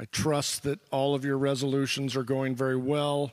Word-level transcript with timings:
I 0.00 0.04
trust 0.12 0.62
that 0.62 0.78
all 0.92 1.16
of 1.16 1.24
your 1.24 1.36
resolutions 1.38 2.14
are 2.14 2.22
going 2.22 2.54
very 2.54 2.76
well. 2.76 3.32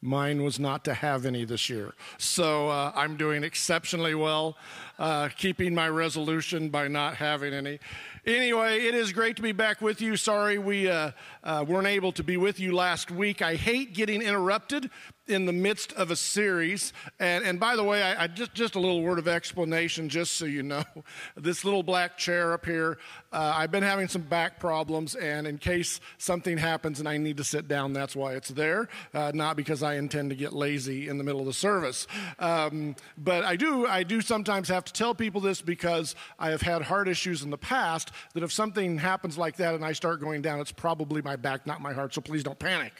Mine 0.00 0.42
was 0.42 0.58
not 0.58 0.84
to 0.84 0.94
have 0.94 1.26
any 1.26 1.44
this 1.44 1.70
year. 1.70 1.94
So 2.18 2.68
uh, 2.68 2.92
I'm 2.94 3.16
doing 3.16 3.44
exceptionally 3.44 4.16
well, 4.16 4.56
uh, 4.98 5.28
keeping 5.28 5.74
my 5.74 5.88
resolution 5.88 6.70
by 6.70 6.88
not 6.88 7.16
having 7.16 7.54
any. 7.54 7.78
Anyway, 8.26 8.80
it 8.80 8.94
is 8.96 9.12
great 9.12 9.36
to 9.36 9.42
be 9.42 9.52
back 9.52 9.80
with 9.80 10.00
you. 10.00 10.16
Sorry 10.16 10.58
we 10.58 10.88
uh, 10.88 11.12
uh 11.44 11.64
weren't 11.66 11.86
able 11.86 12.12
to 12.12 12.24
be 12.24 12.36
with 12.36 12.58
you 12.58 12.74
last 12.74 13.10
week. 13.10 13.40
I 13.40 13.54
hate 13.54 13.94
getting 13.94 14.22
interrupted 14.22 14.90
in 15.28 15.46
the 15.46 15.52
midst 15.52 15.92
of 15.92 16.10
a 16.10 16.16
series. 16.16 16.92
And, 17.18 17.44
and 17.44 17.60
by 17.60 17.76
the 17.76 17.84
way, 17.84 18.02
I, 18.02 18.24
I, 18.24 18.26
just, 18.26 18.54
just 18.54 18.74
a 18.74 18.80
little 18.80 19.02
word 19.02 19.18
of 19.18 19.28
explanation, 19.28 20.08
just 20.08 20.32
so 20.32 20.44
you 20.44 20.62
know. 20.62 20.84
This 21.36 21.64
little 21.64 21.82
black 21.82 22.18
chair 22.18 22.52
up 22.52 22.64
here, 22.64 22.98
uh, 23.32 23.52
I've 23.56 23.70
been 23.70 23.82
having 23.82 24.08
some 24.08 24.22
back 24.22 24.58
problems, 24.58 25.14
and 25.14 25.46
in 25.46 25.58
case 25.58 26.00
something 26.16 26.58
happens 26.58 27.00
and 27.00 27.08
I 27.08 27.16
need 27.16 27.36
to 27.36 27.44
sit 27.44 27.68
down, 27.68 27.92
that's 27.92 28.16
why 28.16 28.34
it's 28.34 28.48
there, 28.48 28.88
uh, 29.14 29.32
not 29.34 29.56
because 29.56 29.82
I 29.82 29.94
intend 29.94 30.30
to 30.30 30.36
get 30.36 30.52
lazy 30.52 31.08
in 31.08 31.18
the 31.18 31.24
middle 31.24 31.40
of 31.40 31.46
the 31.46 31.52
service. 31.52 32.06
Um, 32.38 32.96
but 33.16 33.44
I 33.44 33.56
do, 33.56 33.86
I 33.86 34.02
do 34.02 34.20
sometimes 34.20 34.68
have 34.68 34.84
to 34.84 34.92
tell 34.92 35.14
people 35.14 35.40
this 35.40 35.60
because 35.60 36.14
I 36.38 36.50
have 36.50 36.62
had 36.62 36.82
heart 36.82 37.08
issues 37.08 37.42
in 37.42 37.50
the 37.50 37.58
past 37.58 38.10
that 38.34 38.42
if 38.42 38.52
something 38.52 38.98
happens 38.98 39.38
like 39.38 39.56
that 39.56 39.74
and 39.74 39.84
I 39.84 39.92
start 39.92 40.20
going 40.20 40.42
down, 40.42 40.60
it's 40.60 40.72
probably 40.72 41.22
my 41.22 41.36
back, 41.36 41.66
not 41.66 41.80
my 41.80 41.92
heart, 41.92 42.14
so 42.14 42.20
please 42.20 42.42
don't 42.42 42.58
panic. 42.58 42.92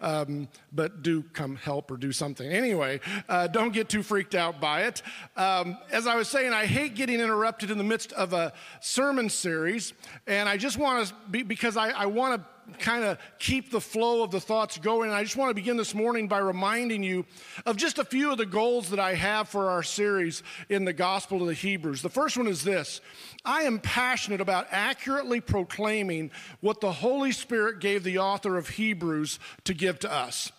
Um, 0.00 0.48
but 0.72 1.02
do 1.02 1.22
come 1.32 1.56
help 1.56 1.73
help 1.74 1.90
or 1.90 1.96
do 1.96 2.12
something. 2.12 2.48
Anyway, 2.48 3.00
uh, 3.28 3.48
don't 3.48 3.72
get 3.72 3.88
too 3.88 4.02
freaked 4.02 4.36
out 4.36 4.60
by 4.60 4.82
it. 4.82 5.02
Um, 5.36 5.76
as 5.90 6.06
I 6.06 6.14
was 6.14 6.28
saying, 6.28 6.52
I 6.52 6.66
hate 6.66 6.94
getting 6.94 7.18
interrupted 7.18 7.68
in 7.68 7.78
the 7.78 7.84
midst 7.84 8.12
of 8.12 8.32
a 8.32 8.52
sermon 8.80 9.28
series, 9.28 9.92
and 10.28 10.48
I 10.48 10.56
just 10.56 10.78
want 10.78 11.08
to 11.08 11.14
be, 11.32 11.42
because 11.42 11.76
I, 11.76 11.90
I 11.90 12.06
want 12.06 12.40
to 12.40 12.46
kind 12.78 13.04
of 13.04 13.18
keep 13.38 13.70
the 13.70 13.80
flow 13.80 14.22
of 14.22 14.30
the 14.30 14.40
thoughts 14.40 14.78
going. 14.78 15.10
And 15.10 15.16
I 15.16 15.22
just 15.22 15.36
want 15.36 15.50
to 15.50 15.54
begin 15.54 15.76
this 15.76 15.94
morning 15.94 16.28
by 16.28 16.38
reminding 16.38 17.02
you 17.02 17.26
of 17.66 17.76
just 17.76 17.98
a 17.98 18.04
few 18.04 18.30
of 18.30 18.38
the 18.38 18.46
goals 18.46 18.90
that 18.90 19.00
I 19.00 19.14
have 19.14 19.48
for 19.48 19.68
our 19.68 19.82
series 19.82 20.42
in 20.68 20.84
the 20.84 20.92
Gospel 20.92 21.42
of 21.42 21.48
the 21.48 21.54
Hebrews. 21.54 22.02
The 22.02 22.08
first 22.08 22.36
one 22.36 22.46
is 22.46 22.62
this 22.62 23.00
I 23.44 23.62
am 23.62 23.80
passionate 23.80 24.40
about 24.40 24.68
accurately 24.70 25.40
proclaiming 25.40 26.30
what 26.60 26.80
the 26.80 26.92
Holy 26.92 27.32
Spirit 27.32 27.80
gave 27.80 28.04
the 28.04 28.18
author 28.18 28.56
of 28.56 28.68
Hebrews 28.68 29.40
to 29.64 29.74
give 29.74 29.98
to 30.00 30.12
us. 30.12 30.52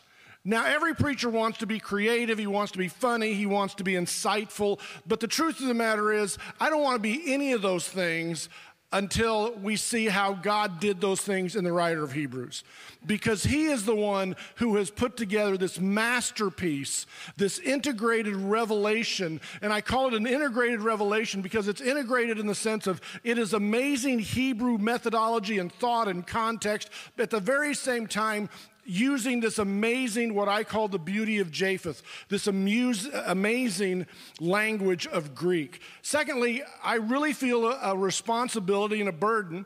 Now, 0.47 0.63
every 0.65 0.93
preacher 0.93 1.29
wants 1.29 1.57
to 1.57 1.65
be 1.65 1.79
creative, 1.79 2.37
he 2.37 2.45
wants 2.45 2.71
to 2.73 2.77
be 2.77 2.87
funny, 2.87 3.33
he 3.33 3.47
wants 3.47 3.73
to 3.75 3.83
be 3.83 3.93
insightful, 3.93 4.79
but 5.07 5.19
the 5.19 5.27
truth 5.27 5.59
of 5.59 5.67
the 5.67 5.73
matter 5.73 6.13
is, 6.13 6.37
I 6.59 6.69
don't 6.69 6.83
want 6.83 6.97
to 6.97 7.01
be 7.01 7.33
any 7.33 7.51
of 7.53 7.63
those 7.63 7.87
things 7.87 8.47
until 8.95 9.51
we 9.55 9.75
see 9.75 10.05
how 10.05 10.33
God 10.33 10.79
did 10.79 11.01
those 11.01 11.19
things 11.19 11.57
in 11.57 11.65
the 11.65 11.73
writer 11.73 12.03
of 12.03 12.13
Hebrews. 12.13 12.63
Because 13.05 13.43
he 13.43 13.65
is 13.65 13.85
the 13.85 13.95
one 13.95 14.37
who 14.55 14.77
has 14.77 14.89
put 14.89 15.17
together 15.17 15.57
this 15.57 15.81
masterpiece, 15.81 17.05
this 17.35 17.59
integrated 17.59 18.35
revelation. 18.35 19.41
And 19.61 19.73
I 19.73 19.81
call 19.81 20.07
it 20.07 20.13
an 20.13 20.25
integrated 20.25 20.81
revelation 20.81 21.41
because 21.41 21.67
it's 21.67 21.81
integrated 21.81 22.39
in 22.39 22.47
the 22.47 22.55
sense 22.55 22.87
of 22.87 23.01
it 23.23 23.37
is 23.37 23.53
amazing 23.53 24.19
Hebrew 24.19 24.77
methodology 24.77 25.57
and 25.57 25.73
thought 25.73 26.07
and 26.07 26.25
context. 26.25 26.89
But 27.17 27.23
at 27.23 27.29
the 27.31 27.41
very 27.41 27.73
same 27.73 28.07
time, 28.07 28.49
using 28.85 29.39
this 29.39 29.57
amazing, 29.57 30.33
what 30.33 30.47
I 30.47 30.63
call 30.63 30.87
the 30.87 30.99
beauty 30.99 31.39
of 31.39 31.51
Japheth, 31.51 32.01
this 32.29 32.47
amuse, 32.47 33.07
amazing 33.25 34.05
language 34.39 35.07
of 35.07 35.35
Greek. 35.35 35.81
Secondly, 36.01 36.63
I 36.83 36.95
really 36.95 37.33
feel 37.33 37.65
a, 37.65 37.79
a 37.91 37.97
responsibility 37.97 38.99
and 38.99 39.09
a 39.09 39.13
burden 39.13 39.65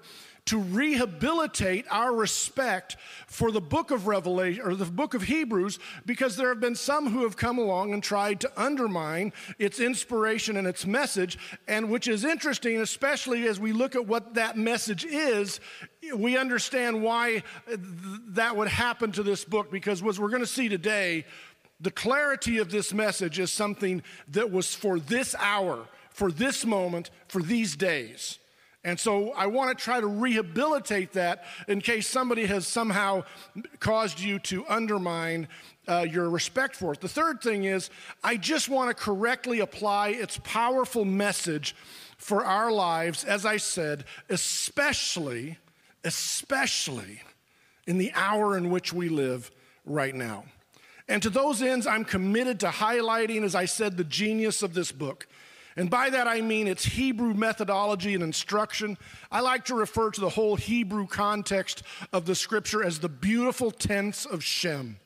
to 0.49 0.57
rehabilitate 0.57 1.85
our 1.91 2.11
respect 2.11 2.97
for 3.27 3.51
the 3.51 3.61
book 3.61 3.91
of 3.91 4.07
Revelation 4.07 4.63
or 4.65 4.73
the 4.73 4.85
book 4.85 5.13
of 5.13 5.21
Hebrews 5.21 5.77
because 6.07 6.35
there 6.35 6.49
have 6.49 6.59
been 6.59 6.73
some 6.73 7.11
who 7.11 7.21
have 7.21 7.37
come 7.37 7.59
along 7.59 7.93
and 7.93 8.01
tried 8.01 8.39
to 8.39 8.51
undermine 8.57 9.31
its 9.59 9.79
inspiration 9.79 10.57
and 10.57 10.65
its 10.65 10.87
message. 10.87 11.37
And 11.67 11.91
which 11.91 12.07
is 12.07 12.25
interesting, 12.25 12.81
especially 12.81 13.47
as 13.47 13.59
we 13.59 13.73
look 13.73 13.95
at 13.95 14.07
what 14.07 14.33
that 14.33 14.57
message 14.57 15.05
is, 15.05 15.59
we 16.15 16.35
understand 16.35 17.03
why 17.03 17.43
that 17.67 18.57
would 18.57 18.69
happen 18.69 19.11
to 19.11 19.21
this 19.21 19.45
book 19.45 19.69
because 19.69 20.01
as 20.03 20.19
we're 20.19 20.29
going 20.29 20.41
to 20.41 20.47
see 20.47 20.67
today, 20.67 21.25
the 21.79 21.91
clarity 21.91 22.57
of 22.57 22.71
this 22.71 22.91
message 22.91 23.37
is 23.37 23.51
something 23.51 24.01
that 24.29 24.51
was 24.51 24.73
for 24.73 24.99
this 24.99 25.35
hour, 25.37 25.85
for 26.09 26.31
this 26.31 26.65
moment, 26.65 27.11
for 27.27 27.43
these 27.43 27.75
days. 27.75 28.38
And 28.83 28.97
so 28.97 29.31
I 29.31 29.47
want 29.47 29.77
to 29.77 29.83
try 29.83 29.99
to 29.99 30.07
rehabilitate 30.07 31.13
that 31.13 31.43
in 31.67 31.81
case 31.81 32.07
somebody 32.07 32.45
has 32.45 32.65
somehow 32.65 33.23
caused 33.79 34.21
you 34.21 34.39
to 34.39 34.65
undermine 34.67 35.49
uh, 35.87 36.05
your 36.09 36.29
respect 36.29 36.75
for 36.75 36.93
it. 36.93 37.01
The 37.01 37.09
third 37.09 37.41
thing 37.41 37.65
is, 37.65 37.89
I 38.23 38.37
just 38.37 38.69
want 38.69 38.89
to 38.89 39.03
correctly 39.03 39.59
apply 39.59 40.09
its 40.09 40.39
powerful 40.43 41.03
message 41.03 41.75
for 42.17 42.45
our 42.45 42.71
lives, 42.71 43.23
as 43.25 43.45
I 43.45 43.57
said, 43.57 44.05
especially, 44.29 45.57
especially 46.03 47.21
in 47.85 47.97
the 47.97 48.13
hour 48.13 48.55
in 48.55 48.69
which 48.69 48.93
we 48.93 49.09
live 49.09 49.51
right 49.85 50.15
now. 50.15 50.45
And 51.07 51.23
to 51.23 51.29
those 51.29 51.61
ends, 51.61 51.87
I'm 51.87 52.05
committed 52.05 52.59
to 52.59 52.67
highlighting, 52.67 53.41
as 53.43 53.55
I 53.55 53.65
said, 53.65 53.97
the 53.97 54.03
genius 54.03 54.61
of 54.61 54.73
this 54.73 54.91
book. 54.91 55.27
And 55.75 55.89
by 55.89 56.09
that 56.09 56.27
I 56.27 56.41
mean 56.41 56.67
its 56.67 56.85
Hebrew 56.85 57.33
methodology 57.33 58.13
and 58.13 58.23
instruction. 58.23 58.97
I 59.31 59.41
like 59.41 59.65
to 59.65 59.75
refer 59.75 60.11
to 60.11 60.21
the 60.21 60.29
whole 60.29 60.55
Hebrew 60.55 61.07
context 61.07 61.83
of 62.11 62.25
the 62.25 62.35
scripture 62.35 62.83
as 62.83 62.99
the 62.99 63.09
beautiful 63.09 63.71
tents 63.71 64.25
of 64.25 64.43
Shem. 64.43 64.97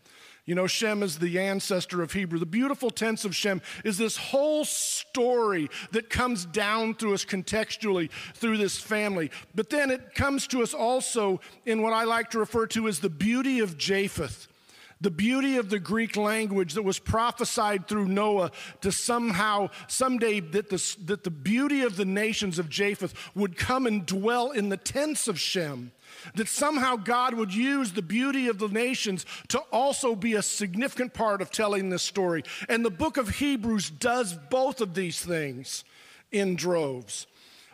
You 0.45 0.55
know, 0.55 0.67
Shem 0.67 1.03
is 1.03 1.19
the 1.19 1.39
ancestor 1.39 2.01
of 2.01 2.11
Hebrew. 2.11 2.37
The 2.37 2.45
beautiful 2.45 2.89
tents 2.89 3.23
of 3.23 3.33
Shem 3.33 3.61
is 3.85 3.97
this 3.97 4.17
whole 4.17 4.65
story 4.65 5.69
that 5.91 6.09
comes 6.09 6.45
down 6.45 6.95
through 6.95 7.13
us 7.13 7.23
contextually 7.23 8.09
through 8.33 8.57
this 8.57 8.77
family. 8.77 9.31
But 9.55 9.69
then 9.69 9.89
it 9.89 10.15
comes 10.15 10.47
to 10.47 10.61
us 10.61 10.73
also 10.73 11.39
in 11.65 11.81
what 11.81 11.93
I 11.93 12.03
like 12.03 12.29
to 12.31 12.39
refer 12.39 12.67
to 12.67 12.89
as 12.89 12.99
the 12.99 13.09
beauty 13.09 13.59
of 13.59 13.77
Japheth 13.77 14.47
the 15.03 15.11
beauty 15.11 15.57
of 15.57 15.69
the 15.69 15.79
Greek 15.79 16.15
language 16.15 16.73
that 16.73 16.83
was 16.83 16.97
prophesied 16.97 17.87
through 17.87 18.07
Noah 18.07 18.51
to 18.81 18.91
somehow, 18.91 19.69
someday, 19.87 20.39
that 20.39 20.69
the, 20.69 20.95
that 21.05 21.25
the 21.25 21.29
beauty 21.29 21.81
of 21.81 21.97
the 21.97 22.05
nations 22.05 22.57
of 22.57 22.69
Japheth 22.69 23.13
would 23.35 23.57
come 23.57 23.85
and 23.85 24.05
dwell 24.05 24.51
in 24.51 24.69
the 24.69 24.77
tents 24.77 25.27
of 25.27 25.37
Shem. 25.37 25.91
That 26.35 26.47
somehow 26.47 26.95
God 26.95 27.33
would 27.33 27.53
use 27.53 27.91
the 27.91 28.01
beauty 28.01 28.47
of 28.47 28.59
the 28.59 28.69
nations 28.69 29.25
to 29.49 29.59
also 29.73 30.15
be 30.15 30.35
a 30.35 30.41
significant 30.41 31.13
part 31.13 31.41
of 31.41 31.51
telling 31.51 31.89
this 31.89 32.03
story. 32.03 32.43
And 32.69 32.85
the 32.85 32.89
book 32.89 33.17
of 33.17 33.27
Hebrews 33.27 33.89
does 33.89 34.33
both 34.49 34.79
of 34.79 34.93
these 34.93 35.21
things 35.21 35.83
in 36.31 36.55
droves. 36.55 37.27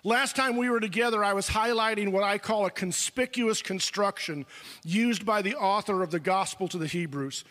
Last 0.03 0.35
time 0.35 0.55
we 0.55 0.69
were 0.69 0.79
together, 0.79 1.23
I 1.23 1.33
was 1.33 1.49
highlighting 1.49 2.11
what 2.11 2.23
I 2.23 2.37
call 2.37 2.65
a 2.65 2.71
conspicuous 2.71 3.61
construction 3.61 4.45
used 4.85 5.25
by 5.25 5.41
the 5.41 5.55
author 5.55 6.01
of 6.03 6.11
the 6.11 6.21
Gospel 6.21 6.69
to 6.69 6.77
the 6.77 6.87
Hebrews. 6.87 7.43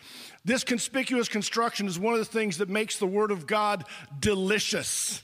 This 0.43 0.63
conspicuous 0.63 1.27
construction 1.27 1.85
is 1.85 1.99
one 1.99 2.13
of 2.13 2.19
the 2.19 2.25
things 2.25 2.57
that 2.57 2.67
makes 2.67 2.97
the 2.97 3.05
Word 3.05 3.29
of 3.29 3.45
God 3.45 3.85
delicious. 4.19 5.21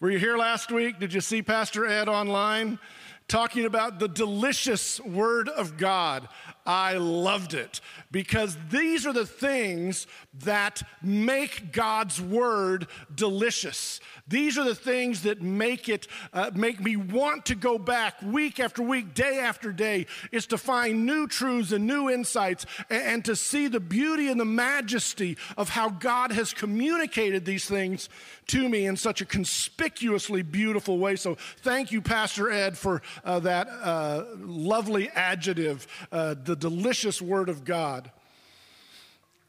Were 0.00 0.10
you 0.10 0.18
here 0.18 0.36
last 0.36 0.72
week? 0.72 0.98
Did 0.98 1.14
you 1.14 1.20
see 1.20 1.40
Pastor 1.40 1.86
Ed 1.86 2.08
online? 2.08 2.80
Talking 3.28 3.64
about 3.64 4.00
the 4.00 4.08
delicious 4.08 5.00
Word 5.00 5.48
of 5.48 5.76
God. 5.76 6.28
I 6.66 6.94
loved 6.94 7.52
it 7.52 7.80
because 8.10 8.56
these 8.70 9.06
are 9.06 9.12
the 9.12 9.26
things 9.26 10.06
that 10.44 10.82
make 11.02 11.72
God's 11.72 12.20
Word 12.20 12.86
delicious. 13.14 14.00
These 14.26 14.56
are 14.56 14.64
the 14.64 14.74
things 14.74 15.22
that 15.22 15.42
make 15.42 15.90
it, 15.90 16.08
uh, 16.32 16.50
make 16.54 16.80
me 16.80 16.96
want 16.96 17.46
to 17.46 17.54
go 17.54 17.78
back 17.78 18.14
week 18.22 18.58
after 18.58 18.82
week, 18.82 19.12
day 19.12 19.40
after 19.40 19.72
day, 19.72 20.06
is 20.32 20.46
to 20.46 20.58
find 20.58 21.04
new 21.04 21.26
truths 21.26 21.72
and 21.72 21.86
new 21.86 22.08
insights 22.08 22.64
and, 22.88 23.02
and 23.02 23.24
to 23.26 23.36
see 23.36 23.68
the 23.68 23.80
beauty 23.80 24.30
and 24.30 24.40
the 24.40 24.46
majesty 24.46 25.36
of 25.58 25.68
how 25.68 25.90
God 25.90 26.32
has 26.32 26.54
communicated 26.54 27.44
these 27.44 27.66
things 27.66 28.08
to 28.48 28.68
me 28.68 28.86
in 28.86 28.96
such 28.96 29.20
a 29.20 29.24
conspicuously 29.24 30.42
beautiful 30.42 30.98
way. 30.98 31.16
So 31.16 31.36
thank 31.58 31.92
you, 31.92 32.00
Pastor 32.00 32.50
Ed, 32.50 32.76
for 32.76 33.02
uh, 33.24 33.40
that 33.40 33.68
uh, 33.68 34.24
lovely 34.38 35.08
adjective, 35.10 35.86
uh, 36.12 36.34
the 36.42 36.56
delicious 36.56 37.20
Word 37.22 37.48
of 37.48 37.64
God. 37.64 38.10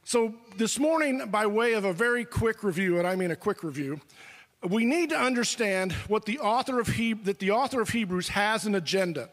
So, 0.07 0.35
this 0.55 0.77
morning, 0.77 1.29
by 1.31 1.47
way 1.47 1.73
of 1.73 1.83
a 1.83 1.91
very 1.91 2.25
quick 2.25 2.63
review, 2.63 2.99
and 2.99 3.07
I 3.07 3.15
mean 3.15 3.31
a 3.31 3.35
quick 3.35 3.63
review, 3.63 3.99
we 4.61 4.85
need 4.85 5.09
to 5.09 5.17
understand 5.17 5.93
what 6.07 6.25
the 6.25 6.37
author 6.37 6.79
of 6.79 6.87
he- 6.89 7.13
that 7.13 7.39
the 7.39 7.49
author 7.49 7.81
of 7.81 7.89
Hebrews 7.89 8.29
has 8.29 8.67
an 8.67 8.75
agenda. 8.75 9.29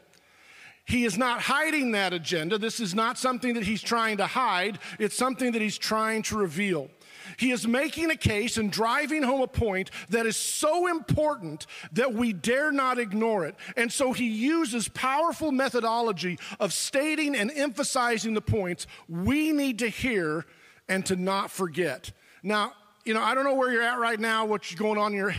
He 0.84 1.04
is 1.04 1.16
not 1.16 1.42
hiding 1.42 1.92
that 1.92 2.12
agenda. 2.12 2.58
This 2.58 2.80
is 2.80 2.94
not 2.94 3.18
something 3.18 3.54
that 3.54 3.64
he's 3.64 3.82
trying 3.82 4.16
to 4.16 4.26
hide. 4.26 4.78
It's 4.98 5.16
something 5.16 5.52
that 5.52 5.62
he's 5.62 5.78
trying 5.78 6.22
to 6.24 6.36
reveal. 6.36 6.88
He 7.36 7.50
is 7.50 7.66
making 7.66 8.10
a 8.10 8.16
case 8.16 8.56
and 8.56 8.70
driving 8.70 9.22
home 9.22 9.40
a 9.40 9.46
point 9.46 9.90
that 10.08 10.26
is 10.26 10.36
so 10.36 10.86
important 10.86 11.66
that 11.92 12.14
we 12.14 12.32
dare 12.32 12.72
not 12.72 12.98
ignore 12.98 13.44
it. 13.44 13.54
And 13.76 13.92
so 13.92 14.12
he 14.12 14.28
uses 14.28 14.88
powerful 14.88 15.52
methodology 15.52 16.38
of 16.60 16.72
stating 16.72 17.34
and 17.34 17.50
emphasizing 17.50 18.34
the 18.34 18.40
points 18.40 18.86
we 19.08 19.52
need 19.52 19.78
to 19.80 19.88
hear 19.88 20.46
and 20.88 21.04
to 21.06 21.16
not 21.16 21.50
forget. 21.50 22.12
Now, 22.42 22.72
you 23.04 23.14
know, 23.14 23.22
I 23.22 23.34
don't 23.34 23.44
know 23.44 23.54
where 23.54 23.72
you're 23.72 23.82
at 23.82 23.98
right 23.98 24.18
now, 24.18 24.46
what's 24.46 24.74
going 24.74 24.98
on 24.98 25.12
in 25.12 25.18
your 25.18 25.34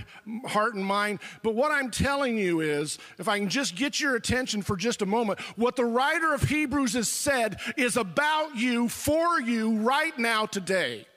heart 0.45 0.75
and 0.75 0.83
mind, 0.83 1.19
but 1.44 1.56
what 1.56 1.71
I'm 1.71 1.91
telling 1.91 2.38
you 2.38 2.59
is, 2.59 2.97
if 3.19 3.27
I 3.30 3.39
can 3.39 3.47
just 3.47 3.75
get 3.75 4.01
your 4.01 4.15
attention 4.15 4.62
for 4.62 4.75
just 4.75 5.01
a 5.01 5.06
moment, 5.06 5.39
what 5.56 5.75
the 5.75 5.85
writer 5.85 6.33
of 6.33 6.44
Hebrews 6.44 6.94
has 6.94 7.07
said 7.07 7.59
is 7.77 7.95
about 7.95 8.57
you, 8.57 8.89
for 8.89 9.39
you, 9.39 9.77
right 9.77 10.18
now, 10.19 10.45
today. 10.45 11.07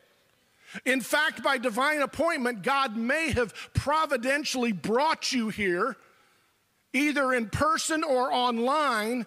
In 0.84 1.00
fact, 1.00 1.42
by 1.42 1.58
divine 1.58 2.02
appointment, 2.02 2.62
God 2.62 2.96
may 2.96 3.30
have 3.30 3.54
providentially 3.74 4.72
brought 4.72 5.32
you 5.32 5.48
here, 5.48 5.96
either 6.92 7.32
in 7.32 7.48
person 7.48 8.04
or 8.04 8.32
online, 8.32 9.26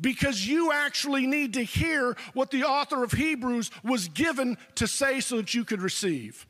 because 0.00 0.46
you 0.46 0.72
actually 0.72 1.26
need 1.26 1.54
to 1.54 1.62
hear 1.62 2.16
what 2.32 2.50
the 2.50 2.64
author 2.64 3.04
of 3.04 3.12
Hebrews 3.12 3.70
was 3.82 4.08
given 4.08 4.58
to 4.76 4.86
say 4.86 5.20
so 5.20 5.36
that 5.36 5.54
you 5.54 5.64
could 5.64 5.82
receive. 5.82 6.46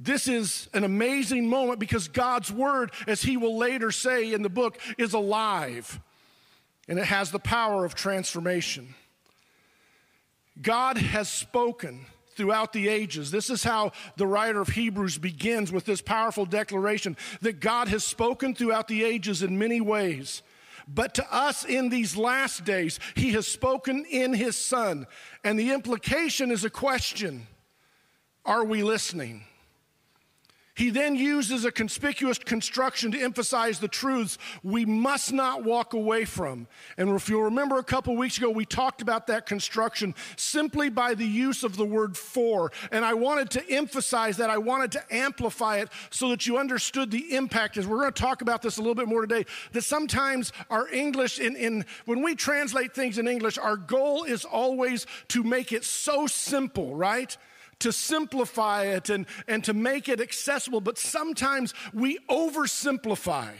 This 0.00 0.28
is 0.28 0.68
an 0.74 0.84
amazing 0.84 1.48
moment 1.48 1.80
because 1.80 2.06
God's 2.06 2.52
word, 2.52 2.92
as 3.08 3.22
he 3.22 3.36
will 3.36 3.58
later 3.58 3.90
say 3.90 4.32
in 4.32 4.42
the 4.42 4.48
book, 4.48 4.78
is 4.96 5.12
alive 5.12 5.98
and 6.88 6.98
it 6.98 7.04
has 7.04 7.30
the 7.30 7.38
power 7.38 7.84
of 7.84 7.94
transformation. 7.94 8.94
God 10.60 10.96
has 10.96 11.28
spoken 11.28 12.06
throughout 12.38 12.72
the 12.72 12.88
ages. 12.88 13.32
This 13.32 13.50
is 13.50 13.64
how 13.64 13.90
the 14.16 14.26
writer 14.26 14.60
of 14.60 14.68
Hebrews 14.68 15.18
begins 15.18 15.72
with 15.72 15.84
this 15.84 16.00
powerful 16.00 16.46
declaration 16.46 17.16
that 17.42 17.60
God 17.60 17.88
has 17.88 18.04
spoken 18.04 18.54
throughout 18.54 18.86
the 18.86 19.04
ages 19.04 19.42
in 19.42 19.58
many 19.58 19.80
ways. 19.80 20.42
But 20.86 21.14
to 21.14 21.34
us 21.34 21.64
in 21.64 21.88
these 21.90 22.16
last 22.16 22.64
days, 22.64 23.00
he 23.16 23.32
has 23.32 23.46
spoken 23.46 24.06
in 24.08 24.32
his 24.32 24.56
son. 24.56 25.06
And 25.42 25.58
the 25.58 25.72
implication 25.72 26.50
is 26.50 26.64
a 26.64 26.70
question 26.70 27.46
Are 28.46 28.64
we 28.64 28.82
listening? 28.82 29.44
He 30.78 30.90
then 30.90 31.16
uses 31.16 31.64
a 31.64 31.72
conspicuous 31.72 32.38
construction 32.38 33.10
to 33.10 33.20
emphasize 33.20 33.80
the 33.80 33.88
truths 33.88 34.38
we 34.62 34.84
must 34.84 35.32
not 35.32 35.64
walk 35.64 35.92
away 35.92 36.24
from. 36.24 36.68
And 36.96 37.10
if 37.10 37.28
you'll 37.28 37.42
remember 37.42 37.78
a 37.78 37.82
couple 37.82 38.14
weeks 38.14 38.38
ago, 38.38 38.48
we 38.48 38.64
talked 38.64 39.02
about 39.02 39.26
that 39.26 39.44
construction 39.44 40.14
simply 40.36 40.88
by 40.88 41.14
the 41.14 41.26
use 41.26 41.64
of 41.64 41.76
the 41.76 41.84
word 41.84 42.16
for. 42.16 42.70
And 42.92 43.04
I 43.04 43.14
wanted 43.14 43.50
to 43.50 43.68
emphasize 43.68 44.36
that. 44.36 44.50
I 44.50 44.58
wanted 44.58 44.92
to 44.92 45.02
amplify 45.12 45.78
it 45.78 45.88
so 46.10 46.28
that 46.28 46.46
you 46.46 46.58
understood 46.58 47.10
the 47.10 47.34
impact. 47.34 47.76
As 47.76 47.84
we're 47.84 47.98
going 47.98 48.12
to 48.12 48.22
talk 48.22 48.40
about 48.40 48.62
this 48.62 48.76
a 48.76 48.80
little 48.80 48.94
bit 48.94 49.08
more 49.08 49.22
today, 49.22 49.46
that 49.72 49.82
sometimes 49.82 50.52
our 50.70 50.88
English, 50.90 51.40
in, 51.40 51.56
in 51.56 51.86
when 52.04 52.22
we 52.22 52.36
translate 52.36 52.94
things 52.94 53.18
in 53.18 53.26
English, 53.26 53.58
our 53.58 53.76
goal 53.76 54.22
is 54.22 54.44
always 54.44 55.08
to 55.26 55.42
make 55.42 55.72
it 55.72 55.82
so 55.82 56.28
simple, 56.28 56.94
right? 56.94 57.36
To 57.80 57.92
simplify 57.92 58.84
it 58.84 59.10
and, 59.10 59.26
and 59.46 59.62
to 59.64 59.72
make 59.72 60.08
it 60.08 60.20
accessible, 60.20 60.80
but 60.80 60.98
sometimes 60.98 61.74
we 61.92 62.18
oversimplify. 62.28 63.50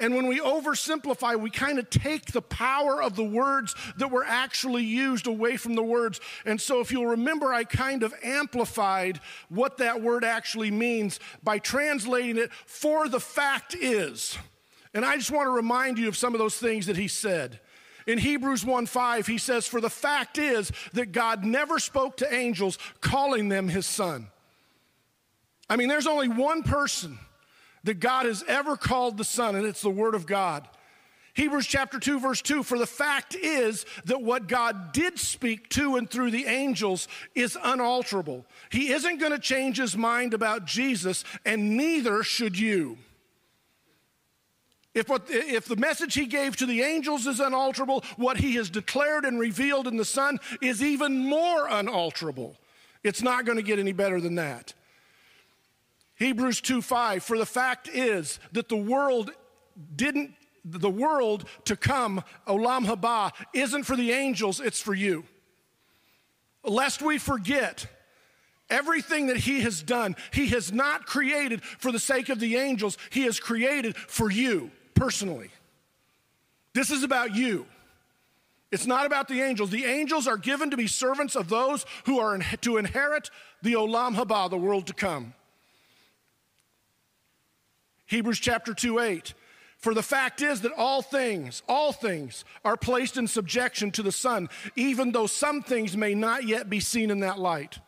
And 0.00 0.16
when 0.16 0.26
we 0.26 0.40
oversimplify, 0.40 1.38
we 1.38 1.50
kind 1.50 1.78
of 1.78 1.88
take 1.88 2.32
the 2.32 2.42
power 2.42 3.00
of 3.00 3.14
the 3.14 3.24
words 3.24 3.76
that 3.98 4.10
were 4.10 4.24
actually 4.24 4.82
used 4.82 5.28
away 5.28 5.56
from 5.56 5.76
the 5.76 5.84
words. 5.84 6.20
And 6.44 6.60
so, 6.60 6.80
if 6.80 6.90
you'll 6.90 7.06
remember, 7.06 7.54
I 7.54 7.62
kind 7.62 8.02
of 8.02 8.12
amplified 8.24 9.20
what 9.48 9.78
that 9.78 10.02
word 10.02 10.24
actually 10.24 10.72
means 10.72 11.20
by 11.44 11.60
translating 11.60 12.38
it 12.38 12.52
for 12.66 13.08
the 13.08 13.20
fact 13.20 13.76
is. 13.76 14.36
And 14.94 15.04
I 15.04 15.16
just 15.16 15.30
want 15.30 15.46
to 15.46 15.50
remind 15.50 15.98
you 15.98 16.08
of 16.08 16.16
some 16.16 16.34
of 16.34 16.40
those 16.40 16.56
things 16.56 16.86
that 16.86 16.96
he 16.96 17.08
said. 17.08 17.60
In 18.06 18.18
Hebrews 18.18 18.64
1 18.64 18.86
5, 18.86 19.26
he 19.26 19.38
says, 19.38 19.66
For 19.66 19.80
the 19.80 19.90
fact 19.90 20.38
is 20.38 20.70
that 20.92 21.12
God 21.12 21.44
never 21.44 21.78
spoke 21.78 22.18
to 22.18 22.34
angels 22.34 22.78
calling 23.00 23.48
them 23.48 23.68
his 23.68 23.86
son. 23.86 24.28
I 25.68 25.76
mean, 25.76 25.88
there's 25.88 26.06
only 26.06 26.28
one 26.28 26.62
person 26.62 27.18
that 27.84 28.00
God 28.00 28.26
has 28.26 28.44
ever 28.46 28.76
called 28.76 29.16
the 29.16 29.24
son, 29.24 29.56
and 29.56 29.66
it's 29.66 29.82
the 29.82 29.90
word 29.90 30.14
of 30.14 30.26
God. 30.26 30.68
Hebrews 31.34 31.66
chapter 31.66 31.98
2, 31.98 32.20
verse 32.20 32.40
2 32.42 32.62
For 32.62 32.78
the 32.78 32.86
fact 32.86 33.34
is 33.34 33.84
that 34.04 34.22
what 34.22 34.46
God 34.46 34.92
did 34.92 35.18
speak 35.18 35.68
to 35.70 35.96
and 35.96 36.08
through 36.08 36.30
the 36.30 36.46
angels 36.46 37.08
is 37.34 37.58
unalterable. 37.62 38.46
He 38.70 38.92
isn't 38.92 39.18
going 39.18 39.32
to 39.32 39.38
change 39.38 39.78
his 39.78 39.96
mind 39.96 40.32
about 40.32 40.64
Jesus, 40.64 41.24
and 41.44 41.76
neither 41.76 42.22
should 42.22 42.58
you. 42.58 42.98
If, 44.94 45.08
what, 45.08 45.24
if 45.28 45.64
the 45.66 45.76
message 45.76 46.14
he 46.14 46.26
gave 46.26 46.56
to 46.56 46.66
the 46.66 46.82
angels 46.82 47.26
is 47.26 47.40
unalterable, 47.40 48.04
what 48.16 48.36
he 48.36 48.54
has 48.54 48.70
declared 48.70 49.24
and 49.24 49.40
revealed 49.40 49.88
in 49.88 49.96
the 49.96 50.04
Son 50.04 50.38
is 50.62 50.82
even 50.82 51.18
more 51.18 51.66
unalterable. 51.68 52.56
It's 53.02 53.20
not 53.20 53.44
going 53.44 53.56
to 53.56 53.62
get 53.62 53.80
any 53.80 53.92
better 53.92 54.20
than 54.20 54.36
that. 54.36 54.72
Hebrews 56.16 56.60
2 56.60 56.80
5, 56.80 57.24
for 57.24 57.36
the 57.36 57.44
fact 57.46 57.88
is 57.88 58.38
that 58.52 58.68
the 58.68 58.76
world 58.76 59.32
didn't, 59.96 60.34
the 60.64 60.88
world 60.88 61.44
to 61.64 61.74
come, 61.74 62.22
Olam 62.46 62.86
Haba, 62.86 63.32
isn't 63.52 63.82
for 63.82 63.96
the 63.96 64.12
angels, 64.12 64.60
it's 64.60 64.80
for 64.80 64.94
you. 64.94 65.24
Lest 66.62 67.02
we 67.02 67.18
forget, 67.18 67.86
Everything 68.70 69.26
that 69.26 69.36
he 69.36 69.60
has 69.60 69.82
done, 69.82 70.16
he 70.32 70.46
has 70.46 70.72
not 70.72 71.04
created 71.04 71.62
for 71.62 71.92
the 71.92 71.98
sake 71.98 72.30
of 72.30 72.40
the 72.40 72.56
angels, 72.56 72.96
he 73.10 73.24
has 73.24 73.38
created 73.38 73.94
for 73.94 74.30
you 74.30 74.70
personally. 74.94 75.50
This 76.72 76.90
is 76.90 77.02
about 77.02 77.34
you. 77.34 77.66
It's 78.72 78.86
not 78.86 79.06
about 79.06 79.28
the 79.28 79.40
angels. 79.40 79.70
The 79.70 79.84
angels 79.84 80.26
are 80.26 80.36
given 80.36 80.70
to 80.70 80.76
be 80.76 80.88
servants 80.88 81.36
of 81.36 81.48
those 81.48 81.86
who 82.06 82.18
are 82.18 82.34
in, 82.34 82.44
to 82.62 82.76
inherit 82.76 83.30
the 83.62 83.74
Olam 83.74 84.16
Haba, 84.16 84.50
the 84.50 84.56
world 84.56 84.88
to 84.88 84.92
come. 84.92 85.34
Hebrews 88.06 88.40
chapter 88.40 88.74
2 88.74 88.98
8. 88.98 89.34
For 89.78 89.94
the 89.94 90.02
fact 90.02 90.40
is 90.40 90.62
that 90.62 90.72
all 90.72 91.02
things, 91.02 91.62
all 91.68 91.92
things 91.92 92.44
are 92.64 92.76
placed 92.76 93.16
in 93.16 93.28
subjection 93.28 93.90
to 93.92 94.02
the 94.02 94.10
Son, 94.10 94.48
even 94.76 95.12
though 95.12 95.26
some 95.26 95.62
things 95.62 95.96
may 95.96 96.14
not 96.14 96.44
yet 96.44 96.70
be 96.70 96.80
seen 96.80 97.10
in 97.10 97.20
that 97.20 97.38
light. 97.38 97.78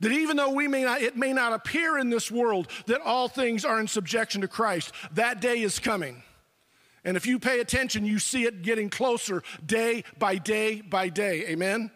That 0.00 0.12
even 0.12 0.36
though 0.36 0.50
we 0.50 0.68
may 0.68 0.84
not, 0.84 1.00
it 1.00 1.16
may 1.16 1.32
not 1.32 1.52
appear 1.52 1.96
in 1.96 2.10
this 2.10 2.30
world 2.30 2.68
that 2.86 3.00
all 3.00 3.28
things 3.28 3.64
are 3.64 3.80
in 3.80 3.88
subjection 3.88 4.40
to 4.42 4.48
Christ, 4.48 4.92
that 5.12 5.40
day 5.40 5.62
is 5.62 5.78
coming. 5.78 6.22
And 7.08 7.16
if 7.16 7.26
you 7.26 7.38
pay 7.38 7.60
attention, 7.60 8.04
you 8.04 8.18
see 8.18 8.44
it 8.44 8.60
getting 8.60 8.90
closer 8.90 9.42
day 9.64 10.04
by 10.18 10.36
day 10.36 10.82
by 10.82 11.08
day. 11.08 11.46
Amen? 11.46 11.90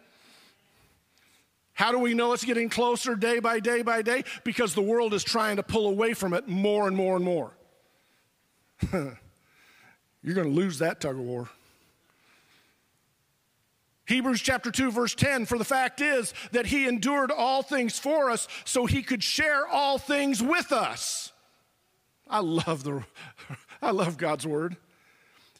How 1.74 1.92
do 1.92 1.98
we 1.98 2.14
know 2.14 2.32
it's 2.32 2.46
getting 2.46 2.70
closer 2.70 3.14
day 3.14 3.38
by 3.38 3.60
day 3.60 3.82
by 3.82 4.00
day? 4.00 4.24
Because 4.42 4.74
the 4.74 4.80
world 4.80 5.12
is 5.12 5.22
trying 5.22 5.56
to 5.56 5.62
pull 5.62 5.86
away 5.86 6.14
from 6.14 6.32
it 6.32 6.48
more 6.48 6.88
and 6.88 6.96
more 6.96 7.14
and 7.16 7.24
more. 7.26 7.52
You're 8.90 10.34
going 10.34 10.48
to 10.48 10.54
lose 10.54 10.78
that 10.78 11.02
tug 11.02 11.16
of 11.16 11.20
war. 11.20 11.50
Hebrews 14.06 14.40
chapter 14.40 14.70
2, 14.70 14.92
verse 14.92 15.14
10 15.14 15.44
For 15.44 15.58
the 15.58 15.64
fact 15.64 16.00
is 16.00 16.32
that 16.52 16.64
he 16.64 16.88
endured 16.88 17.30
all 17.30 17.62
things 17.62 17.98
for 17.98 18.30
us 18.30 18.48
so 18.64 18.86
he 18.86 19.02
could 19.02 19.22
share 19.22 19.66
all 19.66 19.98
things 19.98 20.42
with 20.42 20.72
us. 20.72 21.32
I 22.30 22.38
love, 22.38 22.82
the, 22.82 23.04
I 23.82 23.90
love 23.90 24.16
God's 24.16 24.46
word. 24.46 24.78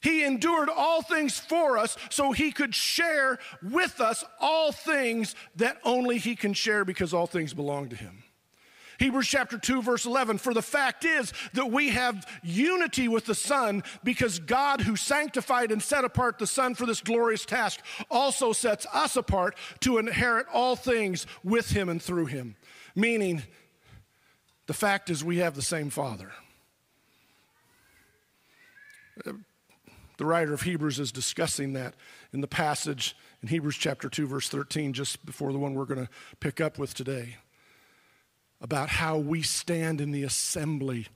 He 0.02 0.25
endured 0.25 0.68
all 0.68 1.00
things 1.00 1.38
for 1.38 1.78
us 1.78 1.97
so 2.11 2.32
he 2.32 2.50
could 2.50 2.75
share 2.75 3.38
with 3.62 4.00
us 4.00 4.25
all 4.40 4.73
things 4.73 5.35
that 5.56 5.78
only 5.85 6.18
he 6.18 6.35
can 6.35 6.52
share 6.54 6.85
because 6.85 7.14
all 7.14 7.26
things 7.26 7.54
belong 7.54 7.88
to 7.90 7.97
him. 7.97 8.25
Hebrews 8.99 9.26
chapter 9.26 9.59
2, 9.59 9.82
verse 9.82 10.04
11 10.04 10.38
For 10.38 10.54
the 10.54 10.62
fact 10.62 11.04
is 11.04 11.32
that 11.54 11.71
we 11.71 11.90
have 11.90 12.26
unity 12.42 13.09
with 13.09 13.26
the 13.26 13.35
Son 13.35 13.82
because 14.04 14.38
God, 14.38 14.80
who 14.80 14.97
sanctified 14.97 15.73
and 15.73 15.82
set 15.82 16.04
apart 16.04 16.38
the 16.38 16.47
Son 16.47 16.75
for 16.75 16.87
this 16.87 17.00
glorious 17.00 17.44
task, 17.44 17.80
also 18.11 18.52
sets 18.52 18.87
us 18.92 19.16
apart 19.16 19.56
to 19.80 19.99
inherit 19.99 20.47
all 20.52 20.76
things 20.76 21.26
with 21.42 21.71
him 21.71 21.88
and 21.88 22.00
through 22.00 22.26
him. 22.26 22.54
Meaning, 22.94 23.42
the 24.66 24.75
fact 24.75 25.11
is, 25.11 25.25
we 25.25 25.38
have 25.38 25.54
the 25.54 25.62
same 25.62 25.90
Father. 25.90 26.30
The 30.23 30.29
writer 30.29 30.55
of 30.55 30.62
Hebrews 30.62 31.00
is 31.00 31.11
discussing 31.11 31.73
that 31.73 31.95
in 32.33 32.43
the 32.43 32.47
passage 32.47 33.17
in 33.43 33.49
Hebrews 33.49 33.75
chapter 33.75 34.09
2, 34.09 34.29
verse 34.29 34.49
13, 34.49 34.93
just 34.93 35.26
before 35.26 35.50
the 35.52 35.59
one 35.59 35.75
we're 35.75 35.85
going 35.85 36.07
to 36.07 36.12
pick 36.38 36.61
up 36.61 36.79
with 36.79 36.95
today, 36.95 37.38
about 38.61 38.88
how 38.88 39.19
we 39.19 39.43
stand 39.43 40.00
in 40.00 40.12
the 40.12 40.23
assembly, 40.23 41.09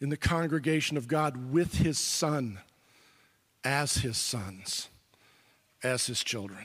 in 0.00 0.08
the 0.08 0.16
congregation 0.16 0.96
of 0.96 1.08
God 1.08 1.50
with 1.50 1.78
his 1.78 1.98
Son, 1.98 2.60
as 3.64 3.96
his 3.96 4.18
sons, 4.18 4.88
as 5.82 6.06
his 6.06 6.22
children. 6.22 6.64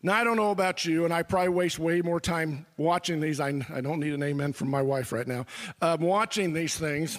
Now, 0.00 0.14
I 0.14 0.22
don't 0.22 0.36
know 0.36 0.52
about 0.52 0.84
you, 0.84 1.04
and 1.04 1.12
I 1.12 1.24
probably 1.24 1.48
waste 1.48 1.80
way 1.80 2.02
more 2.02 2.20
time 2.20 2.66
watching 2.76 3.18
these. 3.18 3.40
I, 3.40 3.48
I 3.74 3.80
don't 3.80 3.98
need 3.98 4.12
an 4.12 4.22
amen 4.22 4.52
from 4.52 4.70
my 4.70 4.80
wife 4.80 5.10
right 5.10 5.26
now. 5.26 5.44
Um, 5.80 6.02
watching 6.02 6.52
these 6.52 6.76
things 6.76 7.18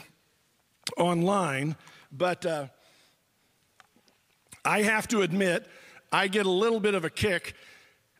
online, 0.97 1.75
but 2.09 2.45
uh, 2.45 2.67
I 4.65 4.83
have 4.83 5.07
to 5.09 5.21
admit, 5.21 5.67
I 6.11 6.27
get 6.27 6.45
a 6.45 6.51
little 6.51 6.79
bit 6.79 6.95
of 6.95 7.03
a 7.05 7.09
kick 7.09 7.55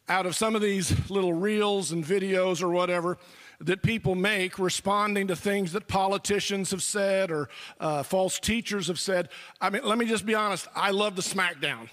out 0.10 0.26
of 0.26 0.36
some 0.36 0.56
of 0.56 0.62
these 0.62 1.10
little 1.10 1.34
reels 1.34 1.92
and 1.92 2.04
videos 2.04 2.62
or 2.62 2.70
whatever 2.70 3.18
that 3.62 3.82
people 3.82 4.16
make 4.16 4.60
responding 4.60 5.28
to 5.28 5.36
things 5.36 5.72
that 5.72 5.88
politicians 5.88 6.72
have 6.72 6.84
said 6.84 7.32
or 7.32 7.50
uh, 7.80 8.04
false 8.04 8.40
teachers 8.40 8.88
have 8.88 9.00
said. 9.00 9.30
I 9.62 9.70
mean, 9.70 9.84
let 9.86 9.98
me 9.98 10.06
just 10.06 10.26
be 10.26 10.36
honest. 10.36 10.68
I 10.76 10.92
love 10.92 11.16
the 11.16 11.22
smackdown. 11.22 11.88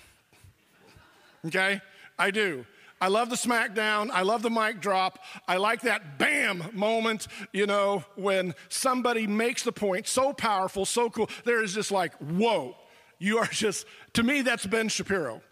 Okay? 1.46 1.80
I 2.18 2.30
do. 2.30 2.66
I 3.00 3.08
love 3.08 3.30
the 3.30 3.36
smackdown. 3.36 4.10
I 4.10 4.22
love 4.22 4.42
the 4.42 4.50
mic 4.50 4.80
drop. 4.80 5.20
I 5.48 5.56
like 5.56 5.82
that 5.82 6.18
bam 6.18 6.64
moment, 6.74 7.28
you 7.52 7.66
know, 7.66 8.04
when 8.16 8.54
somebody 8.68 9.26
makes 9.26 9.62
the 9.62 9.72
point 9.72 10.06
so 10.06 10.32
powerful, 10.32 10.84
so 10.84 11.08
cool. 11.08 11.30
There 11.44 11.62
is 11.62 11.72
just 11.72 11.90
like, 11.90 12.12
whoa. 12.16 12.76
You 13.20 13.38
are 13.38 13.46
just, 13.46 13.86
to 14.14 14.24
me, 14.24 14.42
that's 14.42 14.66
Ben 14.66 14.88
Shapiro. 14.88 15.42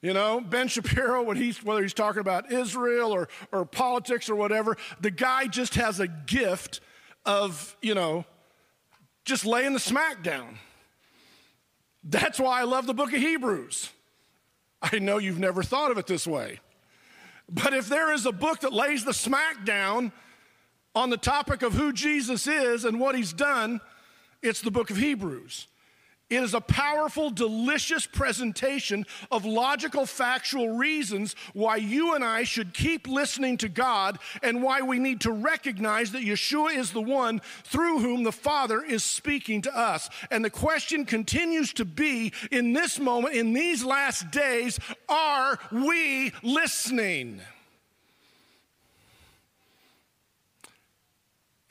You 0.00 0.14
know, 0.14 0.40
Ben 0.40 0.68
Shapiro, 0.68 1.22
when 1.22 1.36
he's, 1.36 1.62
whether 1.62 1.82
he's 1.82 1.92
talking 1.92 2.20
about 2.20 2.50
Israel 2.50 3.12
or, 3.12 3.28
or 3.50 3.66
politics 3.66 4.30
or 4.30 4.36
whatever, 4.36 4.76
the 5.00 5.10
guy 5.10 5.46
just 5.48 5.74
has 5.74 6.00
a 6.00 6.08
gift 6.08 6.80
of, 7.26 7.76
you 7.82 7.94
know, 7.94 8.24
just 9.24 9.44
laying 9.44 9.74
the 9.74 9.80
smack 9.80 10.22
down. 10.22 10.58
That's 12.04 12.40
why 12.40 12.60
I 12.60 12.64
love 12.64 12.86
the 12.86 12.94
book 12.94 13.12
of 13.12 13.20
Hebrews. 13.20 13.90
I 14.80 14.98
know 14.98 15.18
you've 15.18 15.38
never 15.38 15.62
thought 15.62 15.90
of 15.90 15.98
it 15.98 16.06
this 16.06 16.26
way. 16.26 16.60
But 17.48 17.74
if 17.74 17.88
there 17.88 18.12
is 18.12 18.26
a 18.26 18.32
book 18.32 18.60
that 18.60 18.72
lays 18.72 19.04
the 19.04 19.14
smack 19.14 19.64
down 19.64 20.12
on 20.94 21.10
the 21.10 21.16
topic 21.16 21.62
of 21.62 21.74
who 21.74 21.92
Jesus 21.92 22.46
is 22.46 22.84
and 22.84 22.98
what 22.98 23.14
he's 23.14 23.32
done, 23.32 23.80
it's 24.40 24.60
the 24.60 24.70
book 24.70 24.90
of 24.90 24.96
Hebrews. 24.96 25.68
It 26.32 26.42
is 26.42 26.54
a 26.54 26.62
powerful, 26.62 27.28
delicious 27.28 28.06
presentation 28.06 29.04
of 29.30 29.44
logical, 29.44 30.06
factual 30.06 30.70
reasons 30.78 31.36
why 31.52 31.76
you 31.76 32.14
and 32.14 32.24
I 32.24 32.44
should 32.44 32.72
keep 32.72 33.06
listening 33.06 33.58
to 33.58 33.68
God 33.68 34.18
and 34.42 34.62
why 34.62 34.80
we 34.80 34.98
need 34.98 35.20
to 35.20 35.30
recognize 35.30 36.10
that 36.12 36.22
Yeshua 36.22 36.74
is 36.74 36.92
the 36.92 37.02
one 37.02 37.42
through 37.64 37.98
whom 37.98 38.22
the 38.22 38.32
Father 38.32 38.82
is 38.82 39.04
speaking 39.04 39.60
to 39.60 39.76
us. 39.76 40.08
And 40.30 40.42
the 40.42 40.48
question 40.48 41.04
continues 41.04 41.74
to 41.74 41.84
be 41.84 42.32
in 42.50 42.72
this 42.72 42.98
moment, 42.98 43.34
in 43.34 43.52
these 43.52 43.84
last 43.84 44.30
days, 44.30 44.78
are 45.10 45.58
we 45.70 46.32
listening? 46.42 47.42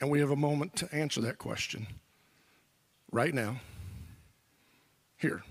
And 0.00 0.08
we 0.08 0.20
have 0.20 0.30
a 0.30 0.36
moment 0.36 0.76
to 0.76 0.94
answer 0.94 1.20
that 1.22 1.38
question 1.38 1.88
right 3.10 3.34
now 3.34 3.56
here 5.22 5.42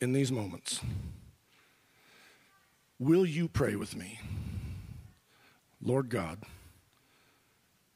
in 0.00 0.12
these 0.12 0.30
moments. 0.30 0.80
Will 2.98 3.24
you 3.24 3.48
pray 3.48 3.76
with 3.76 3.96
me? 3.96 4.20
Lord 5.80 6.10
God, 6.10 6.38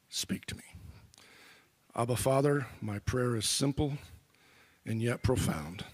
speak 0.09 0.45
to 0.47 0.55
me. 0.55 0.63
Abba, 1.95 2.15
Father, 2.15 2.65
my 2.81 2.99
prayer 2.99 3.35
is 3.35 3.45
simple 3.45 3.93
and 4.85 5.01
yet 5.01 5.21
profound. 5.21 5.85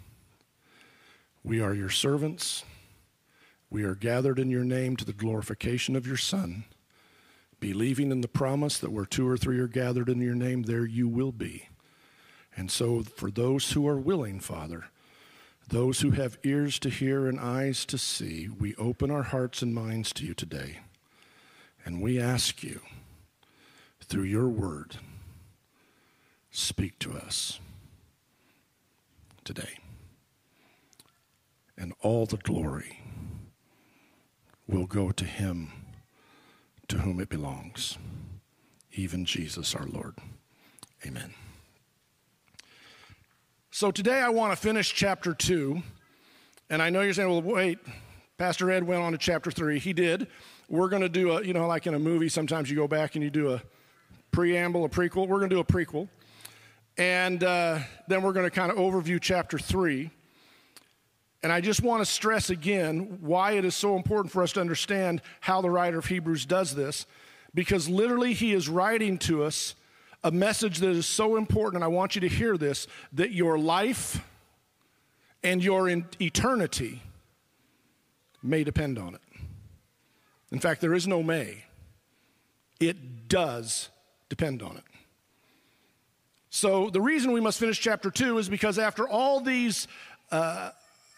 We 1.43 1.59
are 1.59 1.73
your 1.73 1.89
servants. 1.89 2.63
We 3.69 3.83
are 3.83 3.95
gathered 3.95 4.39
in 4.39 4.49
your 4.49 4.63
name 4.63 4.95
to 4.95 5.05
the 5.05 5.13
glorification 5.13 5.95
of 5.95 6.07
your 6.07 6.17
Son, 6.17 6.63
believing 7.59 8.11
in 8.11 8.21
the 8.21 8.27
promise 8.27 8.77
that 8.77 8.91
where 8.91 9.05
two 9.05 9.27
or 9.27 9.37
three 9.37 9.59
are 9.59 9.67
gathered 9.67 10.07
in 10.07 10.21
your 10.21 10.35
name, 10.35 10.63
there 10.63 10.85
you 10.85 11.07
will 11.07 11.33
be. 11.33 11.68
And 12.59 12.69
so, 12.69 13.03
for 13.03 13.31
those 13.31 13.71
who 13.71 13.87
are 13.87 13.97
willing, 13.97 14.41
Father, 14.41 14.87
those 15.69 16.01
who 16.01 16.11
have 16.11 16.37
ears 16.43 16.77
to 16.79 16.89
hear 16.89 17.25
and 17.25 17.39
eyes 17.39 17.85
to 17.85 17.97
see, 17.97 18.49
we 18.49 18.75
open 18.75 19.09
our 19.09 19.23
hearts 19.23 19.61
and 19.61 19.73
minds 19.73 20.11
to 20.15 20.25
you 20.25 20.33
today. 20.33 20.79
And 21.85 22.01
we 22.01 22.19
ask 22.19 22.61
you, 22.61 22.81
through 24.03 24.23
your 24.23 24.49
word, 24.49 24.97
speak 26.51 26.99
to 26.99 27.13
us 27.13 27.61
today. 29.45 29.77
And 31.77 31.93
all 32.01 32.25
the 32.25 32.35
glory 32.35 32.99
will 34.67 34.85
go 34.85 35.11
to 35.11 35.23
him 35.23 35.71
to 36.89 36.97
whom 36.97 37.21
it 37.21 37.29
belongs, 37.29 37.97
even 38.91 39.23
Jesus 39.23 39.73
our 39.75 39.87
Lord. 39.87 40.15
Amen. 41.07 41.33
So 43.71 43.91
today 43.91 44.19
I 44.19 44.29
want 44.29 44.51
to 44.51 44.55
finish 44.55 44.91
chapter 44.95 45.31
2. 45.31 45.79
And 46.71 46.81
I 46.81 46.89
know 46.89 47.01
you're 47.01 47.13
saying, 47.13 47.29
well, 47.29 47.41
wait, 47.43 47.77
Pastor 48.39 48.71
Ed 48.71 48.83
went 48.83 49.03
on 49.03 49.11
to 49.11 49.17
chapter 49.19 49.51
3. 49.51 49.77
He 49.77 49.93
did. 49.93 50.25
We're 50.69 50.89
going 50.89 51.03
to 51.03 51.09
do 51.09 51.33
a, 51.33 51.43
you 51.43 51.53
know, 51.53 51.67
like 51.67 51.85
in 51.85 51.93
a 51.93 51.99
movie, 51.99 52.29
sometimes 52.29 52.71
you 52.71 52.75
go 52.75 52.87
back 52.87 53.13
and 53.13 53.23
you 53.23 53.29
do 53.29 53.53
a 53.53 53.61
preamble, 54.31 54.85
a 54.85 54.89
prequel. 54.89 55.27
We're 55.27 55.37
going 55.37 55.51
to 55.51 55.55
do 55.55 55.59
a 55.59 55.63
prequel. 55.63 56.09
And 56.97 57.43
uh, 57.43 57.79
then 58.07 58.23
we're 58.23 58.33
going 58.33 58.47
to 58.47 58.51
kind 58.51 58.71
of 58.71 58.77
overview 58.79 59.21
chapter 59.21 59.59
3. 59.59 60.09
And 61.43 61.53
I 61.53 61.61
just 61.61 61.83
want 61.83 62.01
to 62.01 62.11
stress 62.11 62.49
again 62.49 63.19
why 63.21 63.51
it 63.51 63.65
is 63.65 63.75
so 63.75 63.95
important 63.95 64.31
for 64.31 64.41
us 64.41 64.51
to 64.53 64.61
understand 64.61 65.21
how 65.41 65.61
the 65.61 65.69
writer 65.69 65.99
of 65.99 66.07
Hebrews 66.07 66.47
does 66.47 66.73
this, 66.73 67.05
because 67.53 67.87
literally 67.87 68.33
he 68.33 68.51
is 68.51 68.67
writing 68.67 69.19
to 69.19 69.43
us 69.43 69.75
a 70.23 70.31
message 70.31 70.79
that 70.79 70.89
is 70.89 71.05
so 71.05 71.35
important, 71.37 71.75
and 71.75 71.83
I 71.83 71.87
want 71.87 72.15
you 72.15 72.21
to 72.21 72.27
hear 72.27 72.57
this 72.57 72.87
that 73.13 73.31
your 73.31 73.57
life 73.57 74.21
and 75.43 75.63
your 75.63 75.89
eternity 75.89 77.01
may 78.43 78.63
depend 78.63 78.97
on 78.97 79.15
it. 79.15 79.21
In 80.51 80.59
fact, 80.59 80.81
there 80.81 80.93
is 80.93 81.07
no 81.07 81.21
may, 81.21 81.63
it 82.79 83.27
does 83.27 83.89
depend 84.29 84.61
on 84.61 84.77
it. 84.77 84.83
So, 86.49 86.89
the 86.89 87.01
reason 87.01 87.31
we 87.31 87.41
must 87.41 87.59
finish 87.59 87.79
chapter 87.79 88.09
2 88.09 88.39
is 88.39 88.49
because 88.49 88.79
after 88.79 89.07
all 89.07 89.39
these 89.39 89.87
uh, 90.31 90.71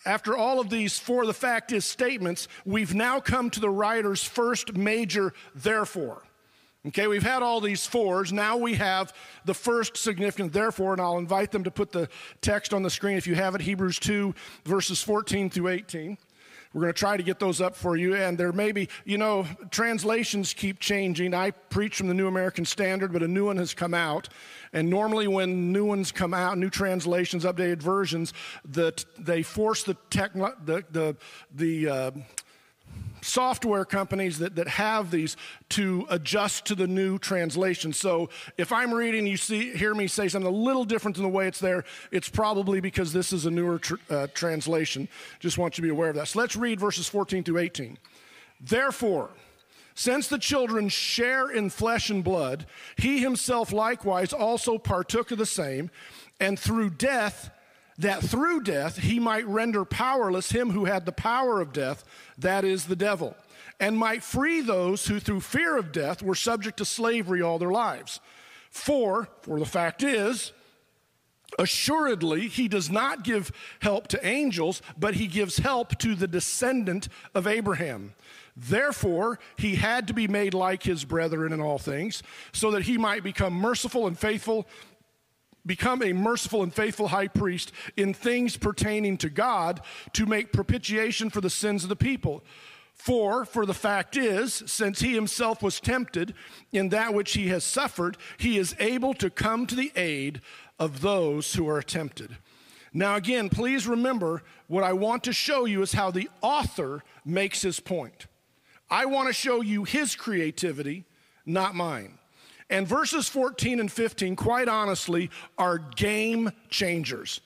after 0.06 0.36
all 0.36 0.60
of 0.60 0.70
these 0.70 0.98
for 0.98 1.26
the 1.26 1.34
fact 1.34 1.72
is 1.72 1.86
statements, 1.86 2.48
we've 2.66 2.94
now 2.94 3.20
come 3.20 3.50
to 3.52 3.60
the 3.60 3.70
writer's 3.70 4.24
first 4.24 4.76
major 4.76 5.34
therefore. 5.54 6.24
Okay, 6.88 7.06
we've 7.06 7.22
had 7.22 7.44
all 7.44 7.62
these 7.62 7.86
fours. 7.86 8.34
Now 8.34 8.58
we 8.58 8.74
have 8.74 9.14
the 9.46 9.54
first 9.54 9.98
significant 9.98 10.52
therefore, 10.52 10.94
and 10.94 11.02
I'll 11.02 11.20
invite 11.20 11.52
them 11.52 11.64
to 11.66 11.70
put 11.70 11.92
the 11.92 12.10
text 12.42 12.74
on 12.74 12.82
the 12.82 12.90
screen 12.90 13.18
if 13.18 13.28
you 13.28 13.36
have 13.36 13.54
it 13.54 13.62
Hebrews 13.62 14.00
2, 14.00 14.34
verses 14.66 15.04
14 15.04 15.52
through 15.52 15.68
18. 15.68 16.18
We're 16.74 16.82
going 16.82 16.94
to 16.94 16.98
try 16.98 17.18
to 17.18 17.24
get 17.24 17.38
those 17.38 17.62
up 17.62 17.76
for 17.76 17.98
you. 17.98 18.16
And 18.16 18.36
there 18.36 18.52
may 18.52 18.72
be, 18.72 18.90
you 19.06 19.20
know, 19.20 19.46
translations 19.70 20.54
keep 20.54 20.80
changing. 20.80 21.36
I 21.36 21.52
preach 21.52 21.98
from 21.98 22.08
the 22.08 22.14
New 22.16 22.28
American 22.28 22.66
Standard, 22.66 23.14
but 23.14 23.22
a 23.22 23.28
new 23.28 23.46
one 23.46 23.58
has 23.58 23.76
come 23.76 23.94
out. 23.94 24.30
And 24.74 24.90
normally, 24.90 25.28
when 25.28 25.72
new 25.74 25.86
ones 25.86 26.12
come 26.12 26.34
out, 26.34 26.58
new 26.58 26.70
translations, 26.70 27.44
updated 27.44 27.84
versions, 27.84 28.34
that 28.66 29.06
they 29.20 29.44
force 29.44 29.84
the 29.84 29.96
tech, 30.10 30.34
the 30.34 30.84
the 30.90 31.18
the 31.54 31.90
uh, 31.90 32.12
software 33.22 33.86
companies 33.86 34.40
that, 34.40 34.56
that 34.56 34.68
have 34.68 35.12
these 35.12 35.38
to 35.70 36.06
adjust 36.10 36.66
to 36.66 36.76
the 36.76 36.88
new 36.88 37.18
translation. 37.18 37.94
So 37.94 38.30
if 38.58 38.72
I'm 38.72 38.94
reading, 38.94 39.26
you 39.28 39.38
see, 39.38 39.72
hear 39.74 39.94
me 39.94 40.08
say 40.08 40.28
something 40.28 40.52
a 40.52 40.56
little 40.56 40.86
different 40.86 41.16
than 41.16 41.24
the 41.24 41.30
way 41.30 41.48
it's 41.48 41.60
there, 41.60 41.84
it's 42.12 42.30
probably 42.30 42.82
because 42.82 43.14
this 43.14 43.32
is 43.32 43.46
a 43.46 43.52
newer 43.52 43.80
tr- 43.80 43.96
uh, 44.10 44.28
translation. 44.34 45.08
Just 45.40 45.58
want 45.58 45.78
you 45.78 45.82
to 45.82 45.86
be 45.86 45.90
aware 45.90 46.10
of 46.10 46.16
that. 46.16 46.28
So 46.28 46.40
let's 46.40 46.56
read 46.56 46.80
verses 46.80 47.08
14 47.08 47.44
through 47.44 47.60
18. 47.60 47.98
Therefore, 48.60 49.30
since 49.94 50.28
the 50.28 50.38
children 50.38 50.90
share 50.90 51.50
in 51.50 51.70
flesh 51.70 52.10
and 52.10 52.24
blood, 52.24 52.66
he 52.96 53.20
himself 53.20 53.72
likewise 53.72 54.34
also 54.34 54.78
partook 54.78 55.32
of 55.32 55.38
the 55.38 55.46
same, 55.46 55.92
and 56.40 56.58
through 56.58 56.92
death, 56.92 57.52
that 57.98 58.24
through 58.24 58.62
death 58.62 58.98
he 58.98 59.20
might 59.20 59.46
render 59.48 59.86
powerless 59.86 60.52
him 60.52 60.72
who 60.72 60.86
had 60.86 61.06
the 61.06 61.12
power 61.12 61.62
of 61.62 61.74
death, 61.74 62.04
that 62.38 62.64
is 62.64 62.86
the 62.86 62.96
devil, 62.96 63.36
and 63.80 63.98
might 63.98 64.24
free 64.24 64.62
those 64.62 65.08
who 65.08 65.20
through 65.20 65.42
fear 65.42 65.78
of 65.78 65.92
death 65.92 66.22
were 66.22 66.36
subject 66.36 66.78
to 66.78 66.86
slavery 66.86 67.42
all 67.42 67.60
their 67.60 67.72
lives. 67.72 68.20
For, 68.70 69.28
for 69.42 69.60
the 69.60 69.66
fact 69.66 70.04
is, 70.04 70.54
Assuredly, 71.60 72.48
he 72.48 72.68
does 72.68 72.90
not 72.90 73.24
give 73.24 73.52
help 73.82 74.08
to 74.10 74.26
angels, 74.26 74.82
but 74.98 75.16
he 75.16 75.28
gives 75.28 75.58
help 75.58 75.98
to 76.00 76.16
the 76.16 76.28
descendant 76.28 77.10
of 77.36 77.46
Abraham. 77.46 78.14
Therefore, 78.56 79.40
he 79.58 79.76
had 79.76 80.08
to 80.08 80.14
be 80.14 80.28
made 80.28 80.54
like 80.54 80.84
his 80.84 81.04
brethren 81.04 81.52
in 81.52 81.62
all 81.62 81.78
things, 81.78 82.24
so 82.52 82.72
that 82.72 82.84
he 82.84 82.98
might 82.98 83.24
become 83.24 83.54
merciful 83.54 84.08
and 84.08 84.18
faithful 84.18 84.68
become 85.66 86.02
a 86.02 86.14
merciful 86.14 86.64
and 86.64 86.74
faithful 86.74 87.10
high 87.10 87.28
priest 87.28 87.72
in 87.96 88.14
things 88.14 88.58
pertaining 88.58 89.18
to 89.18 89.30
God 89.30 89.82
to 90.14 90.26
make 90.26 90.54
propitiation 90.54 91.30
for 91.30 91.42
the 91.42 91.50
sins 91.50 91.84
of 91.84 91.90
the 91.90 91.96
people. 91.96 92.44
For, 92.94 93.46
for 93.46 93.66
the 93.66 93.74
fact 93.74 94.16
is, 94.16 94.64
since 94.68 95.00
he 95.00 95.14
himself 95.14 95.64
was 95.64 95.80
tempted 95.80 96.36
in 96.72 96.90
that 96.90 97.14
which 97.14 97.34
he 97.34 97.48
has 97.48 97.64
suffered, 97.64 98.18
he 98.38 98.58
is 98.58 98.76
able 98.80 99.14
to 99.16 99.30
come 99.30 99.66
to 99.68 99.76
the 99.76 99.92
aid 99.96 100.42
of 100.78 101.02
those 101.02 101.54
who 101.54 101.68
are 101.68 101.82
tempted. 101.82 102.38
Now, 102.94 103.16
again, 103.16 103.50
please 103.50 103.88
remember 103.88 104.44
what 104.68 104.84
I 104.84 104.94
want 104.94 105.24
to 105.24 105.34
show 105.34 105.66
you 105.66 105.82
is 105.82 105.94
how 105.94 106.12
the 106.12 106.30
author 106.42 107.04
makes 107.26 107.62
his 107.62 107.80
point. 107.80 108.28
I 108.90 109.06
want 109.06 109.28
to 109.28 109.34
show 109.34 109.62
you 109.62 109.84
his 109.86 110.16
creativity, 110.16 111.06
not 111.46 111.74
mine. 111.74 112.20
And 112.72 112.88
verses 112.88 113.28
14 113.28 113.82
and 113.82 113.92
15, 113.92 114.38
quite 114.38 114.70
honestly, 114.70 115.30
are 115.58 115.78
game 115.78 116.52
changers. 116.70 117.42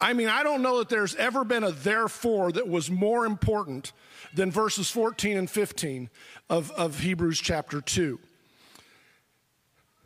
I 0.00 0.12
mean, 0.12 0.28
I 0.28 0.42
don't 0.42 0.60
know 0.60 0.78
that 0.78 0.88
there's 0.88 1.14
ever 1.14 1.44
been 1.44 1.64
a 1.64 1.70
therefore 1.70 2.52
that 2.52 2.68
was 2.68 2.90
more 2.90 3.24
important 3.24 3.92
than 4.34 4.50
verses 4.50 4.90
14 4.90 5.36
and 5.38 5.48
15 5.48 6.10
of, 6.50 6.70
of 6.72 6.98
Hebrews 6.98 7.40
chapter 7.40 7.80
2. 7.80 8.18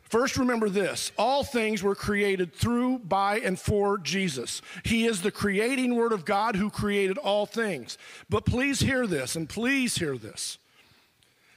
First, 0.03 0.37
remember 0.37 0.69
this 0.69 1.11
all 1.17 1.43
things 1.43 1.81
were 1.81 1.95
created 1.95 2.53
through, 2.53 2.99
by, 2.99 3.39
and 3.39 3.59
for 3.59 3.97
Jesus. 3.97 4.61
He 4.83 5.05
is 5.07 5.21
the 5.21 5.31
creating 5.31 5.95
Word 5.95 6.11
of 6.11 6.23
God 6.23 6.55
who 6.55 6.69
created 6.69 7.17
all 7.17 7.45
things. 7.45 7.97
But 8.29 8.45
please 8.45 8.81
hear 8.81 9.07
this, 9.07 9.35
and 9.35 9.49
please 9.49 9.97
hear 9.97 10.17
this. 10.17 10.57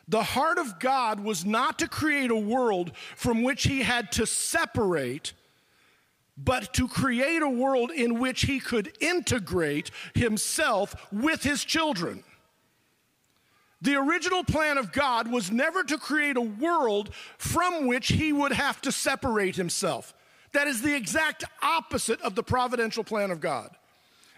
The 0.08 0.22
heart 0.22 0.58
of 0.58 0.78
God 0.78 1.20
was 1.20 1.44
not 1.44 1.78
to 1.78 1.88
create 1.88 2.30
a 2.30 2.36
world 2.36 2.92
from 3.16 3.42
which 3.42 3.64
he 3.64 3.82
had 3.82 4.12
to 4.12 4.26
separate, 4.26 5.32
but 6.36 6.74
to 6.74 6.88
create 6.88 7.42
a 7.42 7.48
world 7.48 7.90
in 7.90 8.18
which 8.18 8.42
he 8.42 8.60
could 8.60 8.96
integrate 9.00 9.90
himself 10.14 10.94
with 11.12 11.42
his 11.42 11.64
children. 11.64 12.22
The 13.80 13.96
original 13.96 14.44
plan 14.44 14.78
of 14.78 14.92
God 14.92 15.30
was 15.30 15.50
never 15.50 15.84
to 15.84 15.98
create 15.98 16.36
a 16.36 16.40
world 16.40 17.14
from 17.38 17.86
which 17.86 18.08
he 18.08 18.32
would 18.32 18.52
have 18.52 18.80
to 18.82 18.92
separate 18.92 19.56
himself. 19.56 20.14
That 20.52 20.68
is 20.68 20.80
the 20.80 20.94
exact 20.94 21.44
opposite 21.62 22.20
of 22.22 22.34
the 22.34 22.42
providential 22.42 23.04
plan 23.04 23.30
of 23.30 23.40
God. 23.40 23.76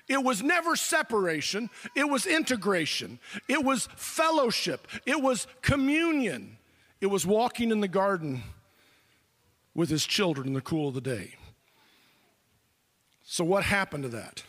It 0.08 0.22
was 0.22 0.42
never 0.42 0.76
separation, 0.76 1.68
it 1.96 2.08
was 2.08 2.26
integration, 2.26 3.18
it 3.48 3.64
was 3.64 3.88
fellowship, 3.96 4.86
it 5.04 5.20
was 5.20 5.48
communion, 5.62 6.58
it 7.00 7.06
was 7.06 7.26
walking 7.26 7.72
in 7.72 7.80
the 7.80 7.88
garden 7.88 8.42
with 9.74 9.90
his 9.90 10.06
children 10.06 10.48
in 10.48 10.54
the 10.54 10.60
cool 10.60 10.88
of 10.88 10.94
the 10.94 11.00
day. 11.00 11.34
So, 13.24 13.44
what 13.44 13.64
happened 13.64 14.04
to 14.04 14.08
that? 14.10 14.44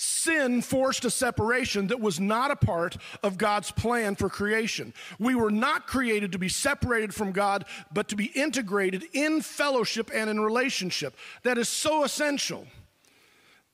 Sin 0.00 0.62
forced 0.62 1.04
a 1.04 1.10
separation 1.10 1.88
that 1.88 2.00
was 2.00 2.20
not 2.20 2.52
a 2.52 2.56
part 2.56 2.96
of 3.22 3.36
God's 3.36 3.72
plan 3.72 4.14
for 4.14 4.30
creation. 4.30 4.94
We 5.18 5.34
were 5.34 5.50
not 5.50 5.88
created 5.88 6.32
to 6.32 6.38
be 6.38 6.48
separated 6.48 7.12
from 7.12 7.32
God, 7.32 7.64
but 7.92 8.08
to 8.08 8.16
be 8.16 8.26
integrated 8.26 9.04
in 9.12 9.42
fellowship 9.42 10.10
and 10.14 10.30
in 10.30 10.40
relationship. 10.40 11.16
That 11.42 11.58
is 11.58 11.68
so 11.68 12.04
essential. 12.04 12.66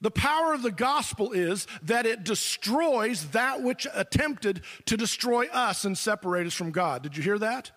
The 0.05 0.11
power 0.11 0.53
of 0.53 0.63
the 0.63 0.71
gospel 0.71 1.33
is 1.33 1.67
that 1.85 2.05
it 2.05 2.25
destroys 2.25 3.25
that 3.29 3.63
which 3.63 3.87
attempted 3.95 4.61
to 4.85 4.99
destroy 4.99 5.47
us 5.47 5.87
and 5.87 5.97
separate 5.97 6.47
us 6.47 6.53
from 6.53 6.73
God. 6.73 7.03
Did 7.03 7.17
you 7.17 7.23
hear 7.23 7.39
that? 7.39 7.71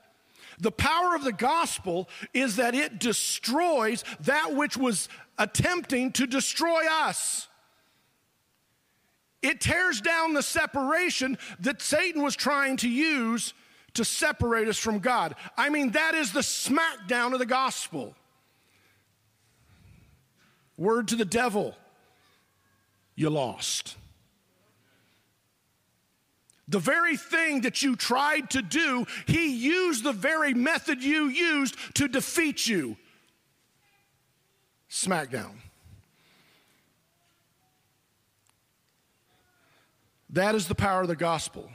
The 0.59 0.73
power 0.73 1.15
of 1.15 1.23
the 1.23 1.31
gospel 1.31 2.09
is 2.33 2.57
that 2.57 2.75
it 2.75 2.99
destroys 2.99 4.03
that 4.19 4.53
which 4.55 4.75
was 4.75 5.07
attempting 5.37 6.11
to 6.11 6.27
destroy 6.27 6.83
us. 6.91 7.47
It 9.41 9.61
tears 9.61 10.01
down 10.01 10.33
the 10.33 10.43
separation 10.43 11.37
that 11.61 11.81
Satan 11.81 12.21
was 12.21 12.35
trying 12.35 12.75
to 12.77 12.89
use 12.89 13.53
to 13.93 14.03
separate 14.03 14.67
us 14.67 14.77
from 14.77 14.99
God. 14.99 15.33
I 15.55 15.69
mean, 15.69 15.91
that 15.91 16.13
is 16.13 16.33
the 16.33 16.41
smackdown 16.41 17.31
of 17.31 17.39
the 17.39 17.45
gospel. 17.45 18.15
Word 20.75 21.07
to 21.07 21.15
the 21.15 21.23
devil 21.23 21.73
you 23.17 23.29
lost. 23.29 23.97
The 26.69 26.79
very 26.79 27.17
thing 27.17 27.61
that 27.61 27.81
you 27.81 27.95
tried 27.95 28.51
to 28.51 28.61
do, 28.61 29.05
he 29.25 29.55
used 29.55 30.03
the 30.03 30.11
very 30.13 30.53
method 30.53 31.03
you 31.03 31.27
used 31.27 31.75
to 31.95 32.07
defeat 32.07 32.67
you. 32.67 32.95
Smackdown. 34.89 35.51
That 40.29 40.55
is 40.55 40.67
the 40.67 40.75
power 40.75 41.01
of 41.01 41.07
the 41.07 41.15
gospel. 41.15 41.69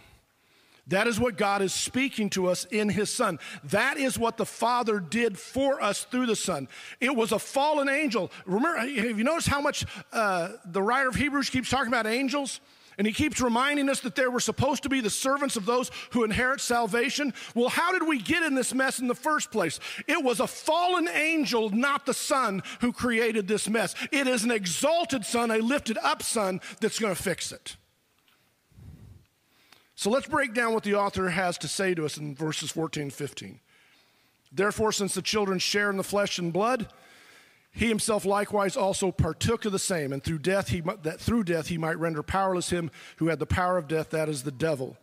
That 0.92 1.06
is 1.06 1.18
what 1.18 1.38
God 1.38 1.62
is 1.62 1.72
speaking 1.72 2.28
to 2.30 2.48
us 2.48 2.66
in 2.66 2.90
His 2.90 3.08
Son. 3.08 3.38
That 3.64 3.96
is 3.96 4.18
what 4.18 4.36
the 4.36 4.44
Father 4.44 5.00
did 5.00 5.38
for 5.38 5.82
us 5.82 6.04
through 6.04 6.26
the 6.26 6.36
Son. 6.36 6.68
It 7.00 7.16
was 7.16 7.32
a 7.32 7.38
fallen 7.38 7.88
angel. 7.88 8.30
Remember, 8.44 8.78
have 8.78 9.18
you 9.18 9.24
noticed 9.24 9.48
how 9.48 9.62
much 9.62 9.86
uh, 10.12 10.50
the 10.66 10.82
writer 10.82 11.08
of 11.08 11.14
Hebrews 11.14 11.48
keeps 11.48 11.70
talking 11.70 11.88
about 11.88 12.06
angels? 12.06 12.60
And 12.98 13.06
he 13.06 13.14
keeps 13.14 13.40
reminding 13.40 13.88
us 13.88 14.00
that 14.00 14.16
they 14.16 14.26
were 14.26 14.38
supposed 14.38 14.82
to 14.82 14.90
be 14.90 15.00
the 15.00 15.08
servants 15.08 15.56
of 15.56 15.64
those 15.64 15.90
who 16.10 16.24
inherit 16.24 16.60
salvation. 16.60 17.32
Well, 17.54 17.70
how 17.70 17.92
did 17.92 18.06
we 18.06 18.18
get 18.18 18.42
in 18.42 18.54
this 18.54 18.74
mess 18.74 18.98
in 18.98 19.08
the 19.08 19.14
first 19.14 19.50
place? 19.50 19.80
It 20.06 20.22
was 20.22 20.40
a 20.40 20.46
fallen 20.46 21.08
angel, 21.08 21.70
not 21.70 22.04
the 22.04 22.12
Son, 22.12 22.62
who 22.82 22.92
created 22.92 23.48
this 23.48 23.66
mess. 23.66 23.94
It 24.10 24.26
is 24.26 24.44
an 24.44 24.50
exalted 24.50 25.24
Son, 25.24 25.50
a 25.50 25.56
lifted 25.56 25.96
up 26.02 26.22
Son, 26.22 26.60
that's 26.80 26.98
going 26.98 27.14
to 27.14 27.22
fix 27.22 27.50
it. 27.50 27.76
So 30.02 30.10
let's 30.10 30.26
break 30.26 30.52
down 30.52 30.74
what 30.74 30.82
the 30.82 30.96
author 30.96 31.28
has 31.28 31.56
to 31.58 31.68
say 31.68 31.94
to 31.94 32.04
us 32.04 32.16
in 32.16 32.34
verses 32.34 32.72
14 32.72 33.04
and 33.04 33.12
15. 33.12 33.60
Therefore, 34.50 34.90
since 34.90 35.14
the 35.14 35.22
children 35.22 35.60
share 35.60 35.90
in 35.90 35.96
the 35.96 36.02
flesh 36.02 36.40
and 36.40 36.52
blood, 36.52 36.88
he 37.70 37.86
himself 37.86 38.24
likewise 38.24 38.76
also 38.76 39.12
partook 39.12 39.64
of 39.64 39.70
the 39.70 39.78
same, 39.78 40.12
and 40.12 40.20
through 40.20 40.40
death 40.40 40.70
he 40.70 40.80
that 40.80 41.20
through 41.20 41.44
death 41.44 41.68
he 41.68 41.78
might 41.78 42.00
render 42.00 42.24
powerless 42.24 42.70
him 42.70 42.90
who 43.18 43.28
had 43.28 43.38
the 43.38 43.46
power 43.46 43.78
of 43.78 43.86
death, 43.86 44.10
that 44.10 44.28
is 44.28 44.42
the 44.42 44.50
devil, 44.50 44.96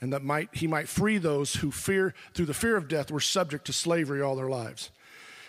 and 0.00 0.14
that 0.14 0.24
might 0.24 0.48
he 0.54 0.66
might 0.66 0.88
free 0.88 1.18
those 1.18 1.56
who 1.56 1.70
fear 1.70 2.14
through 2.32 2.46
the 2.46 2.54
fear 2.54 2.78
of 2.78 2.88
death 2.88 3.10
were 3.10 3.20
subject 3.20 3.66
to 3.66 3.74
slavery 3.74 4.22
all 4.22 4.34
their 4.34 4.48
lives. 4.48 4.90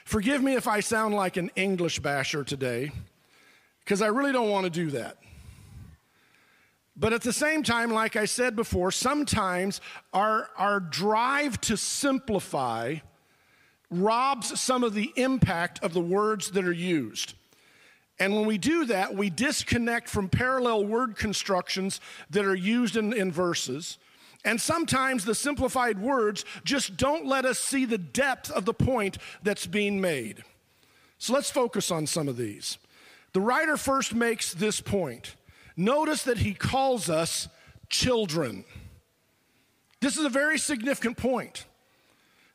Forgive 0.04 0.44
me 0.44 0.56
if 0.56 0.68
I 0.68 0.82
sound 0.82 1.16
like 1.16 1.38
an 1.38 1.52
English 1.56 2.00
basher 2.00 2.44
today, 2.44 2.92
because 3.86 4.02
I 4.02 4.08
really 4.08 4.34
don't 4.34 4.50
want 4.50 4.66
to 4.66 4.70
do 4.70 4.92
that. 4.92 5.16
But 7.00 7.14
at 7.14 7.22
the 7.22 7.32
same 7.32 7.64
time, 7.64 7.92
like 7.92 8.18
I 8.18 8.26
said 8.26 8.58
before, 8.58 8.92
sometimes 8.92 9.80
our, 10.12 10.50
our 10.58 10.82
drive 10.82 11.62
to 11.62 11.78
simplify 11.78 12.98
robs 13.90 14.60
some 14.60 14.84
of 14.84 14.94
the 14.94 15.14
impact 15.16 15.82
of 15.82 15.94
the 15.94 16.02
words 16.02 16.52
that 16.52 16.66
are 16.66 16.74
used. 16.74 17.36
And 18.20 18.36
when 18.36 18.46
we 18.46 18.58
do 18.58 18.84
that, 18.86 19.16
we 19.16 19.30
disconnect 19.30 20.10
from 20.10 20.28
parallel 20.28 20.86
word 20.86 21.16
constructions 21.16 22.02
that 22.32 22.44
are 22.44 22.54
used 22.54 22.98
in, 22.98 23.14
in 23.14 23.32
verses. 23.32 23.98
And 24.44 24.60
sometimes 24.60 25.24
the 25.24 25.36
simplified 25.36 26.00
words 26.00 26.44
just 26.66 26.98
don't 26.98 27.26
let 27.26 27.46
us 27.46 27.60
see 27.60 27.86
the 27.86 27.98
depth 27.98 28.52
of 28.52 28.66
the 28.66 28.74
point 28.74 29.18
that's 29.42 29.66
being 29.66 30.02
made. 30.02 30.44
So 31.18 31.34
let's 31.34 31.50
focus 31.50 31.92
on 31.92 32.08
some 32.08 32.28
of 32.28 32.36
these. 32.36 32.78
The 33.32 33.42
writer 33.42 33.78
first 33.78 34.14
makes 34.14 34.54
this 34.54 34.82
point 34.82 35.36
Notice 35.80 36.24
that 36.24 36.40
he 36.40 36.54
calls 36.54 37.10
us 37.10 37.48
children. 37.88 38.66
This 40.02 40.18
is 40.18 40.26
a 40.26 40.30
very 40.30 40.60
significant 40.60 41.16
point 41.16 41.64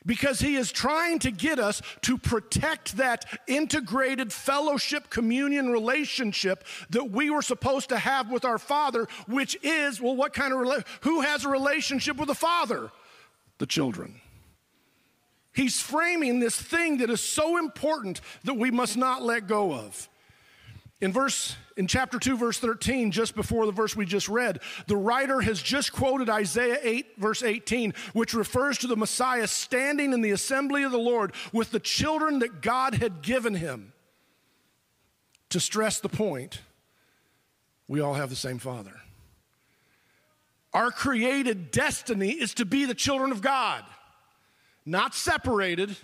because 0.04 0.40
he 0.40 0.56
is 0.56 0.70
trying 0.70 1.20
to 1.20 1.30
get 1.30 1.58
us 1.58 1.80
to 2.02 2.18
protect 2.18 2.98
that 2.98 3.24
integrated 3.46 4.30
fellowship 4.30 5.08
communion 5.08 5.70
relationship 5.70 6.66
that 6.90 7.12
we 7.12 7.30
were 7.30 7.40
supposed 7.40 7.88
to 7.88 7.96
have 7.96 8.30
with 8.30 8.44
our 8.44 8.58
father 8.58 9.08
which 9.26 9.56
is 9.62 10.02
well 10.02 10.14
what 10.14 10.34
kind 10.34 10.52
of 10.52 10.84
who 11.00 11.22
has 11.22 11.46
a 11.46 11.48
relationship 11.48 12.18
with 12.18 12.28
the 12.28 12.34
father? 12.34 12.90
The 13.56 13.64
children. 13.66 14.20
He's 15.54 15.80
framing 15.80 16.40
this 16.40 16.60
thing 16.60 16.98
that 16.98 17.08
is 17.08 17.22
so 17.22 17.56
important 17.56 18.20
that 18.42 18.58
we 18.58 18.70
must 18.70 18.98
not 18.98 19.22
let 19.22 19.46
go 19.46 19.72
of. 19.72 20.10
In 21.00 21.10
verse 21.10 21.56
in 21.76 21.86
chapter 21.86 22.18
2 22.18 22.36
verse 22.36 22.58
13 22.58 23.10
just 23.10 23.34
before 23.34 23.66
the 23.66 23.72
verse 23.72 23.96
we 23.96 24.04
just 24.04 24.28
read 24.28 24.60
the 24.86 24.96
writer 24.96 25.40
has 25.40 25.60
just 25.60 25.92
quoted 25.92 26.28
Isaiah 26.28 26.78
8 26.82 27.06
verse 27.18 27.42
18 27.42 27.94
which 28.12 28.34
refers 28.34 28.78
to 28.78 28.86
the 28.86 28.96
Messiah 28.96 29.46
standing 29.46 30.12
in 30.12 30.20
the 30.20 30.30
assembly 30.30 30.84
of 30.84 30.92
the 30.92 30.98
Lord 30.98 31.32
with 31.52 31.70
the 31.70 31.80
children 31.80 32.38
that 32.40 32.60
God 32.60 32.94
had 32.94 33.22
given 33.22 33.54
him. 33.54 33.92
To 35.50 35.60
stress 35.60 36.00
the 36.00 36.08
point 36.08 36.60
we 37.86 38.00
all 38.00 38.14
have 38.14 38.30
the 38.30 38.36
same 38.36 38.58
father. 38.58 39.00
Our 40.72 40.90
created 40.90 41.70
destiny 41.70 42.30
is 42.30 42.54
to 42.54 42.64
be 42.64 42.84
the 42.86 42.94
children 42.94 43.30
of 43.30 43.40
God 43.40 43.84
not 44.86 45.14
separated 45.14 45.96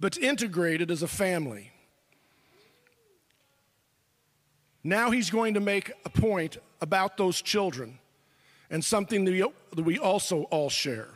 but 0.00 0.18
integrated 0.18 0.90
as 0.90 1.02
a 1.02 1.08
family 1.08 1.70
Now 4.84 5.10
he's 5.10 5.30
going 5.30 5.54
to 5.54 5.60
make 5.60 5.90
a 6.04 6.10
point 6.10 6.58
about 6.82 7.16
those 7.16 7.40
children 7.40 7.98
and 8.70 8.84
something 8.84 9.24
that 9.24 9.82
we 9.82 9.98
also 9.98 10.42
all 10.44 10.68
share. 10.68 11.08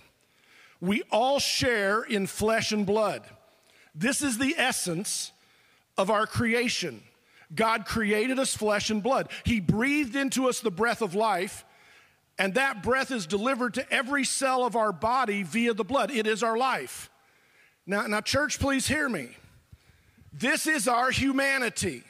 We 0.81 1.03
all 1.11 1.39
share 1.39 2.03
in 2.03 2.27
flesh 2.27 2.73
and 2.73 2.87
blood. 2.87 3.25
This 3.95 4.23
is 4.23 4.39
the 4.39 4.55
essence 4.57 5.33
of 5.99 6.11
our 6.11 6.27
creation. 6.27 7.03
God 7.55 7.85
created 7.85 8.39
us 8.39 8.55
flesh 8.55 8.91
and 8.91 9.03
blood. 9.03 9.29
He 9.45 9.61
breathed 9.61 10.17
into 10.17 10.49
us 10.49 10.61
the 10.61 10.71
breath 10.71 11.03
of 11.03 11.15
life, 11.15 11.65
and 12.39 12.55
that 12.55 12.83
breath 12.83 13.11
is 13.11 13.27
delivered 13.27 13.75
to 13.75 13.93
every 13.93 14.25
cell 14.25 14.65
of 14.65 14.77
our 14.77 14.93
body 14.93 15.43
via 15.43 15.75
the 15.75 15.85
blood. 15.85 16.11
It 16.11 16.27
is 16.27 16.43
our 16.43 16.57
life. 16.57 17.11
Now, 17.87 18.07
now 18.07 18.21
church, 18.21 18.61
please 18.61 18.87
hear 18.87 19.09
me. 19.09 19.31
This 20.33 20.67
is 20.67 20.87
our 20.87 21.11
humanity. 21.11 22.05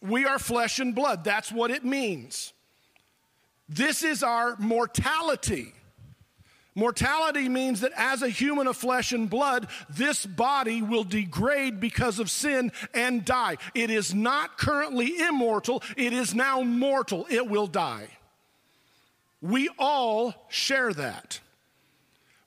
We 0.00 0.24
are 0.24 0.38
flesh 0.38 0.78
and 0.78 0.94
blood. 0.94 1.24
That's 1.24 1.52
what 1.52 1.70
it 1.70 1.84
means. 1.84 2.52
This 3.68 4.02
is 4.02 4.22
our 4.22 4.56
mortality. 4.58 5.74
Mortality 6.74 7.48
means 7.48 7.80
that 7.80 7.92
as 7.96 8.22
a 8.22 8.28
human 8.28 8.66
of 8.66 8.76
flesh 8.76 9.12
and 9.12 9.28
blood, 9.28 9.68
this 9.88 10.24
body 10.24 10.82
will 10.82 11.04
degrade 11.04 11.80
because 11.80 12.18
of 12.18 12.30
sin 12.30 12.72
and 12.94 13.24
die. 13.24 13.58
It 13.74 13.90
is 13.90 14.14
not 14.14 14.56
currently 14.56 15.20
immortal, 15.20 15.82
it 15.96 16.12
is 16.12 16.34
now 16.34 16.62
mortal. 16.62 17.26
It 17.28 17.48
will 17.48 17.66
die. 17.66 18.08
We 19.42 19.68
all 19.78 20.46
share 20.48 20.92
that. 20.94 21.40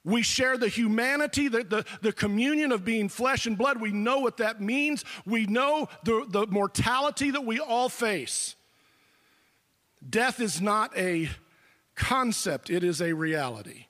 We 0.06 0.22
share 0.22 0.58
the 0.58 0.68
humanity, 0.68 1.48
the, 1.48 1.64
the, 1.64 1.86
the, 2.02 2.12
communion 2.12 2.74
of 2.74 2.84
being 2.84 3.08
flesh 3.08 3.46
and 3.46 3.58
blood. 3.58 3.80
We 3.80 3.92
know 3.92 4.20
what 4.20 4.38
that 4.38 4.60
means. 4.60 5.06
We 5.26 5.46
know 5.46 5.88
the, 6.04 6.26
the 6.28 6.46
mortality 6.48 7.32
that 7.32 7.46
we 7.46 7.60
all 7.60 7.88
face. 7.88 8.56
Death 10.08 10.42
is 10.42 10.62
not 10.62 10.96
a 10.98 11.30
concept, 11.96 12.70
it 12.70 12.84
is 12.84 13.02
a 13.02 13.14
reality. 13.14 13.86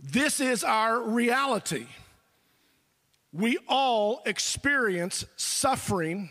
This 0.00 0.40
is 0.40 0.64
our 0.64 1.00
reality. 1.00 1.86
We 3.32 3.58
all 3.68 4.22
experience 4.26 5.24
suffering 5.36 6.30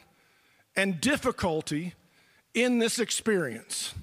and 0.75 0.99
difficulty 0.99 1.93
in 2.53 2.79
this 2.79 2.99
experience. 2.99 3.93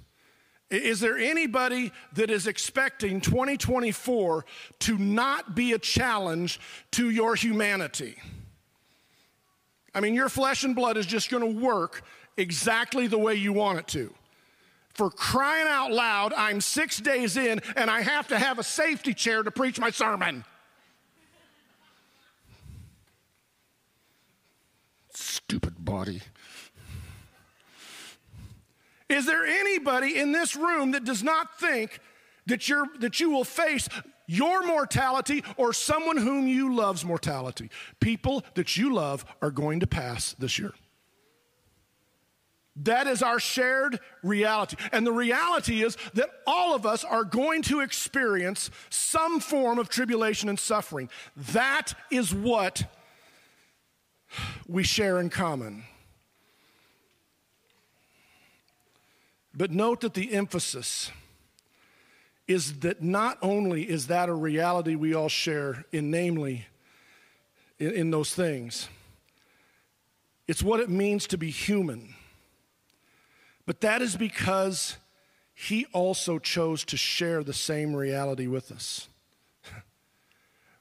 Is 0.71 1.01
there 1.01 1.19
anybody 1.19 1.91
that 2.13 2.31
is 2.31 2.47
expecting 2.47 3.21
2024 3.21 4.45
to 4.81 4.99
not 4.99 5.57
be 5.57 5.73
a 5.73 5.79
challenge 5.79 6.61
to 6.93 7.11
your 7.11 7.35
humanity? 7.35 8.17
I 9.93 10.01
mean, 10.01 10.15
your 10.15 10.29
flesh 10.29 10.63
and 10.63 10.77
blood 10.77 10.97
is 10.97 11.07
just 11.07 11.29
going 11.29 11.43
to 11.43 11.61
work 11.61 12.03
exactly 12.37 13.09
the 13.09 13.19
way 13.19 13.35
you 13.35 13.53
want 13.53 13.81
it 13.81 13.89
to. 13.89 14.15
For 14.95 15.11
crying 15.11 15.67
out 15.69 15.91
loud, 15.91 16.33
I'm 16.33 16.61
six 16.61 16.99
days 16.99 17.37
in 17.37 17.61
and 17.75 17.91
I 17.91 18.03
have 18.03 18.29
to 18.29 18.39
have 18.39 18.61
a 18.61 18.63
safety 18.63 19.13
chair 19.13 19.43
to 19.43 19.51
preach 19.51 19.81
my 19.81 19.91
sermon. 19.91 20.45
Stupid 25.13 25.85
body. 25.85 26.23
Is 29.11 29.27
there 29.27 29.44
anybody 29.44 30.16
in 30.16 30.31
this 30.31 30.55
room 30.55 30.92
that 30.92 31.05
does 31.05 31.23
not 31.23 31.59
think 31.59 31.99
that, 32.46 32.68
you're, 32.68 32.87
that 33.01 33.18
you 33.18 33.31
will 33.31 33.44
face 33.44 33.88
your 34.27 34.64
mortality 34.64 35.42
or 35.57 35.73
someone 35.73 36.16
whom 36.16 36.46
you 36.46 36.75
love's 36.75 37.05
mortality? 37.05 37.70
People 37.99 38.44
that 38.55 38.77
you 38.77 38.94
love 38.94 39.25
are 39.42 39.51
going 39.51 39.81
to 39.81 39.87
pass 39.87 40.35
this 40.38 40.61
year. 40.61 40.73
That 42.77 43.09
is 43.09 43.20
our 43.20 43.40
shared 43.40 43.99
reality. 44.23 44.77
And 44.92 45.05
the 45.05 45.12
reality 45.12 45.83
is 45.83 45.96
that 46.14 46.31
all 46.46 46.75
of 46.77 46.87
us 46.87 47.03
are 47.03 47.25
going 47.25 47.62
to 47.62 47.81
experience 47.81 48.70
some 48.90 49.40
form 49.40 49.81
of 49.81 49.88
tribulation 49.88 50.49
and 50.49 50.59
suffering. 50.59 51.11
That 51.37 51.94
is 52.12 52.33
what 52.33 52.85
we 54.68 54.85
share 54.85 55.18
in 55.18 55.31
common. 55.31 55.83
But 59.61 59.73
note 59.73 60.01
that 60.01 60.14
the 60.14 60.33
emphasis 60.33 61.11
is 62.49 62.81
that 62.81 63.03
not 63.03 63.37
only 63.42 63.83
is 63.83 64.07
that 64.07 64.31
a 64.31 64.33
reality 64.33 64.94
we 64.94 65.12
all 65.12 65.29
share 65.29 65.85
in 65.92 66.11
namely 66.11 66.64
in, 67.79 67.90
in 67.90 68.11
those 68.11 68.35
things, 68.35 68.88
it's 70.49 70.62
what 70.62 70.81
it 70.81 70.88
means 70.88 71.27
to 71.27 71.37
be 71.37 71.51
human. 71.51 72.14
But 73.66 73.83
that 73.83 74.01
is 74.01 74.16
because 74.16 74.96
he 75.55 75.85
also 75.92 76.38
chose 76.38 76.83
to 76.85 76.96
share 76.96 77.44
the 77.44 77.53
same 77.53 77.94
reality 77.94 78.46
with 78.46 78.73
us. 78.73 79.10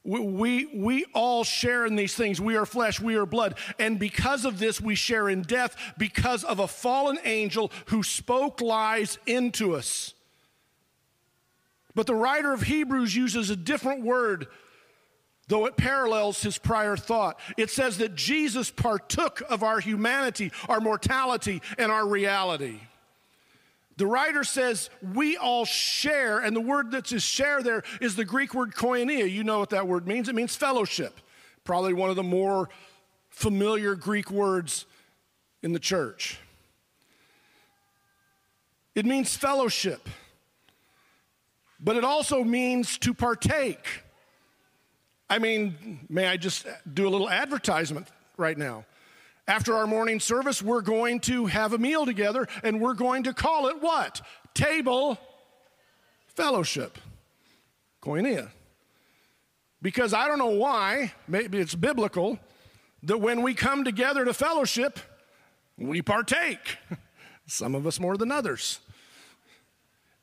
We, 0.04 0.66
we 0.74 1.06
all 1.14 1.44
share 1.44 1.86
in 1.86 1.96
these 1.96 2.16
things. 2.16 2.40
We 2.40 2.56
are 2.56 2.66
flesh, 2.66 3.00
we 3.00 3.16
are 3.16 3.26
blood. 3.26 3.58
And 3.78 4.00
because 4.00 4.46
of 4.46 4.58
this, 4.58 4.80
we 4.80 4.96
share 4.96 5.30
in 5.30 5.42
death 5.42 5.76
because 5.98 6.44
of 6.44 6.60
a 6.60 6.68
fallen 6.68 7.20
angel 7.26 7.72
who 7.88 8.02
spoke 8.02 8.62
lies 8.62 9.20
into 9.26 9.76
us. 9.76 10.14
But 11.96 12.08
the 12.08 12.16
writer 12.16 12.54
of 12.54 12.62
Hebrews 12.62 13.16
uses 13.16 13.50
a 13.50 13.56
different 13.58 14.04
word, 14.04 14.48
though 15.48 15.66
it 15.66 15.76
parallels 15.76 16.42
his 16.42 16.58
prior 16.58 16.96
thought. 16.96 17.40
It 17.58 17.70
says 17.70 17.98
that 17.98 18.16
Jesus 18.16 18.72
partook 18.72 19.42
of 19.50 19.64
our 19.64 19.80
humanity, 19.80 20.52
our 20.70 20.80
mortality, 20.80 21.62
and 21.78 21.92
our 21.92 22.08
reality. 22.08 22.80
The 24.00 24.08
writer 24.08 24.46
says 24.46 24.90
we 25.14 25.36
all 25.36 25.66
share, 25.66 26.40
and 26.40 26.56
the 26.56 26.62
word 26.62 26.90
that's 26.90 27.12
is 27.12 27.22
share 27.22 27.62
there 27.62 27.84
is 28.00 28.16
the 28.16 28.24
Greek 28.24 28.54
word 28.54 28.74
koinonia. 28.74 29.30
You 29.30 29.44
know 29.44 29.60
what 29.60 29.72
that 29.72 29.90
word 29.90 30.08
means. 30.08 30.30
It 30.30 30.36
means 30.36 30.56
fellowship. 30.56 31.20
Probably 31.66 31.92
one 31.92 32.10
of 32.10 32.16
the 32.16 32.24
more 32.24 32.70
familiar 33.30 33.96
Greek 33.96 34.32
words 34.32 34.86
in 35.62 35.74
the 35.74 35.80
church. 35.80 36.40
It 38.96 39.06
means 39.06 39.36
fellowship, 39.36 40.08
but 41.78 41.98
it 41.98 42.06
also 42.06 42.42
means 42.42 42.98
to 43.00 43.14
partake. 43.14 43.86
I 45.30 45.40
mean, 45.40 46.08
may 46.08 46.26
I 46.26 46.38
just 46.38 46.66
do 46.94 47.06
a 47.06 47.10
little 47.10 47.30
advertisement 47.30 48.08
right 48.38 48.58
now? 48.58 48.86
After 49.50 49.76
our 49.76 49.88
morning 49.88 50.20
service, 50.20 50.62
we're 50.62 50.82
going 50.82 51.22
to 51.22 51.48
have 51.48 51.74
a 51.74 51.80
meal 51.80 52.06
together 52.06 52.48
and 52.62 52.80
we're 52.80 52.94
going 52.94 53.24
to 53.24 53.34
call 53.34 53.66
it 53.66 53.82
what? 53.82 54.22
Table 54.54 55.18
fellowship. 56.28 57.00
Koinonia. 58.00 58.50
Because 59.82 60.14
I 60.14 60.28
don't 60.28 60.38
know 60.38 60.52
why, 60.52 61.14
maybe 61.28 61.58
it's 61.58 61.74
biblical, 61.74 62.38
that 63.02 63.18
when 63.18 63.42
we 63.42 63.56
come 63.56 63.84
together 63.84 64.24
to 64.24 64.36
fellowship, 64.36 65.00
we 65.80 66.04
partake. 66.04 66.78
Some 67.48 67.74
of 67.74 67.88
us 67.88 68.00
more 68.00 68.18
than 68.18 68.32
others. 68.32 68.80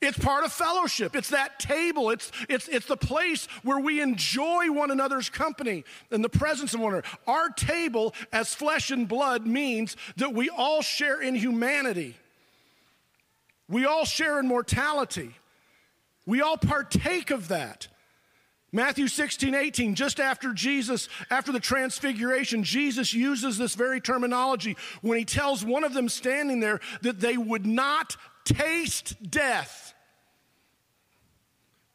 It's 0.06 0.18
part 0.18 0.44
of 0.44 0.52
fellowship. 0.52 1.16
It's 1.16 1.30
that 1.30 1.58
table. 1.58 2.10
It's, 2.10 2.30
it's, 2.48 2.68
it's 2.68 2.86
the 2.86 2.96
place 2.96 3.46
where 3.64 3.80
we 3.80 4.00
enjoy 4.00 4.70
one 4.70 4.92
another's 4.92 5.28
company 5.28 5.84
and 6.12 6.22
the 6.22 6.28
presence 6.28 6.74
of 6.74 6.80
one 6.80 6.92
another. 6.92 7.08
Our 7.26 7.48
table 7.48 8.14
as 8.32 8.54
flesh 8.54 8.92
and 8.92 9.08
blood 9.08 9.46
means 9.46 9.96
that 10.16 10.32
we 10.32 10.48
all 10.48 10.80
share 10.80 11.20
in 11.20 11.34
humanity. 11.34 12.14
We 13.68 13.84
all 13.84 14.04
share 14.04 14.38
in 14.38 14.46
mortality. 14.46 15.34
We 16.24 16.40
all 16.40 16.56
partake 16.56 17.32
of 17.32 17.48
that. 17.48 17.88
Matthew 18.70 19.08
16, 19.08 19.56
18, 19.56 19.96
just 19.96 20.20
after 20.20 20.52
Jesus, 20.52 21.08
after 21.30 21.50
the 21.50 21.58
transfiguration, 21.58 22.62
Jesus 22.62 23.12
uses 23.12 23.58
this 23.58 23.74
very 23.74 24.00
terminology 24.00 24.76
when 25.02 25.18
he 25.18 25.24
tells 25.24 25.64
one 25.64 25.82
of 25.82 25.94
them 25.94 26.08
standing 26.08 26.60
there 26.60 26.78
that 27.02 27.18
they 27.18 27.36
would 27.36 27.66
not 27.66 28.16
taste 28.44 29.16
death 29.28 29.94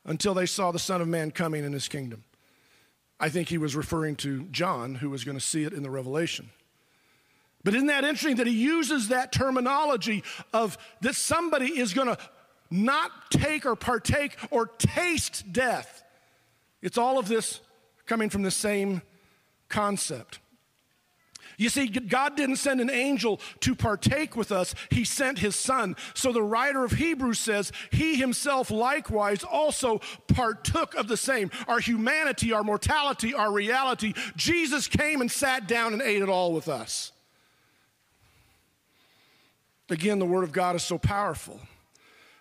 until 0.05 0.33
they 0.33 0.45
saw 0.45 0.71
the 0.71 0.79
Son 0.79 1.01
of 1.01 1.07
Man 1.07 1.31
coming 1.31 1.63
in 1.63 1.73
his 1.73 1.87
kingdom. 1.87 2.23
I 3.19 3.29
think 3.29 3.49
he 3.49 3.57
was 3.57 3.75
referring 3.75 4.15
to 4.17 4.43
John, 4.45 4.95
who 4.95 5.09
was 5.09 5.23
going 5.23 5.37
to 5.37 5.43
see 5.43 5.63
it 5.63 5.73
in 5.73 5.83
the 5.83 5.89
Revelation. 5.89 6.49
But 7.63 7.75
isn't 7.75 7.87
that 7.87 8.03
interesting 8.03 8.37
that 8.37 8.47
he 8.47 8.53
uses 8.53 9.09
that 9.09 9.31
terminology 9.31 10.23
of 10.51 10.77
that 11.01 11.15
somebody 11.15 11.79
is 11.79 11.93
going 11.93 12.07
to 12.07 12.17
not 12.71 13.11
take 13.29 13.65
or 13.65 13.75
partake 13.75 14.35
or 14.49 14.65
taste 14.65 15.53
death? 15.53 16.03
It's 16.81 16.97
all 16.97 17.19
of 17.19 17.27
this 17.27 17.59
coming 18.07 18.29
from 18.29 18.41
the 18.41 18.51
same 18.51 19.03
concept. 19.69 20.39
You 21.61 21.69
see, 21.69 21.85
God 21.85 22.35
didn't 22.35 22.55
send 22.55 22.81
an 22.81 22.89
angel 22.89 23.39
to 23.59 23.75
partake 23.75 24.35
with 24.35 24.51
us, 24.51 24.73
He 24.89 25.03
sent 25.03 25.37
His 25.37 25.55
Son. 25.55 25.95
So 26.15 26.31
the 26.31 26.41
writer 26.41 26.83
of 26.83 26.93
Hebrews 26.93 27.37
says, 27.37 27.71
He 27.91 28.15
Himself 28.15 28.71
likewise 28.71 29.43
also 29.43 30.01
partook 30.27 30.95
of 30.95 31.07
the 31.07 31.17
same. 31.17 31.51
Our 31.67 31.79
humanity, 31.79 32.51
our 32.51 32.63
mortality, 32.63 33.35
our 33.35 33.51
reality. 33.51 34.13
Jesus 34.35 34.87
came 34.87 35.21
and 35.21 35.31
sat 35.31 35.67
down 35.67 35.93
and 35.93 36.01
ate 36.01 36.23
it 36.23 36.29
all 36.29 36.51
with 36.51 36.67
us. 36.67 37.11
Again, 39.91 40.17
the 40.17 40.25
Word 40.25 40.43
of 40.43 40.51
God 40.51 40.75
is 40.75 40.81
so 40.81 40.97
powerful. 40.97 41.59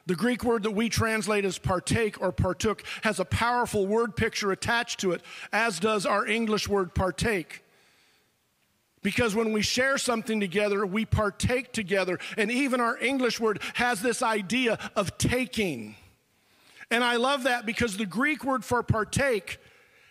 The 0.07 0.17
Greek 0.17 0.45
word 0.45 0.63
that 0.63 0.71
we 0.71 0.89
translate 0.89 1.45
as 1.45 1.59
partake 1.59 2.23
or 2.23 2.33
partook 2.33 2.85
has 3.03 3.21
a 3.21 3.27
powerful 3.27 3.87
word 3.87 4.17
picture 4.17 4.51
attached 4.51 4.99
to 5.01 5.13
it, 5.13 5.21
as 5.53 5.79
does 5.79 6.07
our 6.07 6.27
English 6.27 6.69
word 6.69 6.95
partake. 6.95 7.63
Because 9.03 9.35
when 9.35 9.53
we 9.53 9.63
share 9.63 9.97
something 9.97 10.41
together, 10.41 10.85
we 10.85 11.07
partake 11.07 11.73
together. 11.73 12.19
And 12.37 12.51
even 12.51 12.81
our 12.81 12.99
English 12.99 13.41
word 13.41 13.61
has 13.75 14.03
this 14.03 14.23
idea 14.23 14.79
of 14.95 15.17
taking. 15.17 15.97
And 16.91 17.03
I 17.03 17.17
love 17.17 17.45
that 17.45 17.65
because 17.65 17.97
the 17.97 18.07
Greek 18.07 18.45
word 18.45 18.65
for 18.65 18.83
partake 18.83 19.59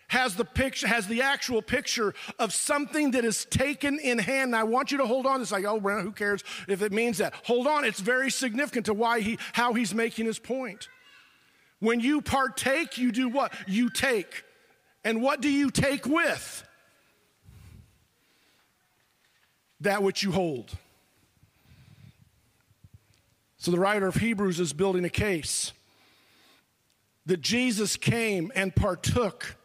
has 0.08 0.34
the 0.34 0.44
picture, 0.44 0.88
has 0.88 1.06
the 1.06 1.22
actual 1.22 1.62
picture 1.62 2.14
of 2.40 2.52
something 2.52 3.12
that 3.12 3.24
is 3.24 3.44
taken 3.44 4.00
in 4.00 4.18
hand. 4.18 4.48
And 4.48 4.56
I 4.56 4.64
want 4.64 4.90
you 4.90 4.98
to 4.98 5.06
hold 5.06 5.24
on. 5.24 5.40
It's 5.40 5.52
like, 5.52 5.64
oh, 5.64 5.78
Brent, 5.78 6.02
who 6.02 6.10
cares 6.10 6.42
if 6.66 6.82
it 6.82 6.90
means 6.90 7.18
that? 7.18 7.32
Hold 7.44 7.68
on. 7.68 7.84
It's 7.84 8.00
very 8.00 8.28
significant 8.28 8.86
to 8.86 8.94
why 8.94 9.20
he, 9.20 9.38
how 9.52 9.72
he's 9.72 9.94
making 9.94 10.26
his 10.26 10.40
point. 10.40 10.88
When 11.78 12.00
you 12.00 12.22
partake, 12.22 12.98
you 12.98 13.12
do 13.12 13.28
what? 13.28 13.54
You 13.68 13.88
take. 13.88 14.42
And 15.04 15.22
what 15.22 15.40
do 15.40 15.48
you 15.48 15.70
take 15.70 16.06
with? 16.06 16.66
That 19.80 20.02
which 20.02 20.22
you 20.22 20.32
hold. 20.32 20.76
So 23.58 23.70
the 23.70 23.78
writer 23.78 24.06
of 24.06 24.16
Hebrews 24.16 24.58
is 24.60 24.72
building 24.72 25.04
a 25.04 25.10
case 25.10 25.72
that 27.26 27.40
Jesus 27.40 27.96
came 27.96 28.50
and 28.54 28.74
partook 28.74 29.56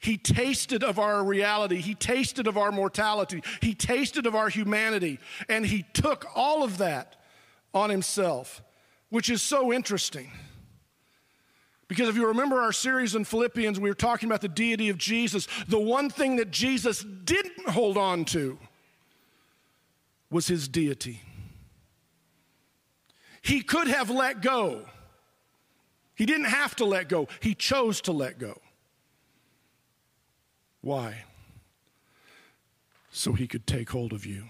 he 0.00 0.16
tasted 0.16 0.82
of 0.82 0.98
our 0.98 1.22
reality. 1.22 1.76
He 1.76 1.94
tasted 1.94 2.46
of 2.46 2.56
our 2.56 2.72
mortality. 2.72 3.42
He 3.60 3.74
tasted 3.74 4.26
of 4.26 4.34
our 4.34 4.48
humanity. 4.48 5.20
And 5.46 5.64
he 5.64 5.84
took 5.92 6.24
all 6.34 6.64
of 6.64 6.78
that 6.78 7.16
on 7.74 7.90
himself, 7.90 8.62
which 9.10 9.28
is 9.28 9.42
so 9.42 9.70
interesting. 9.74 10.32
Because 11.86 12.08
if 12.08 12.16
you 12.16 12.26
remember 12.26 12.62
our 12.62 12.72
series 12.72 13.14
in 13.14 13.24
Philippians, 13.24 13.78
we 13.78 13.90
were 13.90 13.94
talking 13.94 14.26
about 14.26 14.40
the 14.40 14.48
deity 14.48 14.88
of 14.88 14.96
Jesus. 14.96 15.46
The 15.68 15.78
one 15.78 16.08
thing 16.08 16.36
that 16.36 16.50
Jesus 16.50 17.04
didn't 17.04 17.68
hold 17.68 17.98
on 17.98 18.24
to 18.26 18.58
was 20.30 20.46
his 20.46 20.68
deity. 20.68 21.20
He 23.42 23.62
could 23.62 23.88
have 23.88 24.10
let 24.10 24.42
go. 24.42 24.84
He 26.14 26.26
didn't 26.26 26.46
have 26.46 26.76
to 26.76 26.84
let 26.84 27.08
go, 27.08 27.28
he 27.40 27.54
chose 27.54 28.02
to 28.02 28.12
let 28.12 28.38
go. 28.38 28.60
Why? 30.82 31.24
So 33.10 33.32
he 33.32 33.46
could 33.46 33.66
take 33.66 33.90
hold 33.90 34.12
of 34.12 34.24
you. 34.26 34.44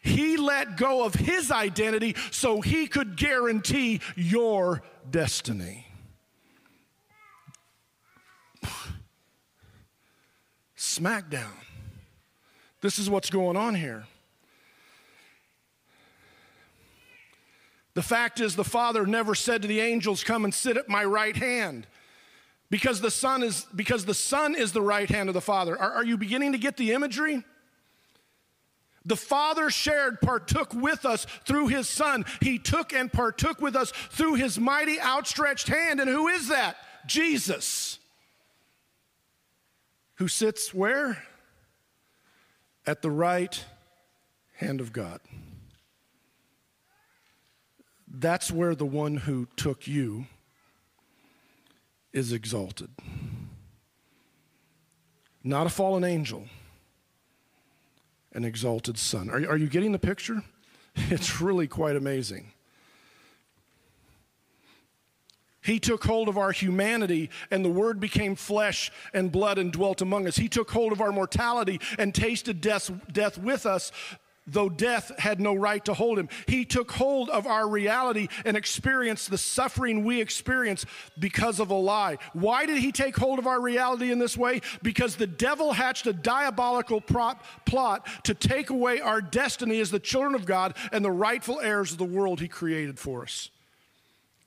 He 0.00 0.36
let 0.36 0.76
go 0.76 1.04
of 1.04 1.14
his 1.14 1.50
identity 1.50 2.16
so 2.30 2.60
he 2.60 2.86
could 2.86 3.16
guarantee 3.16 4.00
your 4.16 4.82
destiny. 5.10 5.86
Smackdown. 10.76 11.67
This 12.80 12.98
is 12.98 13.10
what's 13.10 13.30
going 13.30 13.56
on 13.56 13.74
here. 13.74 14.04
The 17.94 18.02
fact 18.02 18.38
is, 18.38 18.54
the 18.54 18.64
Father 18.64 19.06
never 19.06 19.34
said 19.34 19.62
to 19.62 19.68
the 19.68 19.80
angels, 19.80 20.22
Come 20.22 20.44
and 20.44 20.54
sit 20.54 20.76
at 20.76 20.88
my 20.88 21.04
right 21.04 21.36
hand 21.36 21.86
because 22.70 23.00
the 23.00 23.10
son 23.10 23.42
is 23.42 23.66
because 23.74 24.04
the 24.04 24.14
son 24.14 24.54
is 24.54 24.72
the 24.72 24.82
right 24.82 25.08
hand 25.08 25.28
of 25.28 25.34
the 25.34 25.40
father. 25.40 25.76
Are, 25.76 25.94
are, 25.94 26.04
you 26.04 26.16
beginning 26.16 26.52
to 26.52 26.58
get 26.58 26.76
the 26.76 26.92
imagery? 26.92 27.42
The 29.04 29.16
father 29.16 29.70
shared 29.70 30.20
partook 30.20 30.74
with 30.74 31.06
us 31.06 31.26
through 31.46 31.68
his 31.68 31.88
son. 31.88 32.26
He 32.42 32.58
took 32.58 32.92
and 32.92 33.10
partook 33.10 33.60
with 33.60 33.74
us 33.74 33.90
through 33.90 34.34
his 34.34 34.58
mighty 34.58 35.00
outstretched 35.00 35.68
hand. 35.68 35.98
And 35.98 36.10
who 36.10 36.28
is 36.28 36.48
that? 36.48 36.76
Jesus. 37.06 37.98
Who 40.16 40.28
sits 40.28 40.74
where 40.74 41.22
at 42.88 43.02
the 43.02 43.10
right 43.10 43.64
hand 44.56 44.80
of 44.80 44.92
god 44.92 45.20
that's 48.10 48.50
where 48.50 48.74
the 48.74 48.86
one 48.86 49.16
who 49.16 49.46
took 49.56 49.86
you 49.86 50.26
is 52.12 52.32
exalted. 52.32 52.90
Not 55.44 55.66
a 55.66 55.70
fallen 55.70 56.04
angel, 56.04 56.46
an 58.32 58.44
exalted 58.44 58.98
son. 58.98 59.30
Are, 59.30 59.36
are 59.50 59.56
you 59.56 59.68
getting 59.68 59.92
the 59.92 59.98
picture? 59.98 60.42
It's 61.10 61.40
really 61.40 61.68
quite 61.68 61.94
amazing. 61.94 62.50
He 65.68 65.78
took 65.78 66.02
hold 66.02 66.30
of 66.30 66.38
our 66.38 66.50
humanity, 66.50 67.28
and 67.50 67.62
the 67.62 67.68
Word 67.68 68.00
became 68.00 68.36
flesh 68.36 68.90
and 69.12 69.30
blood 69.30 69.58
and 69.58 69.70
dwelt 69.70 70.00
among 70.00 70.26
us. 70.26 70.34
He 70.34 70.48
took 70.48 70.70
hold 70.70 70.92
of 70.92 71.02
our 71.02 71.12
mortality 71.12 71.78
and 71.98 72.14
tasted 72.14 72.62
death, 72.62 72.90
death 73.12 73.36
with 73.36 73.66
us 73.66 73.92
though 74.50 74.70
death 74.70 75.12
had 75.18 75.38
no 75.42 75.54
right 75.54 75.84
to 75.84 75.92
hold 75.92 76.18
him. 76.18 76.26
He 76.46 76.64
took 76.64 76.90
hold 76.90 77.28
of 77.28 77.46
our 77.46 77.68
reality 77.68 78.28
and 78.46 78.56
experienced 78.56 79.28
the 79.28 79.36
suffering 79.36 80.04
we 80.04 80.22
experience 80.22 80.86
because 81.18 81.60
of 81.60 81.68
a 81.68 81.74
lie. 81.74 82.16
Why 82.32 82.64
did 82.64 82.78
he 82.78 82.90
take 82.90 83.14
hold 83.14 83.38
of 83.38 83.46
our 83.46 83.60
reality 83.60 84.10
in 84.10 84.18
this 84.18 84.38
way? 84.38 84.62
Because 84.82 85.16
the 85.16 85.26
devil 85.26 85.74
hatched 85.74 86.06
a 86.06 86.14
diabolical 86.14 87.02
prop, 87.02 87.44
plot 87.66 88.08
to 88.24 88.32
take 88.32 88.70
away 88.70 89.02
our 89.02 89.20
destiny 89.20 89.80
as 89.80 89.90
the 89.90 90.00
children 90.00 90.34
of 90.34 90.46
God 90.46 90.74
and 90.92 91.04
the 91.04 91.10
rightful 91.10 91.60
heirs 91.60 91.92
of 91.92 91.98
the 91.98 92.04
world 92.06 92.40
he 92.40 92.48
created 92.48 92.98
for 92.98 93.24
us. 93.24 93.50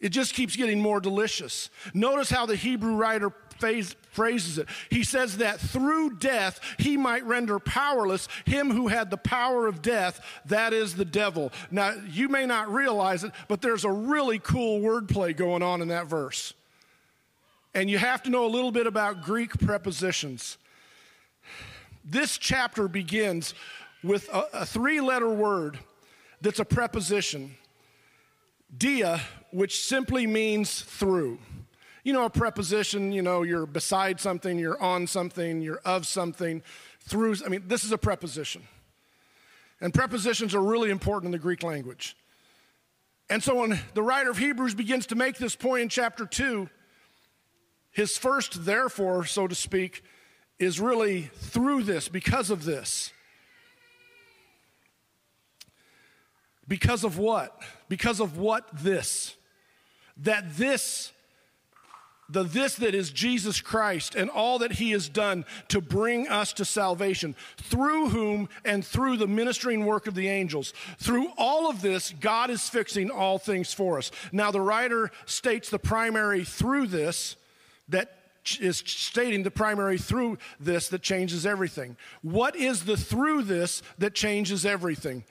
It 0.01 0.09
just 0.09 0.33
keeps 0.33 0.55
getting 0.55 0.81
more 0.81 0.99
delicious. 0.99 1.69
Notice 1.93 2.29
how 2.29 2.47
the 2.47 2.55
Hebrew 2.55 2.95
writer 2.95 3.31
phrases 4.09 4.57
it. 4.57 4.67
He 4.89 5.03
says 5.03 5.37
that 5.37 5.59
through 5.59 6.17
death 6.17 6.59
he 6.79 6.97
might 6.97 7.23
render 7.23 7.59
powerless 7.59 8.27
him 8.45 8.71
who 8.71 8.87
had 8.87 9.11
the 9.11 9.17
power 9.17 9.67
of 9.67 9.83
death, 9.83 10.19
that 10.45 10.73
is 10.73 10.95
the 10.95 11.05
devil. 11.05 11.51
Now, 11.69 11.93
you 12.09 12.27
may 12.27 12.47
not 12.47 12.73
realize 12.73 13.23
it, 13.23 13.31
but 13.47 13.61
there's 13.61 13.85
a 13.85 13.91
really 13.91 14.39
cool 14.39 14.81
wordplay 14.81 15.37
going 15.37 15.61
on 15.61 15.81
in 15.83 15.89
that 15.89 16.07
verse. 16.07 16.55
And 17.75 17.89
you 17.89 17.99
have 17.99 18.23
to 18.23 18.31
know 18.31 18.45
a 18.45 18.49
little 18.49 18.71
bit 18.71 18.87
about 18.87 19.21
Greek 19.23 19.57
prepositions. 19.59 20.57
This 22.03 22.39
chapter 22.39 22.87
begins 22.87 23.53
with 24.03 24.27
a, 24.33 24.61
a 24.61 24.65
three 24.65 24.99
letter 24.99 25.29
word 25.29 25.77
that's 26.41 26.59
a 26.59 26.65
preposition, 26.65 27.55
dia, 28.75 29.21
which 29.51 29.83
simply 29.85 30.27
means 30.27 30.81
through. 30.81 31.39
You 32.03 32.13
know, 32.13 32.25
a 32.25 32.29
preposition, 32.29 33.11
you 33.11 33.21
know, 33.21 33.43
you're 33.43 33.65
beside 33.65 34.19
something, 34.19 34.57
you're 34.57 34.81
on 34.81 35.05
something, 35.07 35.61
you're 35.61 35.81
of 35.85 36.07
something, 36.07 36.63
through, 37.01 37.35
I 37.45 37.49
mean, 37.49 37.63
this 37.67 37.83
is 37.83 37.91
a 37.91 37.97
preposition. 37.97 38.63
And 39.79 39.93
prepositions 39.93 40.55
are 40.55 40.61
really 40.61 40.89
important 40.89 41.27
in 41.27 41.31
the 41.31 41.39
Greek 41.39 41.63
language. 41.63 42.15
And 43.29 43.43
so 43.43 43.55
when 43.55 43.79
the 43.93 44.03
writer 44.03 44.29
of 44.29 44.37
Hebrews 44.37 44.75
begins 44.75 45.07
to 45.07 45.15
make 45.15 45.37
this 45.37 45.55
point 45.55 45.83
in 45.83 45.89
chapter 45.89 46.25
2, 46.25 46.69
his 47.91 48.17
first 48.17 48.65
therefore, 48.65 49.25
so 49.25 49.47
to 49.47 49.55
speak, 49.55 50.03
is 50.59 50.79
really 50.79 51.23
through 51.35 51.83
this, 51.83 52.07
because 52.07 52.49
of 52.49 52.65
this. 52.65 53.11
Because 56.67 57.03
of 57.03 57.17
what? 57.17 57.59
Because 57.89 58.19
of 58.19 58.37
what 58.37 58.67
this? 58.71 59.35
That 60.21 60.57
this 60.57 61.11
the 62.31 62.43
this 62.43 62.75
that 62.75 62.95
is 62.95 63.11
Jesus 63.11 63.59
Christ 63.59 64.15
and 64.15 64.29
all 64.29 64.59
that 64.59 64.73
he 64.73 64.91
has 64.91 65.09
done 65.09 65.45
to 65.67 65.81
bring 65.81 66.27
us 66.29 66.53
to 66.53 66.65
salvation, 66.65 67.35
through 67.57 68.09
whom 68.09 68.47
and 68.63 68.85
through 68.85 69.17
the 69.17 69.27
ministering 69.27 69.85
work 69.85 70.07
of 70.07 70.15
the 70.15 70.29
angels. 70.29 70.73
Through 70.97 71.27
all 71.37 71.69
of 71.69 71.81
this, 71.81 72.13
God 72.19 72.49
is 72.49 72.69
fixing 72.69 73.09
all 73.09 73.37
things 73.37 73.73
for 73.73 73.97
us. 73.97 74.11
Now, 74.31 74.51
the 74.51 74.61
writer 74.61 75.11
states 75.25 75.69
the 75.69 75.79
primary 75.79 76.45
through 76.45 76.87
this 76.87 77.35
that 77.89 78.17
is 78.59 78.77
stating 78.85 79.43
the 79.43 79.51
primary 79.51 79.97
through 79.97 80.37
this 80.59 80.87
that 80.87 81.01
changes 81.01 81.45
everything. 81.45 81.97
What 82.21 82.55
is 82.55 82.85
the 82.85 82.97
through 82.97 83.43
this 83.43 83.83
that 83.99 84.15
changes 84.15 84.65
everything? 84.65 85.25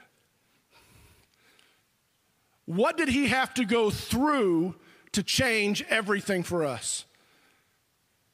What 2.71 2.97
did 2.97 3.09
he 3.09 3.27
have 3.29 3.53
to 3.55 3.65
go 3.65 3.91
through 3.91 4.77
to 5.13 5.25
change 5.25 5.83
everything 5.89 6.45
for 6.45 6.65
us 6.65 7.05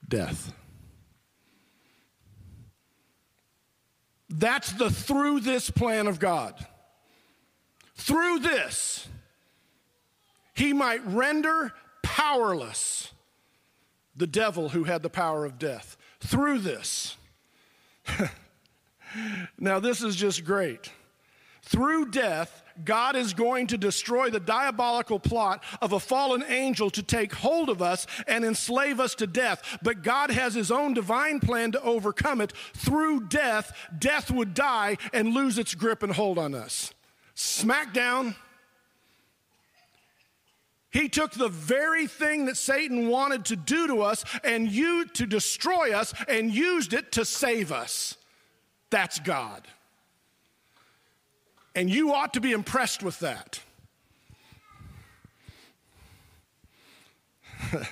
death. 0.07 0.53
That's 4.29 4.73
the 4.73 4.91
through 4.91 5.41
this 5.41 5.71
plan 5.71 6.07
of 6.07 6.19
God. 6.19 6.55
Through 7.95 8.41
this, 8.41 9.09
he 10.55 10.73
might 10.73 11.05
render 11.07 11.73
powerless 12.03 13.13
the 14.15 14.27
devil 14.27 14.69
who 14.69 14.85
had 14.85 15.03
the 15.03 15.11
power 15.11 15.45
of 15.45 15.59
death. 15.59 15.97
Through 16.21 16.59
this. 16.59 17.17
now, 19.59 19.81
this 19.81 20.03
is 20.03 20.15
just 20.15 20.45
great. 20.45 20.91
through 21.63 22.11
death, 22.11 22.63
God 22.85 23.17
is 23.17 23.35
going 23.35 23.69
to 23.69 23.79
destroy 23.79 24.31
the 24.31 24.41
diabolical 24.41 25.19
plot 25.19 25.63
of 25.81 25.93
a 25.93 26.01
fallen 26.01 26.45
angel 26.49 26.91
to 26.91 27.03
take 27.03 27.33
hold 27.33 27.69
of 27.69 27.83
us 27.83 28.07
and 28.27 28.45
enslave 28.45 29.01
us 29.01 29.15
to 29.17 29.27
death. 29.27 29.79
But 29.83 30.03
God 30.03 30.31
has 30.31 30.55
his 30.55 30.71
own 30.71 30.95
divine 30.95 31.41
plan 31.41 31.73
to 31.73 31.83
overcome 31.83 32.41
it. 32.41 32.53
Through 32.75 33.29
death, 33.29 33.77
death 33.99 34.31
would 34.31 34.55
die 34.55 34.97
and 35.13 35.35
lose 35.35 35.59
its 35.59 35.75
grip 35.75 36.03
and 36.03 36.13
hold 36.13 36.39
on 36.39 36.55
us. 36.55 36.93
Smack 37.35 37.93
down. 37.93 38.35
He 40.91 41.11
took 41.11 41.33
the 41.33 41.49
very 41.49 42.07
thing 42.07 42.47
that 42.47 42.57
Satan 42.57 43.09
wanted 43.09 43.45
to 43.47 43.57
do 43.57 43.87
to 43.87 44.01
us 44.01 44.25
and 44.43 44.71
you 44.71 45.05
to 45.09 45.27
destroy 45.27 45.93
us 45.93 46.15
and 46.27 46.51
used 46.51 46.95
it 46.95 47.13
to 47.13 47.25
save 47.25 47.71
us. 47.71 48.17
That's 48.89 49.19
God. 49.19 49.67
And 51.77 51.89
you 51.91 52.13
ought 52.15 52.33
to 52.35 52.41
be 52.41 52.53
impressed 52.53 53.03
with 53.03 53.21
that. 53.21 53.61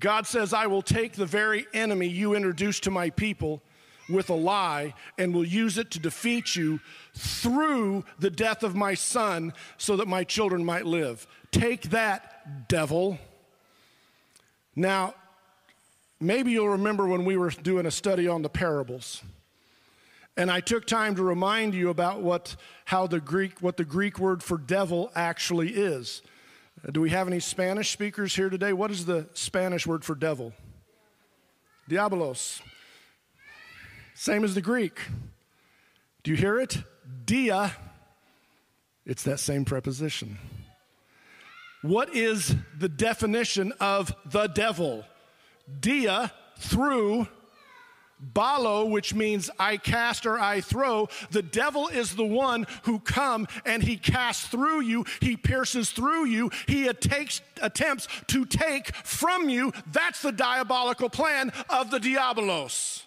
God 0.00 0.28
says, 0.28 0.52
I 0.52 0.68
will 0.68 0.82
take 0.82 1.14
the 1.14 1.26
very 1.26 1.66
enemy 1.74 2.06
you 2.06 2.34
introduced 2.36 2.84
to 2.84 2.92
my 2.92 3.10
people 3.10 3.60
with 4.08 4.30
a 4.30 4.34
lie 4.34 4.94
and 5.18 5.34
will 5.34 5.44
use 5.44 5.76
it 5.76 5.90
to 5.90 5.98
defeat 5.98 6.54
you 6.54 6.78
through 7.14 8.04
the 8.20 8.30
death 8.30 8.62
of 8.62 8.76
my 8.76 8.94
son 8.94 9.52
so 9.76 9.96
that 9.96 10.06
my 10.06 10.22
children 10.22 10.64
might 10.64 10.86
live. 10.86 11.26
Take 11.50 11.90
that, 11.90 12.68
devil. 12.68 13.18
Now, 14.76 15.14
maybe 16.20 16.52
you'll 16.52 16.68
remember 16.68 17.08
when 17.08 17.24
we 17.24 17.36
were 17.36 17.50
doing 17.50 17.86
a 17.86 17.90
study 17.90 18.28
on 18.28 18.42
the 18.42 18.48
parables. 18.48 19.22
And 20.38 20.52
I 20.52 20.60
took 20.60 20.86
time 20.86 21.16
to 21.16 21.24
remind 21.24 21.74
you 21.74 21.90
about 21.90 22.22
what, 22.22 22.54
how 22.84 23.08
the 23.08 23.18
Greek, 23.18 23.60
what 23.60 23.76
the 23.76 23.84
Greek 23.84 24.20
word 24.20 24.40
for 24.40 24.56
devil 24.56 25.10
actually 25.16 25.70
is. 25.70 26.22
Uh, 26.86 26.92
do 26.92 27.00
we 27.00 27.10
have 27.10 27.26
any 27.26 27.40
Spanish 27.40 27.90
speakers 27.90 28.36
here 28.36 28.48
today? 28.48 28.72
What 28.72 28.92
is 28.92 29.04
the 29.04 29.26
Spanish 29.34 29.84
word 29.84 30.04
for 30.04 30.14
devil? 30.14 30.52
Diabolos. 31.90 32.60
Same 34.14 34.44
as 34.44 34.54
the 34.54 34.60
Greek. 34.60 35.00
Do 36.22 36.30
you 36.30 36.36
hear 36.36 36.60
it? 36.60 36.84
Dia. 37.24 37.72
It's 39.04 39.24
that 39.24 39.40
same 39.40 39.64
preposition. 39.64 40.38
What 41.82 42.14
is 42.14 42.54
the 42.78 42.88
definition 42.88 43.72
of 43.80 44.14
the 44.24 44.46
devil? 44.46 45.04
Dia, 45.80 46.32
through 46.58 47.26
Ballo, 48.20 48.84
which 48.84 49.14
means 49.14 49.50
I 49.58 49.76
cast 49.76 50.26
or 50.26 50.38
I 50.38 50.60
throw. 50.60 51.08
The 51.30 51.42
devil 51.42 51.88
is 51.88 52.16
the 52.16 52.24
one 52.24 52.66
who 52.82 53.00
come 53.00 53.46
and 53.64 53.82
he 53.82 53.96
casts 53.96 54.46
through 54.46 54.80
you. 54.80 55.04
He 55.20 55.36
pierces 55.36 55.90
through 55.90 56.26
you. 56.26 56.50
He 56.66 56.88
attempts, 56.88 57.40
attempts 57.62 58.08
to 58.28 58.44
take 58.44 58.94
from 58.96 59.48
you. 59.48 59.72
That's 59.92 60.22
the 60.22 60.32
diabolical 60.32 61.10
plan 61.10 61.52
of 61.68 61.90
the 61.90 61.98
diabolos. 61.98 63.04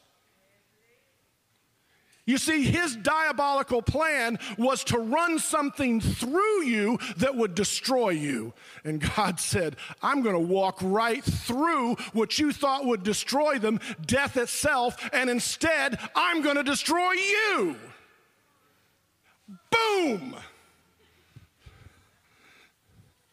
You 2.32 2.38
see, 2.38 2.64
his 2.64 2.96
diabolical 2.96 3.82
plan 3.82 4.40
was 4.58 4.86
to 4.86 4.98
run 4.98 5.38
something 5.38 6.00
through 6.00 6.64
you 6.64 6.98
that 7.18 7.36
would 7.36 7.56
destroy 7.56 8.12
you. 8.12 8.54
And 8.86 9.02
God 9.18 9.38
said, 9.38 9.76
I'm 10.02 10.22
going 10.22 10.36
to 10.36 10.40
walk 10.40 10.78
right 10.82 11.22
through 11.22 11.96
what 12.14 12.40
you 12.40 12.54
thought 12.54 12.86
would 12.86 13.04
destroy 13.04 13.60
them, 13.60 13.82
death 14.06 14.38
itself, 14.38 15.10
and 15.12 15.30
instead, 15.30 16.00
I'm 16.16 16.42
going 16.42 16.56
to 16.56 16.64
destroy 16.64 17.12
you. 17.12 17.76
Boom! 19.70 20.38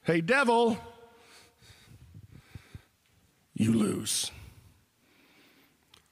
Hey, 0.03 0.23
devil, 0.23 0.77
you 3.55 3.75
lose. 3.75 4.33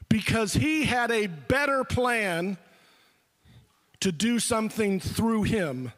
Because 0.09 0.55
he 0.55 0.85
had 0.85 1.11
a 1.11 1.27
better 1.27 1.83
plan 1.83 2.59
to 4.07 4.13
do 4.13 4.39
something 4.39 5.01
through 5.01 5.43
him, 5.43 5.91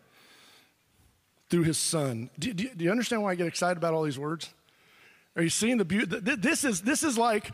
through 1.50 1.64
his 1.64 1.76
son. 1.76 2.30
Do, 2.38 2.54
do, 2.54 2.70
do, 2.74 2.82
you 2.82 2.90
understand 2.90 3.22
why 3.22 3.32
I 3.32 3.34
get 3.34 3.46
excited 3.46 3.76
about 3.76 3.92
all 3.92 4.02
these 4.02 4.18
words? 4.18 4.48
Are 5.36 5.42
you 5.42 5.50
seeing 5.50 5.76
the 5.76 5.84
beauty? 5.84 6.18
This 6.18 6.64
is, 6.64 6.80
this 6.80 7.02
is 7.02 7.18
like 7.18 7.50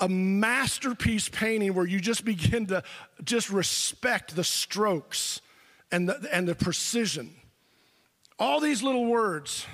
a 0.00 0.08
masterpiece 0.08 1.28
painting 1.28 1.72
where 1.74 1.86
you 1.86 2.00
just 2.00 2.24
begin 2.24 2.66
to 2.66 2.82
just 3.22 3.48
respect 3.48 4.34
the 4.34 4.42
strokes 4.42 5.40
and 5.92 6.08
the, 6.08 6.28
and 6.32 6.48
the 6.48 6.56
precision. 6.56 7.30
All 8.40 8.58
these 8.58 8.82
little 8.82 9.06
words. 9.06 9.68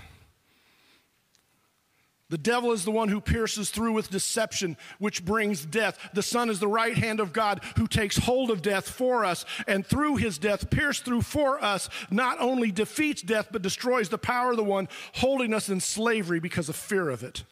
The 2.31 2.39
devil 2.39 2.73
is 2.73 2.85
the 2.85 2.91
one 2.91 3.11
who 3.11 3.21
pierces 3.21 3.71
through 3.71 3.93
with 3.93 4.11
deception, 4.11 4.79
which 4.99 5.25
brings 5.25 5.65
death. 5.65 5.99
The 6.15 6.23
Son 6.23 6.49
is 6.49 6.59
the 6.59 6.67
right 6.67 6.97
hand 6.97 7.21
of 7.21 7.35
God 7.35 7.63
who 7.77 7.87
takes 7.87 8.17
hold 8.17 8.51
of 8.51 8.63
death 8.63 8.89
for 8.89 9.25
us, 9.25 9.45
and 9.69 9.87
through 9.87 10.17
his 10.17 10.39
death, 10.39 10.71
pierced 10.71 11.05
through 11.05 11.21
for 11.21 11.63
us, 11.63 11.91
not 12.11 12.41
only 12.41 12.73
defeats 12.73 13.21
death, 13.21 13.49
but 13.53 13.63
destroys 13.63 14.09
the 14.09 14.19
power 14.19 14.53
of 14.53 14.57
the 14.57 14.65
one 14.65 14.89
holding 15.15 15.53
us 15.53 15.69
in 15.69 15.81
slavery 15.81 16.41
because 16.41 16.71
of 16.71 16.77
fear 16.77 17.11
of 17.11 17.23
it. 17.23 17.45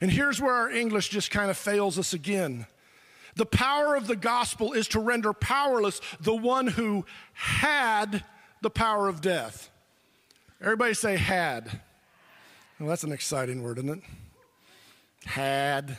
And 0.00 0.10
here's 0.10 0.40
where 0.40 0.54
our 0.54 0.70
English 0.70 1.10
just 1.10 1.30
kind 1.30 1.50
of 1.50 1.56
fails 1.56 1.98
us 1.98 2.14
again. 2.14 2.66
The 3.34 3.46
power 3.46 3.94
of 3.94 4.06
the 4.06 4.16
gospel 4.16 4.72
is 4.72 4.88
to 4.88 5.00
render 5.00 5.34
powerless 5.34 6.00
the 6.20 6.34
one 6.34 6.66
who 6.66 7.04
had 7.34 8.24
the 8.62 8.70
power 8.70 9.08
of 9.08 9.20
death. 9.20 9.70
Everybody 10.60 10.94
say, 10.94 11.18
had. 11.18 11.80
Well, 12.78 12.90
that's 12.90 13.04
an 13.04 13.12
exciting 13.12 13.62
word, 13.62 13.78
isn't 13.78 13.88
it? 13.88 14.02
Had. 15.24 15.96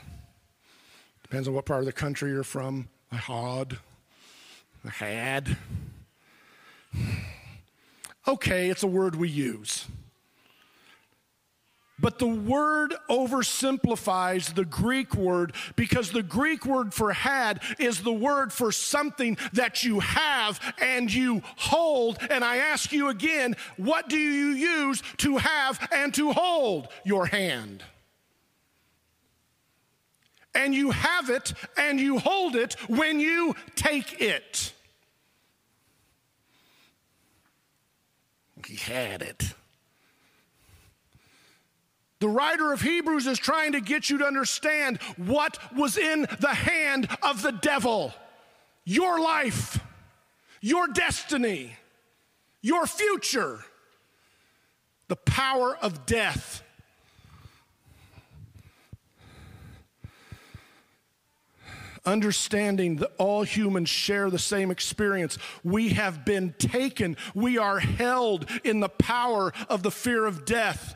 Depends 1.24 1.48
on 1.48 1.56
what 1.56 1.66
part 1.66 1.80
of 1.80 1.88
the 1.88 1.92
country 1.92 2.30
you're 2.30 2.44
from. 2.44 2.88
I 3.12 3.16
had. 3.16 3.78
I 4.86 4.90
had. 4.90 5.58
Okay, 8.30 8.70
it's 8.70 8.84
a 8.84 8.88
word 8.88 9.16
we 9.16 9.30
use. 9.30 9.86
But 12.00 12.20
the 12.20 12.28
word 12.28 12.94
oversimplifies 13.10 14.54
the 14.54 14.66
Greek 14.66 15.16
word 15.16 15.54
because 15.76 16.12
the 16.12 16.22
Greek 16.22 16.64
word 16.64 16.94
for 16.94 17.12
had 17.12 17.62
is 17.80 18.02
the 18.02 18.14
word 18.14 18.54
for 18.54 18.72
something 18.72 19.36
that 19.54 19.84
you 19.84 20.00
have 20.00 20.60
and 20.80 21.12
you 21.12 21.42
hold. 21.56 22.20
And 22.30 22.44
I 22.44 22.58
ask 22.58 22.92
you 22.92 23.10
again, 23.10 23.56
what 23.78 24.10
do 24.10 24.18
you 24.18 24.50
use 24.50 25.02
to 25.18 25.38
have 25.38 25.88
and 25.92 26.14
to 26.14 26.34
hold? 26.34 26.88
Your 27.04 27.26
hand. 27.26 27.84
And 30.54 30.76
you 30.76 30.92
have 30.92 31.32
it 31.32 31.54
and 31.78 32.00
you 32.00 32.20
hold 32.20 32.56
it 32.56 32.76
when 32.88 33.20
you 33.20 33.56
take 33.76 34.22
it. 34.22 34.72
He 38.68 38.76
had 38.76 39.24
it. 39.24 39.54
The 42.20 42.30
writer 42.30 42.74
of 42.74 42.82
Hebrews 42.82 43.28
is 43.28 43.38
trying 43.38 43.74
to 43.74 43.82
get 43.82 44.10
you 44.10 44.18
to 44.20 44.26
understand 44.26 44.98
what 45.18 45.58
was 45.76 45.98
in 45.98 46.28
the 46.40 46.54
hand 46.54 47.08
of 47.22 47.42
the 47.42 47.52
devil 47.52 48.14
your 48.86 49.20
life, 49.20 49.80
your 50.62 50.88
destiny, 50.88 51.76
your 52.62 52.88
future, 52.88 53.60
the 55.10 55.18
power 55.18 55.78
of 55.82 56.06
death. 56.06 56.64
Understanding 62.06 62.96
that 62.98 63.12
all 63.18 63.44
humans 63.44 63.90
share 63.90 64.30
the 64.30 64.40
same 64.40 64.72
experience. 64.72 65.38
We 65.66 65.90
have 65.90 66.24
been 66.24 66.56
taken, 66.58 67.18
we 67.36 67.58
are 67.58 67.80
held 67.80 68.50
in 68.64 68.80
the 68.80 68.88
power 68.88 69.52
of 69.68 69.84
the 69.84 69.92
fear 69.92 70.26
of 70.26 70.46
death. 70.46 70.96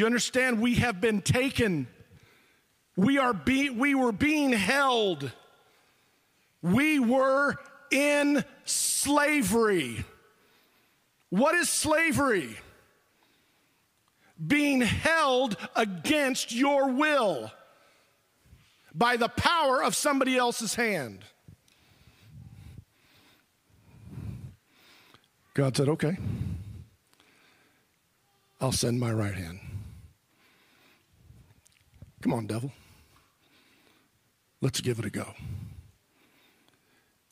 You 0.00 0.06
understand? 0.06 0.62
We 0.62 0.76
have 0.76 0.98
been 0.98 1.20
taken. 1.20 1.86
We, 2.96 3.18
are 3.18 3.34
be, 3.34 3.68
we 3.68 3.94
were 3.94 4.12
being 4.12 4.50
held. 4.50 5.30
We 6.62 6.98
were 6.98 7.56
in 7.90 8.42
slavery. 8.64 10.06
What 11.28 11.54
is 11.54 11.68
slavery? 11.68 12.56
Being 14.44 14.80
held 14.80 15.58
against 15.76 16.50
your 16.50 16.92
will 16.92 17.52
by 18.94 19.18
the 19.18 19.28
power 19.28 19.84
of 19.84 19.94
somebody 19.94 20.38
else's 20.38 20.76
hand. 20.76 21.26
God 25.52 25.76
said, 25.76 25.90
Okay, 25.90 26.16
I'll 28.62 28.72
send 28.72 28.98
my 28.98 29.12
right 29.12 29.34
hand. 29.34 29.60
Come 32.22 32.32
on, 32.32 32.46
devil. 32.46 32.72
Let's 34.60 34.80
give 34.80 34.98
it 34.98 35.04
a 35.04 35.10
go. 35.10 35.34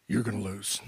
You're 0.06 0.22
going 0.22 0.42
to 0.42 0.44
lose. 0.44 0.80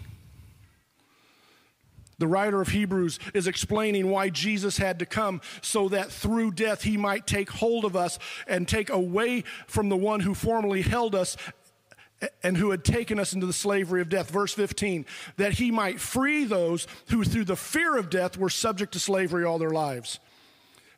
The 2.18 2.26
writer 2.26 2.60
of 2.60 2.68
Hebrews 2.68 3.18
is 3.32 3.46
explaining 3.46 4.10
why 4.10 4.28
Jesus 4.28 4.76
had 4.76 4.98
to 4.98 5.06
come 5.06 5.40
so 5.62 5.88
that 5.88 6.12
through 6.12 6.52
death 6.52 6.82
he 6.82 6.98
might 6.98 7.26
take 7.26 7.50
hold 7.50 7.84
of 7.86 7.96
us 7.96 8.18
and 8.46 8.68
take 8.68 8.90
away 8.90 9.44
from 9.66 9.88
the 9.88 9.96
one 9.96 10.20
who 10.20 10.34
formerly 10.34 10.82
held 10.82 11.14
us 11.14 11.36
and 12.42 12.58
who 12.58 12.70
had 12.70 12.84
taken 12.84 13.18
us 13.18 13.32
into 13.32 13.46
the 13.46 13.54
slavery 13.54 14.02
of 14.02 14.10
death. 14.10 14.30
Verse 14.30 14.52
15, 14.52 15.06
that 15.38 15.54
he 15.54 15.70
might 15.70 15.98
free 15.98 16.44
those 16.44 16.86
who 17.08 17.24
through 17.24 17.44
the 17.44 17.56
fear 17.56 17.96
of 17.96 18.10
death 18.10 18.36
were 18.36 18.50
subject 18.50 18.92
to 18.92 19.00
slavery 19.00 19.44
all 19.44 19.58
their 19.58 19.70
lives. 19.70 20.20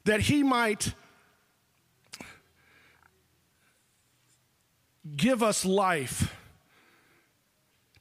That 0.04 0.22
he 0.22 0.42
might 0.42 0.94
give 5.16 5.42
us 5.42 5.64
life 5.64 6.34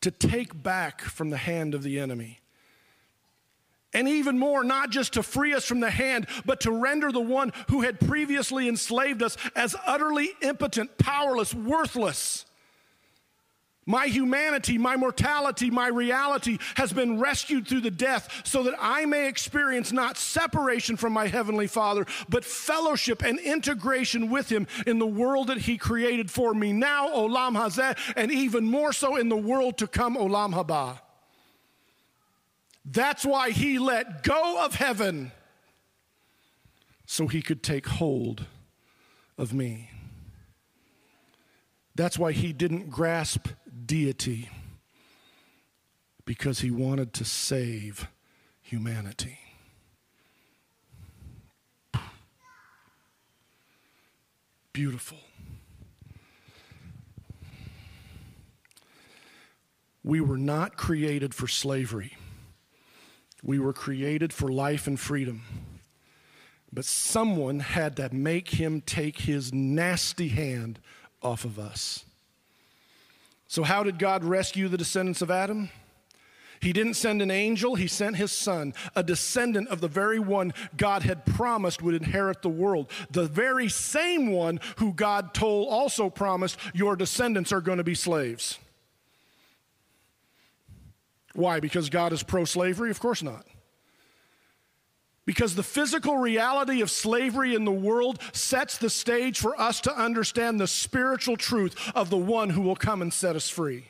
to 0.02 0.12
take 0.12 0.62
back 0.62 1.02
from 1.02 1.30
the 1.30 1.38
hand 1.38 1.74
of 1.74 1.84
the 1.84 2.00
enemy. 2.00 2.40
And 3.94 4.08
even 4.08 4.40
more, 4.40 4.64
not 4.64 4.90
just 4.90 5.14
to 5.14 5.24
free 5.24 5.54
us 5.54 5.66
from 5.66 5.82
the 5.82 5.90
hand, 5.90 6.28
but 6.46 6.62
to 6.62 6.72
render 6.72 7.12
the 7.12 7.20
one 7.20 7.52
who 7.70 7.82
had 7.82 8.00
previously 8.00 8.68
enslaved 8.68 9.22
us 9.22 9.36
as 9.56 9.76
utterly 9.86 10.32
impotent, 10.42 10.98
powerless, 10.98 11.54
worthless. 11.54 12.46
My 13.88 14.06
humanity, 14.06 14.78
my 14.78 14.96
mortality, 14.96 15.72
my 15.72 15.88
reality 15.88 16.60
has 16.76 16.94
been 16.94 17.20
rescued 17.20 17.68
through 17.68 17.82
the 17.82 17.92
death 17.92 18.42
so 18.46 18.64
that 18.64 18.76
I 18.80 19.06
may 19.06 19.28
experience 19.28 19.92
not 19.92 20.18
separation 20.18 20.98
from 20.98 21.14
my 21.14 21.28
heavenly 21.28 21.66
Father, 21.68 22.06
but 22.30 22.46
fellowship 22.46 23.24
and 23.24 23.40
integration 23.40 24.30
with 24.30 24.50
Him 24.50 24.68
in 24.86 25.00
the 25.00 25.08
world 25.08 25.48
that 25.48 25.58
He 25.58 25.78
created 25.78 26.30
for 26.30 26.54
me 26.54 26.74
now, 26.74 27.10
Olam 27.10 27.54
Hazeh, 27.54 27.98
and 28.16 28.32
even 28.32 28.66
more 28.66 28.94
so 28.94 29.16
in 29.16 29.30
the 29.30 29.36
world 29.38 29.80
to 29.80 29.88
come, 29.88 30.16
Olam 30.16 30.54
Haba. 30.54 31.00
That's 32.86 33.26
why 33.26 33.52
he 33.52 33.78
let 33.80 34.24
go 34.24 34.64
of 34.64 34.76
heaven 34.76 35.32
so 37.06 37.28
he 37.28 37.42
could 37.42 37.62
take 37.62 37.88
hold 37.88 38.46
of 39.38 39.54
me. 39.54 39.90
That's 41.96 42.18
why 42.18 42.32
he 42.32 42.54
didn't 42.54 42.90
grasp 42.90 43.48
deity 43.86 44.50
because 46.26 46.60
he 46.60 46.72
wanted 46.72 47.14
to 47.14 47.26
save 47.26 48.08
humanity. 48.62 49.40
Beautiful. 54.74 55.20
We 60.04 60.22
were 60.22 60.38
not 60.38 60.78
created 60.78 61.36
for 61.36 61.48
slavery. 61.48 62.18
We 63.44 63.60
were 63.60 63.74
created 63.74 64.34
for 64.34 64.52
life 64.52 64.88
and 64.88 65.00
freedom. 65.00 65.44
But 66.74 66.86
someone 66.86 67.60
had 67.60 67.98
to 67.98 68.14
make 68.14 68.50
him 68.50 68.82
take 68.82 69.20
his 69.20 69.54
nasty 69.54 70.30
hand 70.30 70.80
off 71.22 71.44
of 71.44 71.60
us. 71.60 72.06
So, 73.52 73.64
how 73.64 73.84
did 73.84 74.00
God 74.00 74.24
rescue 74.24 74.70
the 74.70 74.78
descendants 74.78 75.22
of 75.22 75.30
Adam? 75.30 75.72
He 76.62 76.72
didn't 76.72 76.94
send 76.94 77.22
an 77.22 77.30
angel, 77.30 77.76
he 77.76 77.86
sent 77.86 78.16
his 78.16 78.32
son, 78.32 78.74
a 78.96 79.04
descendant 79.04 79.68
of 79.68 79.82
the 79.82 79.90
very 79.90 80.20
one 80.20 80.54
God 80.78 81.04
had 81.04 81.26
promised 81.26 81.82
would 81.82 81.94
inherit 81.94 82.44
the 82.44 82.48
world. 82.48 82.90
The 83.10 83.26
very 83.26 83.68
same 83.68 84.32
one 84.32 84.62
who 84.78 84.94
God 84.94 85.34
told 85.34 85.68
also 85.68 86.10
promised 86.10 86.58
your 86.74 86.96
descendants 86.96 87.52
are 87.52 87.60
going 87.60 87.78
to 87.78 87.84
be 87.84 87.94
slaves. 87.94 88.58
Why? 91.34 91.60
Because 91.60 91.90
God 91.90 92.14
is 92.14 92.24
pro 92.24 92.46
slavery? 92.46 92.90
Of 92.90 93.02
course 93.02 93.22
not. 93.22 93.46
Because 95.26 95.56
the 95.56 95.64
physical 95.64 96.18
reality 96.18 96.82
of 96.82 96.90
slavery 96.90 97.54
in 97.54 97.64
the 97.64 97.72
world 97.72 98.20
sets 98.34 98.78
the 98.78 98.90
stage 98.90 99.40
for 99.40 99.60
us 99.60 99.80
to 99.82 99.96
understand 99.96 100.60
the 100.60 100.68
spiritual 100.68 101.38
truth 101.38 101.76
of 101.94 102.10
the 102.10 102.18
one 102.18 102.50
who 102.50 102.62
will 102.62 102.76
come 102.76 103.02
and 103.02 103.14
set 103.14 103.36
us 103.36 103.48
free. 103.48 103.86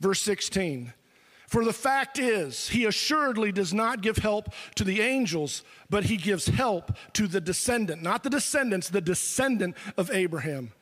Verse 0.00 0.20
16 0.22 0.94
For 1.46 1.64
the 1.64 1.74
fact 1.74 2.18
is, 2.18 2.70
he 2.70 2.86
assuredly 2.86 3.52
does 3.52 3.74
not 3.74 4.00
give 4.00 4.16
help 4.16 4.48
to 4.76 4.84
the 4.84 5.02
angels, 5.02 5.62
but 5.90 6.04
he 6.04 6.16
gives 6.16 6.46
help 6.46 6.96
to 7.12 7.26
the 7.26 7.40
descendant, 7.40 8.02
not 8.02 8.22
the 8.22 8.30
descendants, 8.30 8.88
the 8.88 9.02
descendant 9.02 9.76
of 9.98 10.10
Abraham, 10.10 10.72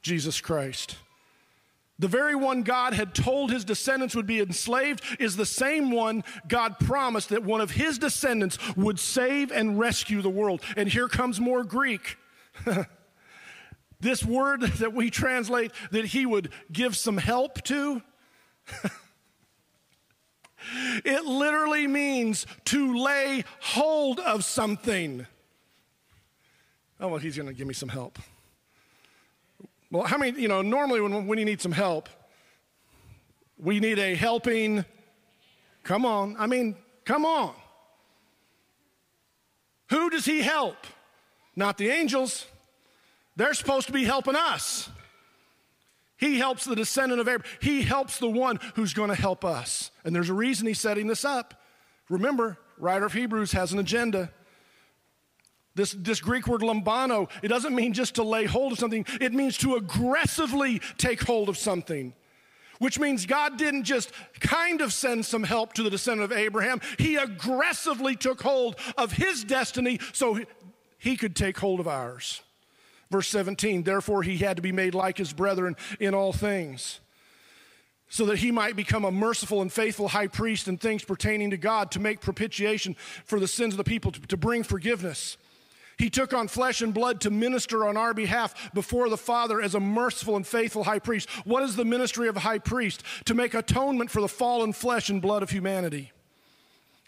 Jesus 0.00 0.40
Christ. 0.40 0.96
The 1.98 2.08
very 2.08 2.34
one 2.34 2.62
God 2.62 2.92
had 2.92 3.14
told 3.14 3.50
his 3.50 3.64
descendants 3.64 4.14
would 4.14 4.26
be 4.26 4.40
enslaved 4.40 5.02
is 5.18 5.36
the 5.36 5.46
same 5.46 5.90
one 5.90 6.24
God 6.46 6.78
promised 6.78 7.30
that 7.30 7.42
one 7.42 7.62
of 7.62 7.70
his 7.70 7.98
descendants 7.98 8.58
would 8.76 8.98
save 8.98 9.50
and 9.50 9.78
rescue 9.78 10.20
the 10.20 10.28
world. 10.28 10.60
And 10.76 10.88
here 10.88 11.08
comes 11.08 11.40
more 11.40 11.64
Greek. 11.64 12.18
this 14.00 14.24
word 14.24 14.60
that 14.60 14.92
we 14.92 15.08
translate 15.10 15.72
that 15.90 16.06
he 16.06 16.26
would 16.26 16.50
give 16.70 16.96
some 16.96 17.16
help 17.16 17.62
to, 17.62 18.02
it 21.04 21.24
literally 21.24 21.86
means 21.86 22.46
to 22.66 22.94
lay 22.98 23.42
hold 23.60 24.20
of 24.20 24.44
something. 24.44 25.26
Oh, 27.00 27.08
well, 27.08 27.18
he's 27.18 27.36
going 27.36 27.48
to 27.48 27.54
give 27.54 27.66
me 27.66 27.74
some 27.74 27.88
help. 27.88 28.18
Well, 29.96 30.06
how 30.06 30.18
many, 30.18 30.38
you 30.38 30.46
know, 30.46 30.60
normally 30.60 31.00
when, 31.00 31.26
when 31.26 31.38
you 31.38 31.46
need 31.46 31.62
some 31.62 31.72
help, 31.72 32.10
we 33.58 33.80
need 33.80 33.98
a 33.98 34.14
helping, 34.14 34.84
come 35.84 36.04
on, 36.04 36.36
I 36.38 36.46
mean, 36.46 36.76
come 37.06 37.24
on. 37.24 37.54
Who 39.88 40.10
does 40.10 40.26
he 40.26 40.42
help? 40.42 40.76
Not 41.54 41.78
the 41.78 41.88
angels. 41.88 42.44
They're 43.36 43.54
supposed 43.54 43.86
to 43.86 43.92
be 43.94 44.04
helping 44.04 44.36
us. 44.36 44.90
He 46.18 46.36
helps 46.36 46.66
the 46.66 46.76
descendant 46.76 47.18
of 47.18 47.26
Abraham. 47.26 47.50
He 47.62 47.80
helps 47.80 48.18
the 48.18 48.28
one 48.28 48.60
who's 48.74 48.92
going 48.92 49.08
to 49.08 49.14
help 49.14 49.46
us. 49.46 49.90
And 50.04 50.14
there's 50.14 50.28
a 50.28 50.34
reason 50.34 50.66
he's 50.66 50.78
setting 50.78 51.06
this 51.06 51.24
up. 51.24 51.62
Remember, 52.10 52.58
writer 52.76 53.06
of 53.06 53.14
Hebrews 53.14 53.52
has 53.52 53.72
an 53.72 53.78
agenda. 53.78 54.30
This, 55.76 55.92
this 55.92 56.20
Greek 56.20 56.48
word 56.48 56.62
lambano, 56.62 57.30
it 57.42 57.48
doesn't 57.48 57.74
mean 57.74 57.92
just 57.92 58.14
to 58.14 58.22
lay 58.22 58.46
hold 58.46 58.72
of 58.72 58.78
something, 58.78 59.04
it 59.20 59.34
means 59.34 59.58
to 59.58 59.76
aggressively 59.76 60.80
take 60.96 61.22
hold 61.22 61.50
of 61.50 61.58
something. 61.58 62.14
Which 62.78 62.98
means 62.98 63.26
God 63.26 63.58
didn't 63.58 63.84
just 63.84 64.10
kind 64.40 64.80
of 64.80 64.92
send 64.92 65.24
some 65.24 65.42
help 65.42 65.74
to 65.74 65.82
the 65.82 65.90
descendant 65.90 66.32
of 66.32 66.36
Abraham, 66.36 66.80
He 66.98 67.16
aggressively 67.16 68.16
took 68.16 68.42
hold 68.42 68.76
of 68.96 69.12
his 69.12 69.44
destiny 69.44 70.00
so 70.12 70.40
he 70.98 71.16
could 71.16 71.36
take 71.36 71.58
hold 71.58 71.78
of 71.78 71.86
ours. 71.86 72.42
Verse 73.10 73.28
17, 73.28 73.82
therefore 73.82 74.22
he 74.22 74.38
had 74.38 74.56
to 74.56 74.62
be 74.62 74.72
made 74.72 74.94
like 74.94 75.18
his 75.18 75.32
brethren 75.32 75.76
in 76.00 76.14
all 76.14 76.32
things 76.32 77.00
so 78.08 78.24
that 78.26 78.38
he 78.38 78.50
might 78.50 78.76
become 78.76 79.04
a 79.04 79.10
merciful 79.10 79.62
and 79.62 79.72
faithful 79.72 80.08
high 80.08 80.28
priest 80.28 80.68
in 80.68 80.78
things 80.78 81.04
pertaining 81.04 81.50
to 81.50 81.56
God 81.56 81.90
to 81.90 82.00
make 82.00 82.20
propitiation 82.20 82.96
for 83.24 83.40
the 83.40 83.48
sins 83.48 83.74
of 83.74 83.78
the 83.78 83.84
people, 83.84 84.12
to, 84.12 84.20
to 84.20 84.36
bring 84.36 84.62
forgiveness. 84.62 85.36
He 85.98 86.10
took 86.10 86.34
on 86.34 86.48
flesh 86.48 86.82
and 86.82 86.92
blood 86.92 87.22
to 87.22 87.30
minister 87.30 87.86
on 87.86 87.96
our 87.96 88.12
behalf 88.12 88.72
before 88.74 89.08
the 89.08 89.16
Father 89.16 89.62
as 89.62 89.74
a 89.74 89.80
merciful 89.80 90.36
and 90.36 90.46
faithful 90.46 90.84
high 90.84 90.98
priest. 90.98 91.28
What 91.46 91.62
is 91.62 91.76
the 91.76 91.84
ministry 91.84 92.28
of 92.28 92.36
a 92.36 92.40
high 92.40 92.58
priest? 92.58 93.02
To 93.24 93.34
make 93.34 93.54
atonement 93.54 94.10
for 94.10 94.20
the 94.20 94.28
fallen 94.28 94.72
flesh 94.72 95.08
and 95.08 95.22
blood 95.22 95.42
of 95.42 95.50
humanity. 95.50 96.12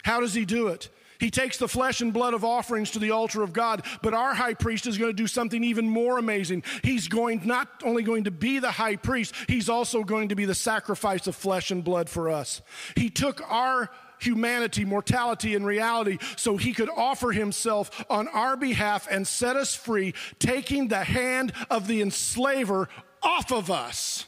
How 0.03 0.19
does 0.19 0.33
he 0.33 0.45
do 0.45 0.67
it? 0.67 0.89
He 1.19 1.29
takes 1.29 1.57
the 1.57 1.67
flesh 1.67 1.99
and 1.99 2.13
blood 2.13 2.33
of 2.33 2.45
offerings 2.45 2.91
to 2.91 2.99
the 2.99 3.11
altar 3.11 3.43
of 3.43 3.51
God, 3.51 3.85
but 4.01 4.13
our 4.13 4.33
high 4.33 4.53
priest 4.53 4.87
is 4.87 4.97
going 4.97 5.09
to 5.09 5.15
do 5.15 5.27
something 5.27 5.63
even 5.65 5.87
more 5.87 6.17
amazing. 6.17 6.63
He's 6.81 7.09
going 7.09 7.41
not 7.45 7.67
only 7.83 8.03
going 8.03 8.23
to 8.23 8.31
be 8.31 8.59
the 8.59 8.71
high 8.71 8.95
priest, 8.95 9.35
he's 9.47 9.67
also 9.67 10.03
going 10.03 10.29
to 10.29 10.35
be 10.35 10.45
the 10.45 10.55
sacrifice 10.55 11.27
of 11.27 11.35
flesh 11.35 11.71
and 11.71 11.83
blood 11.83 12.09
for 12.09 12.29
us. 12.29 12.61
He 12.95 13.09
took 13.09 13.41
our 13.51 13.91
humanity, 14.19 14.85
mortality, 14.85 15.55
and 15.55 15.65
reality 15.65 16.17
so 16.35 16.57
he 16.57 16.73
could 16.73 16.89
offer 16.89 17.31
himself 17.31 18.05
on 18.09 18.27
our 18.29 18.55
behalf 18.55 19.07
and 19.09 19.27
set 19.27 19.55
us 19.55 19.75
free, 19.75 20.13
taking 20.39 20.87
the 20.87 21.03
hand 21.03 21.53
of 21.69 21.87
the 21.87 22.01
enslaver 22.01 22.89
off 23.21 23.51
of 23.51 23.69
us. 23.71 24.25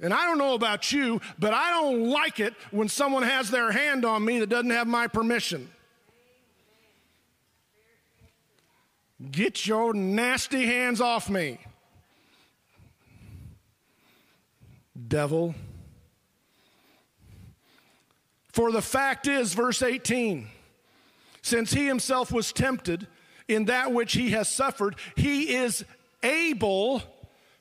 And 0.00 0.12
I 0.12 0.24
don't 0.24 0.38
know 0.38 0.54
about 0.54 0.90
you, 0.90 1.20
but 1.38 1.54
I 1.54 1.70
don't 1.70 2.10
like 2.10 2.40
it 2.40 2.54
when 2.72 2.88
someone 2.88 3.22
has 3.22 3.50
their 3.50 3.70
hand 3.70 4.04
on 4.04 4.24
me 4.24 4.40
that 4.40 4.48
doesn't 4.48 4.70
have 4.70 4.88
my 4.88 5.06
permission. 5.06 5.70
Get 9.30 9.64
your 9.66 9.94
nasty 9.94 10.66
hands 10.66 11.00
off 11.00 11.30
me. 11.30 11.58
Devil. 15.08 15.54
For 18.52 18.70
the 18.70 18.82
fact 18.82 19.26
is, 19.26 19.54
verse 19.54 19.82
18, 19.82 20.46
since 21.40 21.72
he 21.72 21.86
himself 21.86 22.30
was 22.30 22.52
tempted 22.52 23.06
in 23.48 23.64
that 23.64 23.92
which 23.92 24.12
he 24.12 24.30
has 24.30 24.48
suffered, 24.48 24.96
he 25.16 25.54
is 25.54 25.84
able 26.22 27.02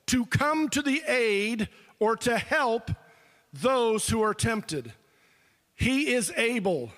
to 0.07 0.25
come 0.25 0.69
to 0.69 0.81
the 0.81 1.01
aid 1.07 1.69
or 1.99 2.15
to 2.17 2.37
help 2.37 2.91
those 3.53 4.09
who 4.09 4.21
are 4.21 4.33
tempted. 4.33 4.93
He 5.75 6.13
is 6.13 6.31
able. 6.35 6.91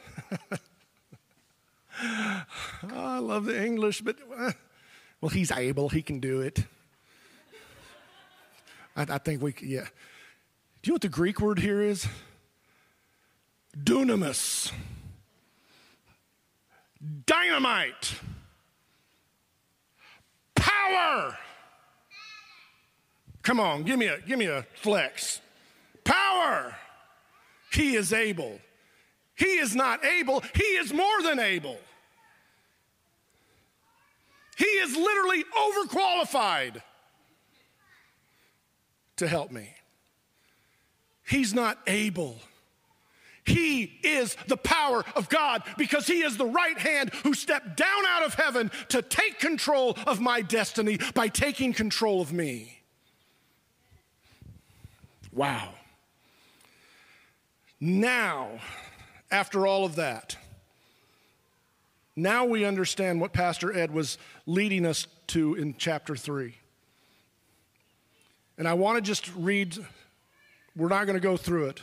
oh, 2.01 2.47
I 2.95 3.19
love 3.19 3.45
the 3.45 3.63
English, 3.63 4.01
but 4.01 4.17
well, 5.21 5.29
he's 5.29 5.51
able. 5.51 5.89
He 5.89 6.01
can 6.01 6.19
do 6.19 6.41
it. 6.41 6.65
I, 8.95 9.03
I 9.03 9.17
think 9.19 9.41
we, 9.41 9.53
yeah. 9.61 9.85
Do 10.81 10.89
you 10.89 10.91
know 10.91 10.95
what 10.95 11.01
the 11.01 11.09
Greek 11.09 11.39
word 11.39 11.59
here 11.59 11.81
is? 11.81 12.07
Dunamis. 13.77 14.71
Dynamite. 17.25 18.15
Power. 20.55 21.37
Come 23.41 23.59
on, 23.59 23.83
give 23.83 23.99
me 23.99 24.07
a 24.07 24.19
give 24.21 24.39
me 24.39 24.45
a 24.45 24.65
flex. 24.75 25.41
Power. 26.03 26.75
He 27.71 27.95
is 27.95 28.13
able. 28.13 28.59
He 29.35 29.57
is 29.57 29.75
not 29.75 30.05
able, 30.05 30.43
he 30.53 30.63
is 30.63 30.93
more 30.93 31.21
than 31.23 31.39
able. 31.39 31.77
He 34.55 34.65
is 34.65 34.95
literally 34.95 35.43
overqualified 35.57 36.81
to 39.17 39.27
help 39.27 39.51
me. 39.51 39.73
He's 41.27 41.53
not 41.53 41.79
able. 41.87 42.37
He 43.45 43.99
is 44.03 44.37
the 44.47 44.57
power 44.57 45.03
of 45.15 45.27
God 45.29 45.63
because 45.77 46.07
He 46.07 46.21
is 46.21 46.37
the 46.37 46.45
right 46.45 46.77
hand 46.77 47.13
who 47.23 47.33
stepped 47.33 47.75
down 47.75 48.05
out 48.07 48.25
of 48.25 48.35
heaven 48.35 48.71
to 48.89 49.01
take 49.01 49.39
control 49.39 49.97
of 50.07 50.21
my 50.21 50.41
destiny 50.41 50.99
by 51.13 51.27
taking 51.27 51.73
control 51.73 52.21
of 52.21 52.31
me. 52.31 52.81
Wow. 55.33 55.73
Now, 57.79 58.59
after 59.29 59.67
all 59.67 59.83
of 59.83 59.95
that, 59.95 60.37
now 62.15 62.45
we 62.45 62.63
understand 62.63 63.19
what 63.19 63.33
Pastor 63.33 63.75
Ed 63.75 63.91
was 63.91 64.17
leading 64.45 64.85
us 64.85 65.07
to 65.27 65.55
in 65.55 65.75
chapter 65.77 66.15
3. 66.15 66.55
And 68.57 68.67
I 68.67 68.73
want 68.75 68.97
to 68.97 69.01
just 69.01 69.33
read, 69.35 69.77
we're 70.75 70.89
not 70.89 71.07
going 71.07 71.19
to 71.19 71.23
go 71.23 71.35
through 71.35 71.69
it, 71.69 71.81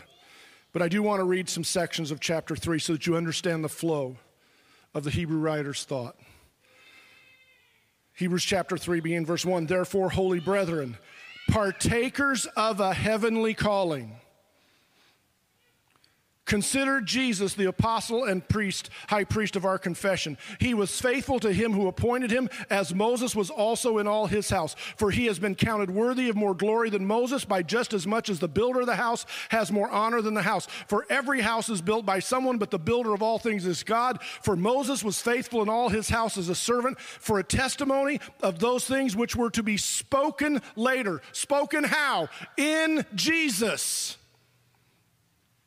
but 0.72 0.82
I 0.82 0.88
do 0.88 1.02
want 1.02 1.20
to 1.20 1.24
read 1.24 1.48
some 1.48 1.64
sections 1.64 2.10
of 2.10 2.20
chapter 2.20 2.54
3 2.54 2.78
so 2.78 2.92
that 2.92 3.06
you 3.06 3.16
understand 3.16 3.64
the 3.64 3.68
flow 3.68 4.16
of 4.94 5.04
the 5.04 5.10
Hebrew 5.10 5.38
writer's 5.38 5.84
thought. 5.84 6.16
Hebrews 8.14 8.44
chapter 8.44 8.76
3, 8.76 9.00
beginning 9.00 9.26
verse 9.26 9.44
1 9.44 9.66
Therefore, 9.66 10.10
holy 10.10 10.40
brethren, 10.40 10.98
partakers 11.48 12.46
of 12.56 12.80
a 12.80 12.92
heavenly 12.92 13.54
calling 13.54 14.16
Consider 16.50 17.00
Jesus 17.00 17.54
the 17.54 17.68
apostle 17.68 18.24
and 18.24 18.46
priest, 18.48 18.90
high 19.06 19.22
priest 19.22 19.54
of 19.54 19.64
our 19.64 19.78
confession. 19.78 20.36
He 20.58 20.74
was 20.74 21.00
faithful 21.00 21.38
to 21.38 21.52
him 21.52 21.72
who 21.72 21.86
appointed 21.86 22.32
him, 22.32 22.50
as 22.68 22.92
Moses 22.92 23.36
was 23.36 23.50
also 23.50 23.98
in 23.98 24.08
all 24.08 24.26
his 24.26 24.50
house. 24.50 24.74
For 24.96 25.12
he 25.12 25.26
has 25.26 25.38
been 25.38 25.54
counted 25.54 25.92
worthy 25.92 26.28
of 26.28 26.34
more 26.34 26.56
glory 26.56 26.90
than 26.90 27.06
Moses 27.06 27.44
by 27.44 27.62
just 27.62 27.92
as 27.92 28.04
much 28.04 28.28
as 28.28 28.40
the 28.40 28.48
builder 28.48 28.80
of 28.80 28.86
the 28.86 28.96
house 28.96 29.26
has 29.50 29.70
more 29.70 29.88
honor 29.90 30.22
than 30.22 30.34
the 30.34 30.42
house. 30.42 30.66
For 30.88 31.06
every 31.08 31.40
house 31.40 31.68
is 31.68 31.80
built 31.80 32.04
by 32.04 32.18
someone, 32.18 32.58
but 32.58 32.72
the 32.72 32.80
builder 32.80 33.14
of 33.14 33.22
all 33.22 33.38
things 33.38 33.64
is 33.64 33.84
God. 33.84 34.20
For 34.42 34.56
Moses 34.56 35.04
was 35.04 35.22
faithful 35.22 35.62
in 35.62 35.68
all 35.68 35.88
his 35.88 36.08
house 36.08 36.36
as 36.36 36.48
a 36.48 36.56
servant 36.56 36.98
for 36.98 37.38
a 37.38 37.44
testimony 37.44 38.18
of 38.42 38.58
those 38.58 38.84
things 38.84 39.14
which 39.14 39.36
were 39.36 39.50
to 39.50 39.62
be 39.62 39.76
spoken 39.76 40.62
later. 40.74 41.22
Spoken 41.30 41.84
how? 41.84 42.28
In 42.56 43.06
Jesus. 43.14 44.16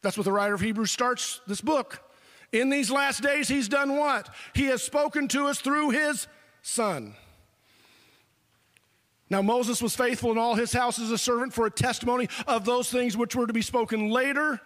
That's 0.04 0.18
what 0.18 0.26
the 0.26 0.32
writer 0.32 0.54
of 0.54 0.62
Hebrews 0.62 0.91
starts 0.91 1.41
this 1.47 1.62
book. 1.62 2.04
In 2.51 2.70
these 2.70 2.91
last 2.91 3.24
days, 3.24 3.47
he's 3.47 3.68
done 3.68 3.97
what? 3.97 4.30
He 4.54 4.66
has 4.66 4.84
spoken 4.84 5.28
to 5.30 5.47
us 5.47 5.60
through 5.60 5.89
his 5.89 6.28
son. 6.62 7.16
Now, 9.30 9.41
Moses 9.41 9.82
was 9.82 9.95
faithful 9.95 10.32
in 10.32 10.38
all 10.38 10.54
his 10.54 10.74
house 10.74 10.99
as 10.99 11.10
a 11.10 11.18
servant 11.18 11.54
for 11.54 11.66
a 11.66 11.72
testimony 11.72 12.30
of 12.45 12.66
those 12.66 12.91
things 12.91 13.18
which 13.18 13.36
were 13.36 13.47
to 13.47 13.54
be 13.54 13.64
spoken 13.64 14.10
later. 14.10 14.62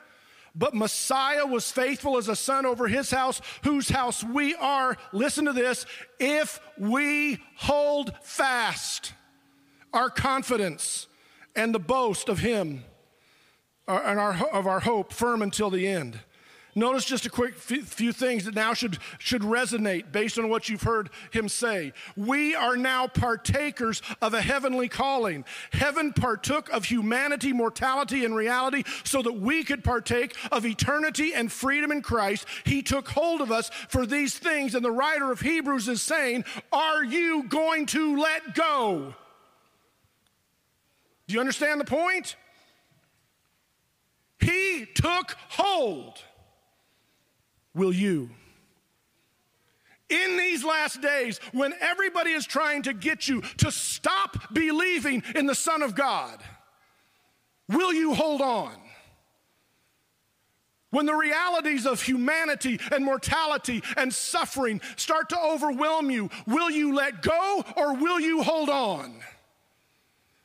But 0.54 0.74
Messiah 0.74 1.46
was 1.46 1.72
faithful 1.72 2.18
as 2.18 2.28
a 2.28 2.36
son 2.36 2.66
over 2.66 2.88
his 2.88 3.12
house, 3.12 3.40
whose 3.64 3.88
house 3.88 4.24
we 4.24 4.56
are. 4.56 4.98
Listen 5.14 5.46
to 5.46 5.54
this 5.54 5.86
if 6.20 6.60
we 6.78 7.38
hold 7.56 8.12
fast 8.24 9.14
our 9.94 10.10
confidence 10.10 11.08
and 11.56 11.74
the 11.74 11.80
boast 11.80 12.28
of 12.28 12.40
him 12.40 12.84
and 13.88 14.20
our, 14.20 14.34
of 14.52 14.68
our 14.68 14.82
hope 14.82 15.14
firm 15.14 15.42
until 15.42 15.70
the 15.70 15.88
end. 15.88 16.20
Notice 16.78 17.06
just 17.06 17.26
a 17.26 17.32
quick 17.32 17.56
few 17.56 18.14
things 18.14 18.46
that 18.46 18.54
now 18.54 18.76
should, 18.76 19.00
should 19.18 19.42
resonate 19.42 20.12
based 20.12 20.38
on 20.38 20.48
what 20.48 20.70
you've 20.70 20.84
heard 20.84 21.10
him 21.32 21.50
say. 21.50 21.92
We 22.16 22.54
are 22.54 22.78
now 22.78 23.08
partakers 23.08 24.04
of 24.22 24.36
a 24.36 24.42
heavenly 24.42 24.88
calling. 24.88 25.44
Heaven 25.72 26.14
partook 26.14 26.70
of 26.70 26.86
humanity, 26.86 27.52
mortality, 27.52 28.26
and 28.26 28.36
reality 28.36 28.84
so 29.04 29.24
that 29.24 29.40
we 29.40 29.64
could 29.64 29.84
partake 29.84 30.36
of 30.52 30.68
eternity 30.68 31.34
and 31.34 31.52
freedom 31.52 31.92
in 31.92 32.04
Christ. 32.04 32.46
He 32.64 32.84
took 32.84 33.10
hold 33.10 33.42
of 33.42 33.52
us 33.52 33.72
for 33.90 34.06
these 34.06 34.38
things, 34.38 34.76
and 34.76 34.86
the 34.86 34.92
writer 34.92 35.32
of 35.32 35.40
Hebrews 35.40 35.88
is 35.88 36.04
saying, 36.04 36.46
Are 36.72 37.04
you 37.04 37.46
going 37.50 37.88
to 37.88 38.20
let 38.20 38.54
go? 38.54 39.16
Do 41.28 41.34
you 41.34 41.40
understand 41.40 41.82
the 41.82 41.86
point? 41.86 42.36
He 44.40 44.86
took 44.94 45.36
hold. 45.50 46.22
Will 47.74 47.94
you? 47.94 48.30
In 50.10 50.38
these 50.38 50.64
last 50.64 51.02
days, 51.02 51.40
when 51.52 51.74
everybody 51.82 52.32
is 52.32 52.46
trying 52.46 52.84
to 52.84 52.94
get 52.94 53.28
you 53.28 53.42
to 53.58 53.72
stop 53.72 54.54
believing 54.54 55.22
in 55.36 55.46
the 55.46 55.56
Son 55.56 55.82
of 55.82 55.96
God, 55.96 56.42
will 57.68 57.94
you 57.94 58.14
hold 58.14 58.42
on? 58.42 58.74
When 60.92 61.06
the 61.06 61.14
realities 61.14 61.86
of 61.86 62.02
humanity 62.02 62.80
and 62.92 63.04
mortality 63.04 63.84
and 63.98 64.14
suffering 64.14 64.80
start 64.96 65.30
to 65.30 65.40
overwhelm 65.40 66.10
you, 66.10 66.30
will 66.46 66.72
you 66.72 66.96
let 66.96 67.22
go 67.22 67.66
or 67.76 67.94
will 67.96 68.20
you 68.20 68.42
hold 68.42 68.70
on? 68.70 69.20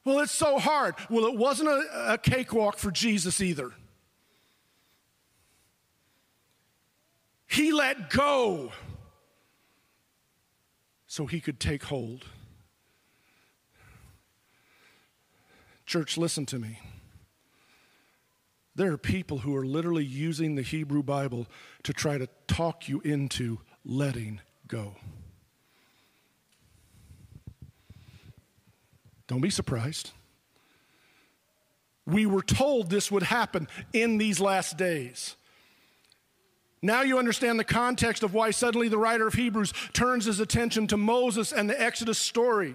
Well, 0.05 0.19
it's 0.19 0.33
so 0.33 0.59
hard. 0.59 0.97
Well, 1.09 1.27
it 1.27 1.37
wasn't 1.37 1.69
a, 1.69 2.15
a 2.15 2.19
cakewalk 2.19 2.77
for 2.77 2.91
Jesus 2.91 3.41
either. 3.41 3.73
He 7.53 7.71
let 7.71 8.09
go 8.09 8.73
so 11.07 11.27
he 11.27 11.39
could 11.39 11.61
take 11.61 11.83
hold. 11.85 12.25
Church, 15.85 16.17
listen 16.17 16.47
to 16.47 16.59
me. 16.59 16.79
There 18.75 18.91
are 18.91 18.97
people 18.97 19.41
who 19.41 19.55
are 19.55 19.67
literally 19.67 20.05
using 20.05 20.55
the 20.55 20.63
Hebrew 20.63 21.03
Bible 21.03 21.47
to 21.83 21.93
try 21.93 22.17
to 22.17 22.27
talk 22.47 22.89
you 22.89 23.03
into 23.03 23.61
letting 23.85 24.41
go. 24.67 24.97
Don't 29.27 29.43
be 29.43 29.51
surprised. 29.51 30.13
We 32.07 32.25
were 32.25 32.41
told 32.41 32.89
this 32.89 33.13
would 33.13 33.25
happen 33.25 33.69
in 33.93 34.17
these 34.17 34.41
last 34.41 34.79
days. 34.79 35.37
Now 36.83 37.03
you 37.03 37.19
understand 37.19 37.61
the 37.61 37.65
context 37.65 38.25
of 38.25 38.35
why 38.35 38.51
suddenly 38.51 38.89
the 38.89 38.99
writer 38.99 39.29
of 39.29 39.35
Hebrews 39.35 39.73
turns 39.93 40.25
his 40.25 40.41
attention 40.41 40.89
to 40.89 40.97
Moses 40.97 41.53
and 41.53 41.71
the 41.71 41.81
Exodus 41.81 42.19
story. 42.19 42.75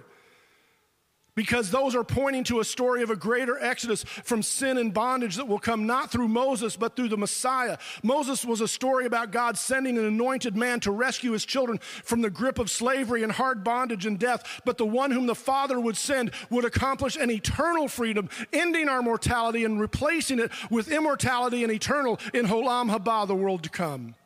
Because 1.38 1.70
those 1.70 1.94
are 1.94 2.02
pointing 2.02 2.42
to 2.44 2.58
a 2.58 2.64
story 2.64 3.04
of 3.04 3.10
a 3.10 3.14
greater 3.14 3.62
exodus 3.62 4.02
from 4.02 4.42
sin 4.42 4.76
and 4.76 4.92
bondage 4.92 5.36
that 5.36 5.46
will 5.46 5.60
come 5.60 5.86
not 5.86 6.10
through 6.10 6.26
Moses, 6.26 6.76
but 6.76 6.96
through 6.96 7.10
the 7.10 7.16
Messiah. 7.16 7.78
Moses 8.02 8.44
was 8.44 8.60
a 8.60 8.66
story 8.66 9.06
about 9.06 9.30
God 9.30 9.56
sending 9.56 9.96
an 9.98 10.04
anointed 10.04 10.56
man 10.56 10.80
to 10.80 10.90
rescue 10.90 11.30
his 11.30 11.44
children 11.44 11.78
from 11.78 12.22
the 12.22 12.28
grip 12.28 12.58
of 12.58 12.68
slavery 12.68 13.22
and 13.22 13.30
hard 13.30 13.62
bondage 13.62 14.04
and 14.04 14.18
death. 14.18 14.60
But 14.64 14.78
the 14.78 14.86
one 14.86 15.12
whom 15.12 15.26
the 15.26 15.34
Father 15.36 15.78
would 15.78 15.96
send 15.96 16.32
would 16.50 16.64
accomplish 16.64 17.14
an 17.14 17.30
eternal 17.30 17.86
freedom, 17.86 18.28
ending 18.52 18.88
our 18.88 19.00
mortality 19.00 19.62
and 19.62 19.80
replacing 19.80 20.40
it 20.40 20.50
with 20.72 20.90
immortality 20.90 21.62
and 21.62 21.70
eternal 21.70 22.18
in 22.34 22.46
Olam 22.46 22.90
Haba, 22.90 23.28
the 23.28 23.36
world 23.36 23.62
to 23.62 23.68
come. 23.68 24.16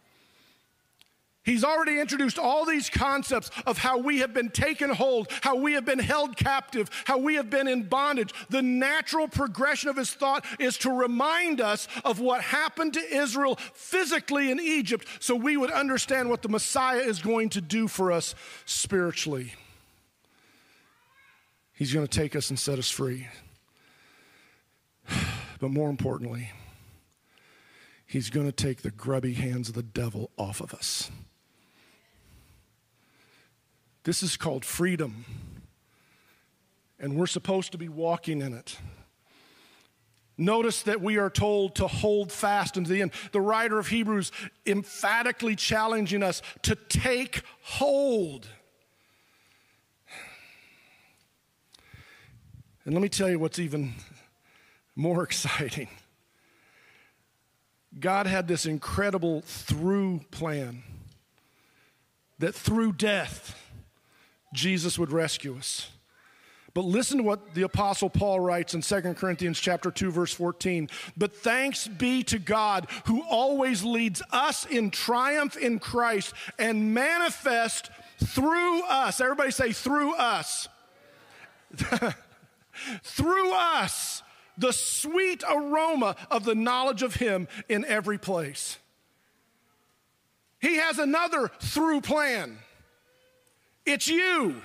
He's 1.45 1.65
already 1.65 1.99
introduced 1.99 2.39
all 2.39 2.65
these 2.65 2.89
concepts 2.89 3.51
of 3.67 3.79
how 3.79 3.99
we 3.99 4.19
have 4.19 4.33
been 4.33 4.51
taken 4.51 4.91
hold, 4.91 5.27
how 5.41 5.57
we 5.57 5.73
have 5.73 5.85
been 5.85 5.99
held 5.99 6.37
captive, 6.37 6.89
how 7.05 7.19
we 7.19 7.35
have 7.35 7.51
been 7.51 7.67
in 7.67 7.83
bondage. 7.83 8.33
The 8.49 8.63
natural 8.63 9.27
progression 9.27 9.91
of 9.91 9.97
his 9.97 10.15
thought 10.15 10.45
is 10.61 10.79
to 10.79 10.91
remind 10.91 11.61
us 11.61 11.89
of 12.05 12.21
what 12.21 12.43
happened 12.43 12.95
to 12.95 13.01
Israel 13.01 13.57
physically 13.75 14.53
in 14.53 14.61
Egypt 14.61 15.05
so 15.19 15.35
we 15.35 15.57
would 15.57 15.73
understand 15.73 16.31
what 16.31 16.43
the 16.43 16.49
Messiah 16.49 17.01
is 17.01 17.21
going 17.21 17.49
to 17.51 17.61
do 17.61 17.89
for 17.89 18.13
us 18.13 18.37
spiritually. 18.65 19.55
He's 21.73 21.93
going 21.93 22.07
to 22.07 22.19
take 22.19 22.37
us 22.37 22.51
and 22.51 22.59
set 22.59 22.79
us 22.79 22.91
free. 22.91 23.27
But 25.61 25.71
more 25.71 25.91
importantly, 25.91 26.51
He's 28.05 28.31
going 28.31 28.47
to 28.47 28.53
take 28.53 28.83
the 28.83 28.91
grubby 28.91 29.35
hands 29.35 29.69
of 29.69 29.77
the 29.77 29.83
devil 29.85 30.31
off 30.37 30.61
of 30.61 30.75
us. 30.75 31.09
This 34.05 34.23
is 34.23 34.37
called 34.37 34.65
freedom. 34.65 35.25
And 36.99 37.17
we're 37.17 37.27
supposed 37.27 37.73
to 37.73 37.79
be 37.79 37.89
walking 37.89 38.41
in 38.41 38.55
it. 38.55 38.77
Notice 40.39 40.83
that 40.85 41.01
we 41.01 41.19
are 41.19 41.31
told 41.31 41.75
to 41.77 41.87
hold 41.87 42.33
fast 42.33 42.77
unto 42.77 42.89
the 42.89 43.03
end. 43.03 43.13
The 43.33 43.41
writer 43.41 43.79
of 43.79 43.89
Hebrews 43.89 44.33
emphatically 44.67 45.55
challenging 45.57 46.23
us 46.23 46.43
to 46.63 46.75
take 46.75 47.43
hold. 47.63 48.49
And 52.85 52.95
let 52.95 53.03
me 53.03 53.09
tell 53.09 53.29
you 53.29 53.39
what's 53.39 53.59
even 53.59 53.95
more 54.97 55.23
exciting. 55.25 55.89
God 57.99 58.27
had 58.27 58.49
this 58.49 58.65
incredible 58.65 59.43
through 59.43 60.23
plan 60.31 60.83
that 62.39 62.55
through 62.55 62.95
death, 62.95 63.62
Jesus 64.53 64.99
would 64.99 65.13
rescue 65.13 65.57
us. 65.57 65.89
But 66.75 66.85
listen 66.87 67.19
to 67.19 67.23
what 67.23 67.55
the 67.55 67.63
apostle 67.63 68.09
Paul 68.09 68.41
writes 68.41 68.73
in 68.73 68.81
2 68.81 69.15
Corinthians 69.15 69.61
chapter 69.61 69.91
2 69.91 70.11
verse 70.11 70.33
14. 70.33 70.89
But 71.17 71.35
thanks 71.35 71.87
be 71.87 72.23
to 72.25 72.39
God 72.39 72.87
who 73.05 73.23
always 73.29 73.85
leads 73.85 74.23
us 74.33 74.65
in 74.65 74.91
triumph 74.91 75.57
in 75.57 75.79
Christ 75.79 76.33
and 76.59 76.95
manifest 76.95 77.91
through 78.25 78.83
us. 78.85 79.21
Everybody 79.21 79.51
say 79.51 79.73
through 79.73 80.15
us. 80.15 80.69
through 83.03 83.53
us 83.53 84.23
the 84.57 84.73
sweet 84.73 85.43
aroma 85.49 86.17
of 86.31 86.45
the 86.45 86.55
knowledge 86.55 87.03
of 87.03 87.15
Him 87.17 87.49
in 87.69 87.85
every 87.85 88.19
place. 88.19 88.79
He 90.59 90.77
has 90.77 90.99
another 90.99 91.51
through 91.61 92.03
plan. 92.03 92.59
It's 93.85 94.09
you. 94.09 94.57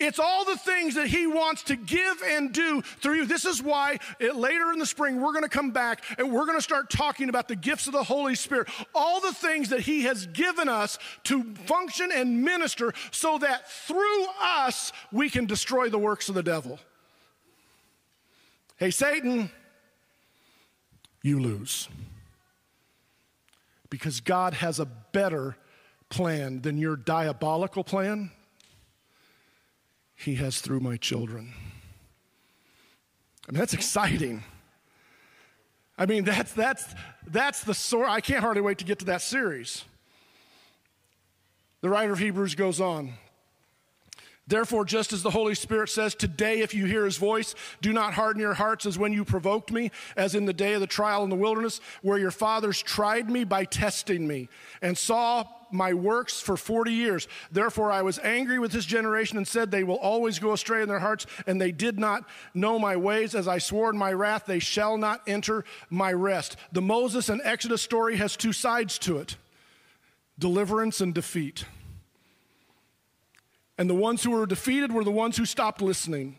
It's 0.00 0.20
all 0.20 0.44
the 0.44 0.56
things 0.56 0.94
that 0.94 1.08
he 1.08 1.26
wants 1.26 1.64
to 1.64 1.76
give 1.76 2.22
and 2.24 2.52
do 2.52 2.82
through 2.82 3.14
you. 3.14 3.26
This 3.26 3.44
is 3.44 3.60
why 3.60 3.98
it, 4.20 4.36
later 4.36 4.70
in 4.72 4.78
the 4.78 4.86
spring 4.86 5.20
we're 5.20 5.32
going 5.32 5.42
to 5.42 5.48
come 5.48 5.72
back 5.72 6.04
and 6.18 6.32
we're 6.32 6.46
going 6.46 6.56
to 6.56 6.62
start 6.62 6.88
talking 6.88 7.28
about 7.28 7.48
the 7.48 7.56
gifts 7.56 7.88
of 7.88 7.92
the 7.92 8.04
Holy 8.04 8.36
Spirit. 8.36 8.68
All 8.94 9.20
the 9.20 9.32
things 9.32 9.70
that 9.70 9.80
he 9.80 10.02
has 10.02 10.26
given 10.26 10.68
us 10.68 11.00
to 11.24 11.42
function 11.66 12.10
and 12.14 12.44
minister 12.44 12.94
so 13.10 13.38
that 13.38 13.68
through 13.68 14.26
us 14.40 14.92
we 15.10 15.28
can 15.30 15.46
destroy 15.46 15.88
the 15.88 15.98
works 15.98 16.28
of 16.28 16.36
the 16.36 16.44
devil. 16.44 16.78
Hey, 18.76 18.92
Satan, 18.92 19.50
you 21.22 21.40
lose. 21.40 21.88
Because 23.90 24.20
God 24.20 24.54
has 24.54 24.78
a 24.78 24.84
better 24.84 25.56
plan 26.08 26.62
than 26.62 26.78
your 26.78 26.96
diabolical 26.96 27.84
plan. 27.84 28.30
He 30.14 30.34
has 30.36 30.60
through 30.60 30.80
my 30.80 30.96
children. 30.96 31.52
I 33.48 33.52
mean, 33.52 33.60
that's 33.60 33.74
exciting. 33.74 34.42
I 35.96 36.06
mean, 36.06 36.24
that's, 36.24 36.52
that's, 36.52 36.84
that's 37.26 37.62
the 37.62 37.74
sort, 37.74 38.08
I 38.08 38.20
can't 38.20 38.40
hardly 38.40 38.62
wait 38.62 38.78
to 38.78 38.84
get 38.84 38.98
to 39.00 39.06
that 39.06 39.22
series. 39.22 39.84
The 41.80 41.88
writer 41.88 42.12
of 42.12 42.18
Hebrews 42.18 42.54
goes 42.54 42.80
on. 42.80 43.14
Therefore, 44.46 44.86
just 44.86 45.12
as 45.12 45.22
the 45.22 45.30
Holy 45.30 45.54
Spirit 45.54 45.90
says, 45.90 46.14
Today, 46.14 46.60
if 46.60 46.72
you 46.72 46.86
hear 46.86 47.04
his 47.04 47.18
voice, 47.18 47.54
do 47.82 47.92
not 47.92 48.14
harden 48.14 48.40
your 48.40 48.54
hearts 48.54 48.86
as 48.86 48.98
when 48.98 49.12
you 49.12 49.24
provoked 49.24 49.70
me, 49.70 49.90
as 50.16 50.34
in 50.34 50.46
the 50.46 50.54
day 50.54 50.72
of 50.72 50.80
the 50.80 50.86
trial 50.86 51.22
in 51.22 51.30
the 51.30 51.36
wilderness, 51.36 51.80
where 52.00 52.18
your 52.18 52.30
fathers 52.30 52.80
tried 52.80 53.28
me 53.28 53.44
by 53.44 53.64
testing 53.64 54.26
me, 54.26 54.48
and 54.80 54.96
saw 54.96 55.44
my 55.72 55.94
works 55.94 56.40
for 56.40 56.56
40 56.56 56.92
years. 56.92 57.28
Therefore, 57.50 57.90
I 57.90 58.02
was 58.02 58.18
angry 58.20 58.58
with 58.58 58.72
this 58.72 58.84
generation 58.84 59.36
and 59.36 59.46
said, 59.46 59.70
They 59.70 59.84
will 59.84 59.96
always 59.96 60.38
go 60.38 60.52
astray 60.52 60.82
in 60.82 60.88
their 60.88 60.98
hearts, 60.98 61.26
and 61.46 61.60
they 61.60 61.72
did 61.72 61.98
not 61.98 62.24
know 62.54 62.78
my 62.78 62.96
ways. 62.96 63.34
As 63.34 63.48
I 63.48 63.58
swore 63.58 63.90
in 63.90 63.98
my 63.98 64.12
wrath, 64.12 64.44
they 64.46 64.58
shall 64.58 64.96
not 64.96 65.22
enter 65.26 65.64
my 65.90 66.12
rest. 66.12 66.56
The 66.72 66.82
Moses 66.82 67.28
and 67.28 67.40
Exodus 67.44 67.82
story 67.82 68.16
has 68.16 68.36
two 68.36 68.52
sides 68.52 68.98
to 69.00 69.18
it 69.18 69.36
deliverance 70.38 71.00
and 71.00 71.12
defeat. 71.12 71.64
And 73.76 73.88
the 73.88 73.94
ones 73.94 74.22
who 74.22 74.32
were 74.32 74.46
defeated 74.46 74.92
were 74.92 75.04
the 75.04 75.10
ones 75.10 75.36
who 75.36 75.44
stopped 75.44 75.80
listening. 75.80 76.38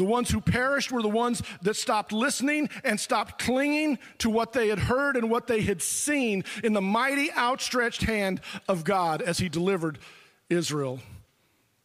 The 0.00 0.06
ones 0.06 0.30
who 0.30 0.40
perished 0.40 0.90
were 0.90 1.02
the 1.02 1.10
ones 1.10 1.42
that 1.60 1.76
stopped 1.76 2.10
listening 2.10 2.70
and 2.84 2.98
stopped 2.98 3.38
clinging 3.38 3.98
to 4.16 4.30
what 4.30 4.54
they 4.54 4.68
had 4.68 4.78
heard 4.78 5.14
and 5.14 5.28
what 5.28 5.46
they 5.46 5.60
had 5.60 5.82
seen 5.82 6.42
in 6.64 6.72
the 6.72 6.80
mighty 6.80 7.30
outstretched 7.30 8.04
hand 8.04 8.40
of 8.66 8.82
God 8.82 9.20
as 9.20 9.36
he 9.36 9.50
delivered 9.50 9.98
Israel. 10.48 11.00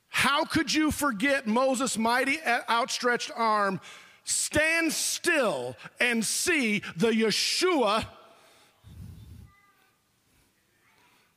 How 0.07 0.45
could 0.45 0.74
you 0.74 0.91
forget 0.91 1.45
Moses' 1.45 1.97
mighty 1.97 2.39
outstretched 2.70 3.32
arm? 3.36 3.82
Stand 4.24 4.93
still 4.93 5.76
and 5.99 6.24
see 6.24 6.84
the 6.95 7.09
Yeshua, 7.09 8.05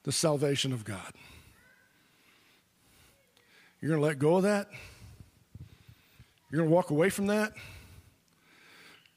the 0.05 0.13
salvation 0.13 0.73
of 0.73 0.85
God. 0.85 1.13
You're 3.81 3.89
going 3.89 4.01
to 4.01 4.07
let 4.07 4.21
go 4.21 4.37
of 4.37 4.45
that? 4.45 4.69
You're 6.51 6.61
going 6.61 6.71
to 6.71 6.75
walk 6.75 6.91
away 6.91 7.11
from 7.11 7.27
that? 7.27 7.53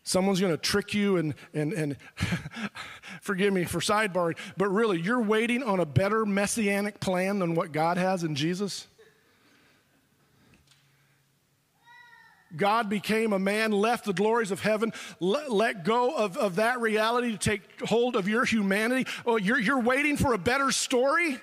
Someone's 0.04 0.42
going 0.42 0.54
to 0.54 0.58
trick 0.58 0.94
you 0.94 1.18
and, 1.18 1.36
and, 1.54 1.74
and 1.74 1.98
forgive 3.22 3.54
me 3.54 3.66
for 3.66 3.80
sidebarring, 3.80 4.38
but 4.58 4.70
really, 4.70 5.00
you're 5.00 5.22
waiting 5.22 5.62
on 5.62 5.80
a 5.80 5.86
better 5.86 6.26
messianic 6.26 7.00
plan 7.00 7.40
than 7.40 7.54
what 7.54 7.72
God 7.72 7.98
has 7.98 8.24
in 8.24 8.36
Jesus? 8.36 8.88
God 12.58 12.90
became 12.90 13.32
a 13.32 13.40
man, 13.40 13.72
left 13.72 14.06
the 14.06 14.14
glories 14.14 14.52
of 14.52 14.60
heaven, 14.60 14.92
let, 15.20 15.52
let 15.52 15.86
go 15.86 16.16
of, 16.18 16.36
of 16.36 16.56
that 16.56 16.82
reality 16.82 17.32
to 17.32 17.38
take 17.38 17.62
hold 17.88 18.16
of 18.16 18.28
your 18.28 18.44
humanity. 18.44 19.10
Oh, 19.26 19.38
you're, 19.38 19.60
you're 19.60 19.80
waiting 19.80 20.18
for 20.18 20.34
a 20.34 20.38
better 20.38 20.72
story? 20.72 21.38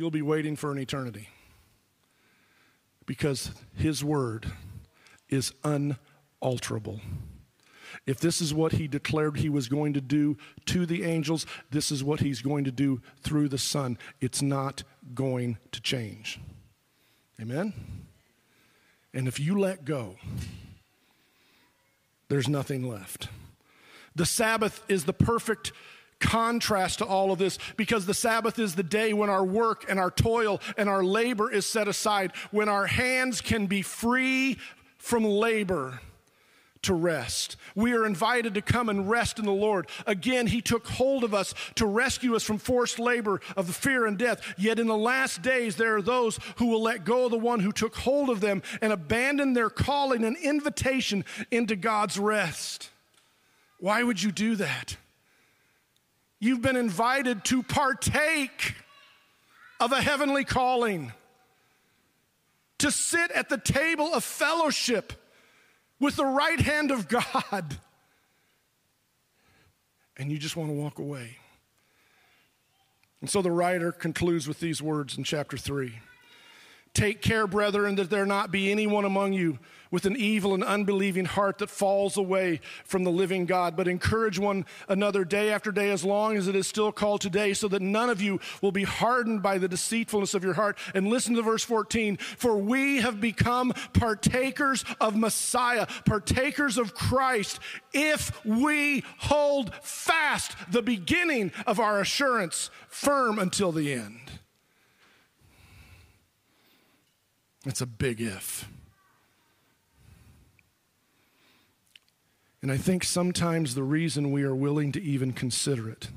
you'll 0.00 0.10
be 0.10 0.22
waiting 0.22 0.56
for 0.56 0.72
an 0.72 0.78
eternity. 0.78 1.28
Because 3.10 3.50
His 3.74 4.04
Word 4.04 4.52
is 5.28 5.52
unalterable. 5.64 7.00
If 8.06 8.20
this 8.20 8.40
is 8.40 8.54
what 8.54 8.70
He 8.70 8.86
declared 8.86 9.38
He 9.38 9.48
was 9.48 9.66
going 9.66 9.94
to 9.94 10.00
do 10.00 10.36
to 10.66 10.86
the 10.86 11.02
angels, 11.02 11.44
this 11.72 11.90
is 11.90 12.04
what 12.04 12.20
He's 12.20 12.40
going 12.40 12.62
to 12.66 12.70
do 12.70 13.02
through 13.24 13.48
the 13.48 13.58
Son. 13.58 13.98
It's 14.20 14.42
not 14.42 14.84
going 15.12 15.58
to 15.72 15.80
change. 15.80 16.38
Amen? 17.40 17.72
And 19.12 19.26
if 19.26 19.40
you 19.40 19.58
let 19.58 19.84
go, 19.84 20.14
there's 22.28 22.48
nothing 22.48 22.88
left. 22.88 23.26
The 24.14 24.24
Sabbath 24.24 24.84
is 24.86 25.04
the 25.04 25.12
perfect 25.12 25.72
contrast 26.20 26.98
to 26.98 27.04
all 27.04 27.32
of 27.32 27.38
this 27.38 27.58
because 27.76 28.06
the 28.06 28.14
Sabbath 28.14 28.58
is 28.58 28.74
the 28.74 28.82
day 28.82 29.12
when 29.12 29.30
our 29.30 29.44
work 29.44 29.86
and 29.88 29.98
our 29.98 30.10
toil 30.10 30.60
and 30.76 30.88
our 30.88 31.02
labor 31.02 31.50
is 31.50 31.66
set 31.66 31.88
aside, 31.88 32.32
when 32.50 32.68
our 32.68 32.86
hands 32.86 33.40
can 33.40 33.66
be 33.66 33.82
free 33.82 34.58
from 34.98 35.24
labor 35.24 36.00
to 36.82 36.94
rest. 36.94 37.56
We 37.74 37.92
are 37.92 38.06
invited 38.06 38.54
to 38.54 38.62
come 38.62 38.88
and 38.88 39.08
rest 39.08 39.38
in 39.38 39.44
the 39.44 39.52
Lord. 39.52 39.88
Again, 40.06 40.46
He 40.46 40.62
took 40.62 40.86
hold 40.86 41.24
of 41.24 41.34
us 41.34 41.54
to 41.74 41.86
rescue 41.86 42.34
us 42.34 42.42
from 42.42 42.58
forced 42.58 42.98
labor 42.98 43.40
of 43.56 43.74
fear 43.74 44.06
and 44.06 44.18
death. 44.18 44.54
Yet 44.56 44.78
in 44.78 44.86
the 44.86 44.96
last 44.96 45.42
days, 45.42 45.76
there 45.76 45.96
are 45.96 46.02
those 46.02 46.38
who 46.56 46.66
will 46.66 46.82
let 46.82 47.04
go 47.04 47.26
of 47.26 47.32
the 47.32 47.38
one 47.38 47.60
who 47.60 47.72
took 47.72 47.96
hold 47.96 48.30
of 48.30 48.40
them 48.40 48.62
and 48.80 48.92
abandon 48.92 49.52
their 49.52 49.70
calling 49.70 50.24
and 50.24 50.36
invitation 50.38 51.24
into 51.50 51.76
God's 51.76 52.18
rest. 52.18 52.90
Why 53.78 54.02
would 54.02 54.22
you 54.22 54.32
do 54.32 54.56
that? 54.56 54.96
You've 56.40 56.62
been 56.62 56.76
invited 56.76 57.44
to 57.44 57.62
partake 57.62 58.74
of 59.78 59.92
a 59.92 60.00
heavenly 60.00 60.44
calling, 60.44 61.12
to 62.78 62.90
sit 62.90 63.30
at 63.30 63.50
the 63.50 63.58
table 63.58 64.14
of 64.14 64.24
fellowship 64.24 65.12
with 66.00 66.16
the 66.16 66.24
right 66.24 66.58
hand 66.58 66.90
of 66.90 67.08
God. 67.08 67.78
And 70.16 70.32
you 70.32 70.38
just 70.38 70.56
want 70.56 70.70
to 70.70 70.74
walk 70.74 70.98
away. 70.98 71.36
And 73.20 73.28
so 73.28 73.42
the 73.42 73.50
writer 73.50 73.92
concludes 73.92 74.48
with 74.48 74.60
these 74.60 74.80
words 74.80 75.18
in 75.18 75.24
chapter 75.24 75.58
3 75.58 76.00
Take 76.92 77.22
care, 77.22 77.46
brethren, 77.46 77.94
that 77.96 78.10
there 78.10 78.26
not 78.26 78.50
be 78.50 78.70
anyone 78.70 79.04
among 79.04 79.32
you 79.32 79.58
with 79.92 80.06
an 80.06 80.16
evil 80.16 80.54
and 80.54 80.62
unbelieving 80.62 81.24
heart 81.24 81.58
that 81.58 81.70
falls 81.70 82.16
away 82.16 82.60
from 82.84 83.04
the 83.04 83.10
living 83.10 83.46
God, 83.46 83.76
but 83.76 83.88
encourage 83.88 84.38
one 84.38 84.64
another 84.88 85.24
day 85.24 85.50
after 85.50 85.72
day 85.72 85.90
as 85.90 86.04
long 86.04 86.36
as 86.36 86.48
it 86.48 86.54
is 86.54 86.66
still 86.66 86.92
called 86.92 87.20
today, 87.20 87.54
so 87.54 87.68
that 87.68 87.82
none 87.82 88.10
of 88.10 88.20
you 88.20 88.40
will 88.60 88.72
be 88.72 88.84
hardened 88.84 89.42
by 89.42 89.58
the 89.58 89.68
deceitfulness 89.68 90.34
of 90.34 90.44
your 90.44 90.54
heart. 90.54 90.78
And 90.94 91.08
listen 91.08 91.34
to 91.36 91.42
verse 91.42 91.64
14 91.64 92.16
For 92.16 92.56
we 92.56 93.00
have 93.00 93.20
become 93.20 93.72
partakers 93.92 94.84
of 95.00 95.16
Messiah, 95.16 95.86
partakers 96.04 96.78
of 96.78 96.94
Christ, 96.94 97.60
if 97.92 98.44
we 98.44 99.04
hold 99.18 99.74
fast 99.76 100.56
the 100.70 100.82
beginning 100.82 101.52
of 101.66 101.78
our 101.78 102.00
assurance 102.00 102.70
firm 102.88 103.38
until 103.38 103.72
the 103.72 103.92
end. 103.92 104.39
It's 107.66 107.80
a 107.80 107.86
big 107.86 108.20
if. 108.20 108.68
And 112.62 112.70
I 112.70 112.76
think 112.76 113.04
sometimes 113.04 113.74
the 113.74 113.82
reason 113.82 114.32
we 114.32 114.42
are 114.42 114.54
willing 114.54 114.92
to 114.92 115.02
even 115.02 115.32
consider 115.32 115.88
it 115.88 116.08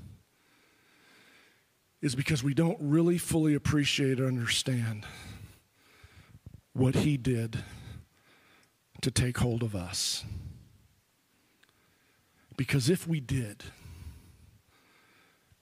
is 2.02 2.16
because 2.16 2.44
we 2.44 2.54
don't 2.54 2.78
really 2.82 3.18
fully 3.18 3.54
appreciate 3.54 4.20
or 4.20 4.28
understand 4.28 5.06
what 6.74 6.96
He 6.96 7.16
did 7.16 7.64
to 9.02 9.12
take 9.12 9.38
hold 9.38 9.64
of 9.64 9.74
us. 9.74 10.26
Because 12.58 12.90
if 12.90 13.08
we 13.08 13.20
did, 13.20 13.64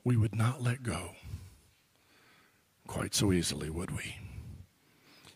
we 0.03 0.17
would 0.17 0.35
not 0.35 0.61
let 0.63 0.81
go 0.83 1.11
quite 2.87 3.13
so 3.13 3.31
easily, 3.31 3.69
would 3.69 3.91
we? 3.91 4.17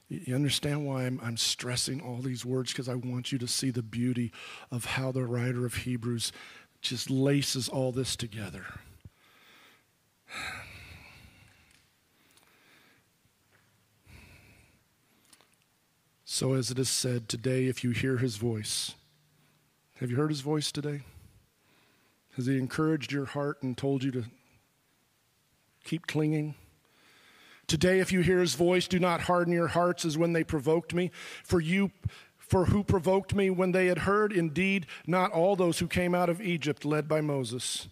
You 0.07 0.35
understand 0.35 0.85
why 0.85 1.05
I'm, 1.05 1.19
I'm 1.23 1.37
stressing 1.37 1.99
all 1.99 2.17
these 2.17 2.45
words? 2.45 2.71
Because 2.71 2.87
I 2.87 2.95
want 2.95 3.31
you 3.31 3.39
to 3.39 3.47
see 3.47 3.71
the 3.71 3.81
beauty 3.81 4.31
of 4.71 4.85
how 4.85 5.11
the 5.11 5.25
writer 5.25 5.65
of 5.65 5.77
Hebrews 5.77 6.31
just 6.81 7.09
laces 7.09 7.67
all 7.67 7.91
this 7.91 8.15
together. 8.15 8.65
So, 16.27 16.51
as 16.51 16.69
it 16.69 16.77
is 16.77 16.89
said, 16.89 17.29
today, 17.29 17.67
if 17.67 17.81
you 17.81 17.91
hear 17.91 18.17
his 18.17 18.35
voice, 18.35 18.95
have 19.99 20.09
you 20.11 20.17
heard 20.17 20.31
his 20.31 20.41
voice 20.41 20.69
today? 20.69 21.03
Has 22.35 22.47
he 22.47 22.57
encouraged 22.57 23.13
your 23.13 23.23
heart 23.23 23.63
and 23.63 23.77
told 23.77 24.03
you 24.03 24.11
to 24.11 24.25
keep 25.85 26.07
clinging? 26.07 26.55
Today, 27.67 27.99
if 27.99 28.11
you 28.11 28.21
hear 28.21 28.39
his 28.39 28.55
voice, 28.55 28.87
do 28.87 28.99
not 28.99 29.21
harden 29.21 29.53
your 29.53 29.67
hearts 29.67 30.05
as 30.05 30.17
when 30.17 30.33
they 30.33 30.43
provoked 30.43 30.93
me. 30.93 31.11
For 31.43 31.59
you, 31.59 31.91
for 32.37 32.65
who 32.65 32.83
provoked 32.83 33.33
me 33.33 33.49
when 33.49 33.71
they 33.71 33.87
had 33.87 33.99
heard? 33.99 34.31
Indeed, 34.31 34.85
not 35.07 35.31
all 35.31 35.55
those 35.55 35.79
who 35.79 35.87
came 35.87 36.13
out 36.13 36.29
of 36.29 36.41
Egypt 36.41 36.85
led 36.85 37.07
by 37.07 37.21
Moses. 37.21 37.87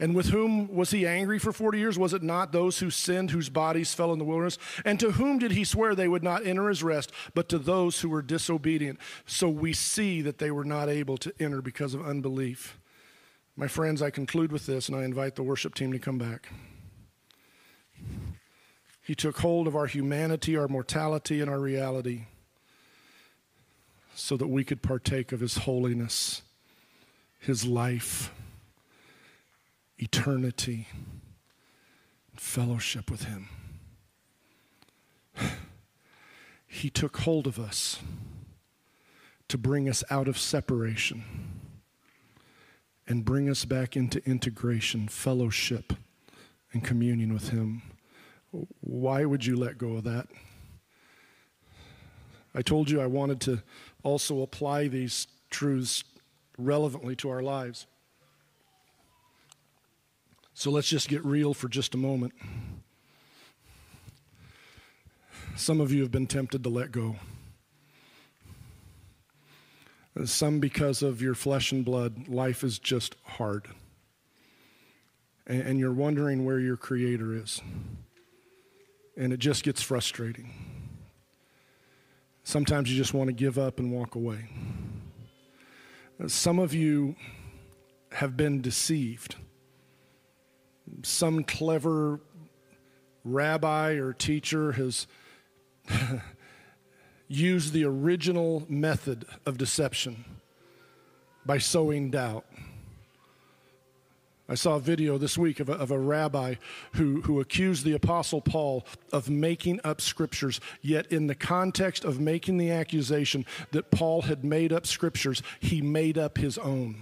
And 0.00 0.14
with 0.14 0.26
whom 0.26 0.72
was 0.72 0.92
he 0.92 1.06
angry 1.06 1.40
for 1.40 1.52
40 1.52 1.78
years? 1.78 1.98
Was 1.98 2.14
it 2.14 2.22
not 2.22 2.52
those 2.52 2.78
who 2.78 2.88
sinned, 2.88 3.32
whose 3.32 3.48
bodies 3.48 3.94
fell 3.94 4.12
in 4.12 4.20
the 4.20 4.24
wilderness? 4.24 4.56
And 4.84 4.98
to 5.00 5.12
whom 5.12 5.38
did 5.38 5.50
he 5.50 5.64
swear 5.64 5.94
they 5.94 6.06
would 6.06 6.22
not 6.22 6.46
enter 6.46 6.68
his 6.68 6.84
rest, 6.84 7.10
but 7.34 7.48
to 7.48 7.58
those 7.58 8.00
who 8.00 8.08
were 8.08 8.22
disobedient? 8.22 9.00
So 9.26 9.48
we 9.48 9.72
see 9.72 10.22
that 10.22 10.38
they 10.38 10.52
were 10.52 10.64
not 10.64 10.88
able 10.88 11.16
to 11.18 11.32
enter 11.40 11.60
because 11.60 11.94
of 11.94 12.06
unbelief. 12.06 12.78
My 13.56 13.66
friends, 13.66 14.00
I 14.00 14.10
conclude 14.10 14.52
with 14.52 14.66
this, 14.66 14.88
and 14.88 14.96
I 14.96 15.02
invite 15.02 15.34
the 15.34 15.42
worship 15.42 15.74
team 15.74 15.92
to 15.92 15.98
come 15.98 16.16
back. 16.16 16.48
He 19.08 19.14
took 19.14 19.38
hold 19.38 19.66
of 19.66 19.74
our 19.74 19.86
humanity, 19.86 20.54
our 20.54 20.68
mortality, 20.68 21.40
and 21.40 21.48
our 21.48 21.58
reality 21.58 22.26
so 24.14 24.36
that 24.36 24.48
we 24.48 24.64
could 24.64 24.82
partake 24.82 25.32
of 25.32 25.40
His 25.40 25.56
holiness, 25.56 26.42
His 27.40 27.64
life, 27.64 28.30
eternity, 29.96 30.88
fellowship 32.36 33.10
with 33.10 33.24
Him. 33.24 33.48
He 36.66 36.90
took 36.90 37.16
hold 37.16 37.46
of 37.46 37.58
us 37.58 38.00
to 39.48 39.56
bring 39.56 39.88
us 39.88 40.04
out 40.10 40.28
of 40.28 40.36
separation 40.36 41.24
and 43.06 43.24
bring 43.24 43.48
us 43.48 43.64
back 43.64 43.96
into 43.96 44.22
integration, 44.28 45.08
fellowship, 45.08 45.94
and 46.74 46.84
communion 46.84 47.32
with 47.32 47.48
Him. 47.48 47.80
Why 48.80 49.24
would 49.24 49.44
you 49.44 49.56
let 49.56 49.78
go 49.78 49.96
of 49.96 50.04
that? 50.04 50.28
I 52.54 52.62
told 52.62 52.90
you 52.90 53.00
I 53.00 53.06
wanted 53.06 53.40
to 53.42 53.62
also 54.02 54.42
apply 54.42 54.88
these 54.88 55.26
truths 55.50 56.02
relevantly 56.56 57.14
to 57.16 57.28
our 57.30 57.42
lives. 57.42 57.86
So 60.54 60.70
let's 60.70 60.88
just 60.88 61.08
get 61.08 61.24
real 61.24 61.54
for 61.54 61.68
just 61.68 61.94
a 61.94 61.98
moment. 61.98 62.32
Some 65.54 65.80
of 65.80 65.92
you 65.92 66.02
have 66.02 66.10
been 66.10 66.26
tempted 66.26 66.64
to 66.64 66.70
let 66.70 66.90
go. 66.90 67.16
Some 70.24 70.58
because 70.58 71.02
of 71.02 71.22
your 71.22 71.34
flesh 71.34 71.70
and 71.70 71.84
blood, 71.84 72.28
life 72.28 72.64
is 72.64 72.78
just 72.80 73.14
hard. 73.24 73.68
And, 75.46 75.78
you're 75.78 75.92
wondering 75.92 76.44
where 76.44 76.58
your 76.58 76.76
Creator 76.76 77.34
is 77.34 77.62
and 79.18 79.32
it 79.32 79.40
just 79.40 79.64
gets 79.64 79.82
frustrating. 79.82 80.54
Sometimes 82.44 82.90
you 82.90 82.96
just 82.96 83.12
want 83.12 83.28
to 83.28 83.34
give 83.34 83.58
up 83.58 83.78
and 83.78 83.92
walk 83.92 84.14
away. 84.14 84.46
Some 86.28 86.58
of 86.58 86.72
you 86.72 87.16
have 88.12 88.36
been 88.36 88.62
deceived. 88.62 89.36
Some 91.02 91.44
clever 91.44 92.20
rabbi 93.24 93.94
or 93.94 94.12
teacher 94.12 94.72
has 94.72 95.06
used 97.28 97.72
the 97.72 97.84
original 97.84 98.64
method 98.68 99.26
of 99.44 99.58
deception 99.58 100.24
by 101.44 101.58
sowing 101.58 102.10
doubt. 102.10 102.46
I 104.50 104.54
saw 104.54 104.76
a 104.76 104.80
video 104.80 105.18
this 105.18 105.36
week 105.36 105.60
of 105.60 105.68
a, 105.68 105.74
of 105.74 105.90
a 105.90 105.98
rabbi 105.98 106.54
who, 106.94 107.20
who 107.22 107.38
accused 107.38 107.84
the 107.84 107.92
Apostle 107.92 108.40
Paul 108.40 108.86
of 109.12 109.28
making 109.28 109.80
up 109.84 110.00
scriptures, 110.00 110.58
yet, 110.80 111.06
in 111.12 111.26
the 111.26 111.34
context 111.34 112.02
of 112.02 112.18
making 112.18 112.56
the 112.56 112.70
accusation 112.70 113.44
that 113.72 113.90
Paul 113.90 114.22
had 114.22 114.44
made 114.44 114.72
up 114.72 114.86
scriptures, 114.86 115.42
he 115.60 115.82
made 115.82 116.16
up 116.16 116.38
his 116.38 116.56
own. 116.56 116.96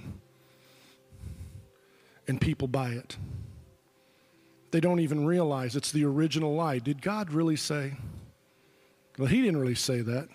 And 2.27 2.41
people 2.41 2.67
buy 2.67 2.91
it. 2.91 3.17
They 4.73 4.81
don't 4.81 4.99
even 4.99 5.25
realize 5.25 5.77
it's 5.77 5.93
the 5.93 6.05
original 6.05 6.53
lie. 6.57 6.81
Did 6.81 7.01
God 7.01 7.33
really 7.33 7.55
say? 7.55 7.93
Well, 9.17 9.29
he 9.29 9.41
didn't 9.41 9.61
really 9.61 9.77
say 9.77 10.01
that. 10.01 10.29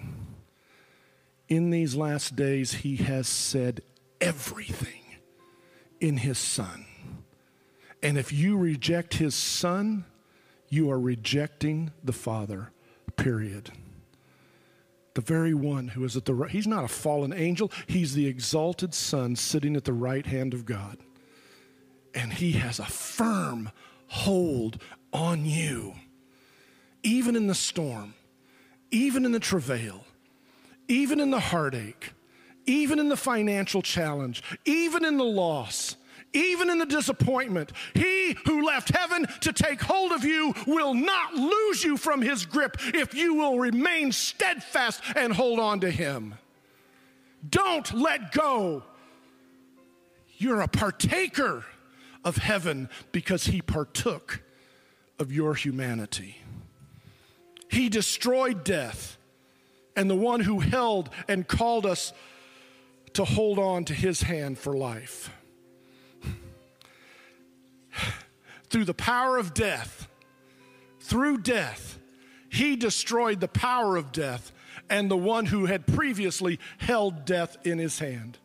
In 1.49 1.71
these 1.71 1.93
last 1.93 2.37
days, 2.37 2.71
he 2.71 2.95
has 2.95 3.27
said 3.27 3.81
everything 4.21 5.01
in 5.99 6.15
his 6.15 6.37
Son. 6.37 6.85
And 8.03 8.17
if 8.17 8.33
you 8.33 8.57
reject 8.57 9.15
his 9.15 9.35
son, 9.35 10.05
you 10.69 10.89
are 10.89 10.99
rejecting 10.99 11.91
the 12.03 12.13
Father, 12.13 12.71
period. 13.15 13.71
The 15.13 15.21
very 15.21 15.53
one 15.53 15.89
who 15.89 16.03
is 16.05 16.15
at 16.15 16.25
the 16.25 16.33
right, 16.33 16.49
he's 16.49 16.67
not 16.67 16.85
a 16.85 16.87
fallen 16.87 17.33
angel, 17.33 17.71
he's 17.85 18.13
the 18.13 18.27
exalted 18.27 18.93
Son 18.93 19.35
sitting 19.35 19.75
at 19.75 19.83
the 19.83 19.93
right 19.93 20.25
hand 20.25 20.53
of 20.53 20.65
God. 20.65 20.97
And 22.15 22.31
he 22.31 22.53
has 22.53 22.79
a 22.79 22.85
firm 22.85 23.69
hold 24.07 24.81
on 25.11 25.45
you, 25.45 25.93
even 27.03 27.35
in 27.35 27.47
the 27.47 27.55
storm, 27.55 28.13
even 28.89 29.25
in 29.25 29.33
the 29.33 29.39
travail, 29.39 30.05
even 30.87 31.19
in 31.19 31.29
the 31.29 31.39
heartache, 31.39 32.13
even 32.65 32.99
in 32.99 33.09
the 33.09 33.17
financial 33.17 33.81
challenge, 33.81 34.43
even 34.65 35.03
in 35.03 35.17
the 35.17 35.23
loss 35.25 35.97
even 36.33 36.69
in 36.69 36.77
the 36.77 36.85
disappointment, 36.85 37.71
he 37.93 38.37
who 38.45 38.65
left 38.65 38.89
heaven 38.95 39.27
to 39.41 39.51
take 39.51 39.81
hold 39.81 40.11
of 40.11 40.23
you 40.23 40.53
will 40.65 40.93
not 40.93 41.33
lose 41.33 41.83
you 41.83 41.97
from 41.97 42.21
his 42.21 42.45
grip 42.45 42.77
if 42.93 43.13
you 43.13 43.35
will 43.35 43.59
remain 43.59 44.11
steadfast 44.11 45.01
and 45.15 45.33
hold 45.33 45.59
on 45.59 45.81
to 45.81 45.91
him. 45.91 46.35
Don't 47.47 47.93
let 47.93 48.31
go. 48.31 48.83
You're 50.37 50.61
a 50.61 50.67
partaker 50.67 51.65
of 52.23 52.37
heaven 52.37 52.89
because 53.11 53.45
he 53.45 53.61
partook 53.61 54.41
of 55.19 55.31
your 55.31 55.53
humanity. 55.53 56.37
He 57.69 57.89
destroyed 57.89 58.63
death, 58.63 59.17
and 59.95 60.09
the 60.09 60.15
one 60.15 60.41
who 60.41 60.59
held 60.59 61.09
and 61.27 61.47
called 61.47 61.85
us 61.85 62.13
to 63.13 63.23
hold 63.25 63.59
on 63.59 63.85
to 63.85 63.93
his 63.93 64.23
hand 64.23 64.57
for 64.57 64.75
life. 64.75 65.29
Through 68.69 68.85
the 68.85 68.93
power 68.93 69.37
of 69.37 69.53
death, 69.53 70.07
through 70.99 71.39
death, 71.39 71.99
He 72.49 72.75
destroyed 72.75 73.39
the 73.39 73.47
power 73.47 73.95
of 73.95 74.11
death 74.11 74.51
and 74.89 75.09
the 75.09 75.17
one 75.17 75.45
who 75.45 75.65
had 75.65 75.87
previously 75.87 76.59
held 76.77 77.23
death 77.25 77.57
in 77.63 77.77
his 77.77 77.99
hand. 77.99 78.37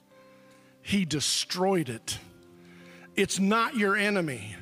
He 0.80 1.04
destroyed 1.04 1.88
it. 1.88 2.18
It's 3.16 3.40
not 3.40 3.76
your 3.76 3.96
enemy. 3.96 4.54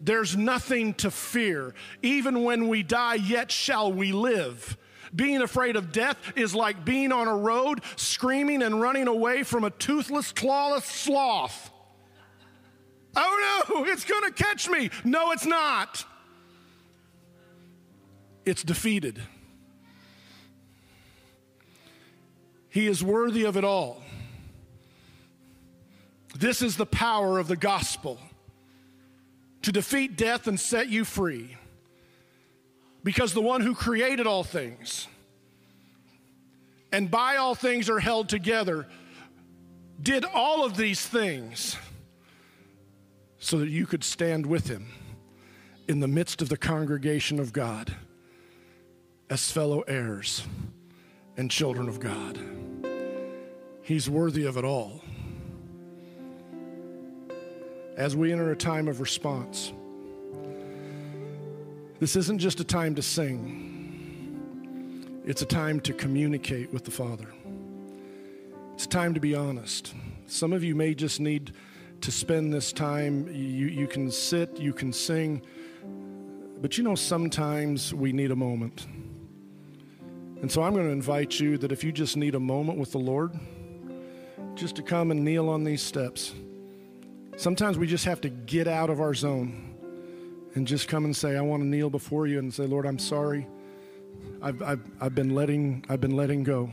There's 0.00 0.34
nothing 0.34 0.94
to 0.94 1.10
fear. 1.10 1.74
Even 2.00 2.42
when 2.42 2.68
we 2.68 2.82
die, 2.82 3.16
yet 3.16 3.50
shall 3.50 3.92
we 3.92 4.12
live. 4.12 4.78
Being 5.14 5.42
afraid 5.42 5.76
of 5.76 5.92
death 5.92 6.16
is 6.36 6.54
like 6.54 6.84
being 6.84 7.12
on 7.12 7.28
a 7.28 7.36
road 7.36 7.82
screaming 7.96 8.62
and 8.62 8.80
running 8.80 9.08
away 9.08 9.42
from 9.42 9.64
a 9.64 9.70
toothless, 9.70 10.32
clawless 10.32 10.84
sloth. 10.84 11.70
Oh 13.16 13.64
no, 13.70 13.84
it's 13.86 14.04
gonna 14.04 14.30
catch 14.30 14.68
me. 14.68 14.90
No, 15.04 15.32
it's 15.32 15.46
not. 15.46 16.04
It's 18.44 18.62
defeated. 18.62 19.20
He 22.68 22.86
is 22.86 23.02
worthy 23.02 23.44
of 23.44 23.56
it 23.56 23.64
all. 23.64 24.02
This 26.38 26.60
is 26.60 26.76
the 26.76 26.86
power 26.86 27.38
of 27.38 27.48
the 27.48 27.56
gospel 27.56 28.20
to 29.62 29.72
defeat 29.72 30.16
death 30.16 30.46
and 30.46 30.60
set 30.60 30.88
you 30.88 31.04
free. 31.04 31.56
Because 33.02 33.32
the 33.32 33.40
one 33.40 33.62
who 33.62 33.74
created 33.74 34.26
all 34.26 34.44
things 34.44 35.08
and 36.92 37.10
by 37.10 37.36
all 37.36 37.54
things 37.54 37.88
are 37.88 37.98
held 37.98 38.28
together 38.28 38.86
did 40.02 40.24
all 40.24 40.64
of 40.64 40.76
these 40.76 41.04
things 41.04 41.76
so 43.46 43.58
that 43.58 43.68
you 43.68 43.86
could 43.86 44.02
stand 44.02 44.44
with 44.44 44.66
him 44.66 44.88
in 45.86 46.00
the 46.00 46.08
midst 46.08 46.42
of 46.42 46.48
the 46.48 46.56
congregation 46.56 47.38
of 47.38 47.52
God 47.52 47.94
as 49.30 49.52
fellow 49.52 49.82
heirs 49.82 50.44
and 51.36 51.48
children 51.48 51.88
of 51.88 52.00
God. 52.00 52.40
He's 53.82 54.10
worthy 54.10 54.46
of 54.46 54.56
it 54.56 54.64
all. 54.64 55.00
As 57.96 58.16
we 58.16 58.32
enter 58.32 58.50
a 58.50 58.56
time 58.56 58.88
of 58.88 59.00
response, 59.00 59.72
this 62.00 62.16
isn't 62.16 62.40
just 62.40 62.58
a 62.58 62.64
time 62.64 62.96
to 62.96 63.02
sing, 63.02 64.42
it's 65.24 65.42
a 65.42 65.46
time 65.46 65.78
to 65.82 65.92
communicate 65.92 66.72
with 66.72 66.84
the 66.84 66.90
Father. 66.90 67.28
It's 68.74 68.88
time 68.88 69.14
to 69.14 69.20
be 69.20 69.36
honest. 69.36 69.94
Some 70.26 70.52
of 70.52 70.64
you 70.64 70.74
may 70.74 70.96
just 70.96 71.20
need 71.20 71.52
to 72.00 72.10
spend 72.10 72.52
this 72.52 72.72
time. 72.72 73.26
You, 73.28 73.66
you 73.66 73.86
can 73.86 74.10
sit, 74.10 74.58
you 74.58 74.72
can 74.72 74.92
sing, 74.92 75.42
but 76.60 76.78
you 76.78 76.84
know, 76.84 76.94
sometimes 76.94 77.92
we 77.92 78.12
need 78.12 78.30
a 78.30 78.36
moment. 78.36 78.86
And 80.40 80.50
so 80.50 80.62
I'm 80.62 80.74
going 80.74 80.86
to 80.86 80.92
invite 80.92 81.40
you 81.40 81.58
that 81.58 81.72
if 81.72 81.82
you 81.82 81.92
just 81.92 82.16
need 82.16 82.34
a 82.34 82.40
moment 82.40 82.78
with 82.78 82.92
the 82.92 82.98
Lord, 82.98 83.32
just 84.54 84.76
to 84.76 84.82
come 84.82 85.10
and 85.10 85.24
kneel 85.24 85.48
on 85.48 85.64
these 85.64 85.82
steps. 85.82 86.34
Sometimes 87.36 87.78
we 87.78 87.86
just 87.86 88.04
have 88.06 88.20
to 88.22 88.30
get 88.30 88.66
out 88.66 88.88
of 88.88 89.00
our 89.00 89.12
zone 89.12 89.74
and 90.54 90.66
just 90.66 90.88
come 90.88 91.04
and 91.04 91.14
say, 91.14 91.36
I 91.36 91.42
want 91.42 91.62
to 91.62 91.66
kneel 91.66 91.90
before 91.90 92.26
you 92.26 92.38
and 92.38 92.52
say, 92.52 92.64
Lord, 92.66 92.86
I'm 92.86 92.98
sorry. 92.98 93.46
I've, 94.42 94.62
I've, 94.62 94.80
I've, 95.00 95.14
been 95.14 95.34
letting, 95.34 95.84
I've 95.88 96.00
been 96.00 96.16
letting 96.16 96.42
go. 96.42 96.70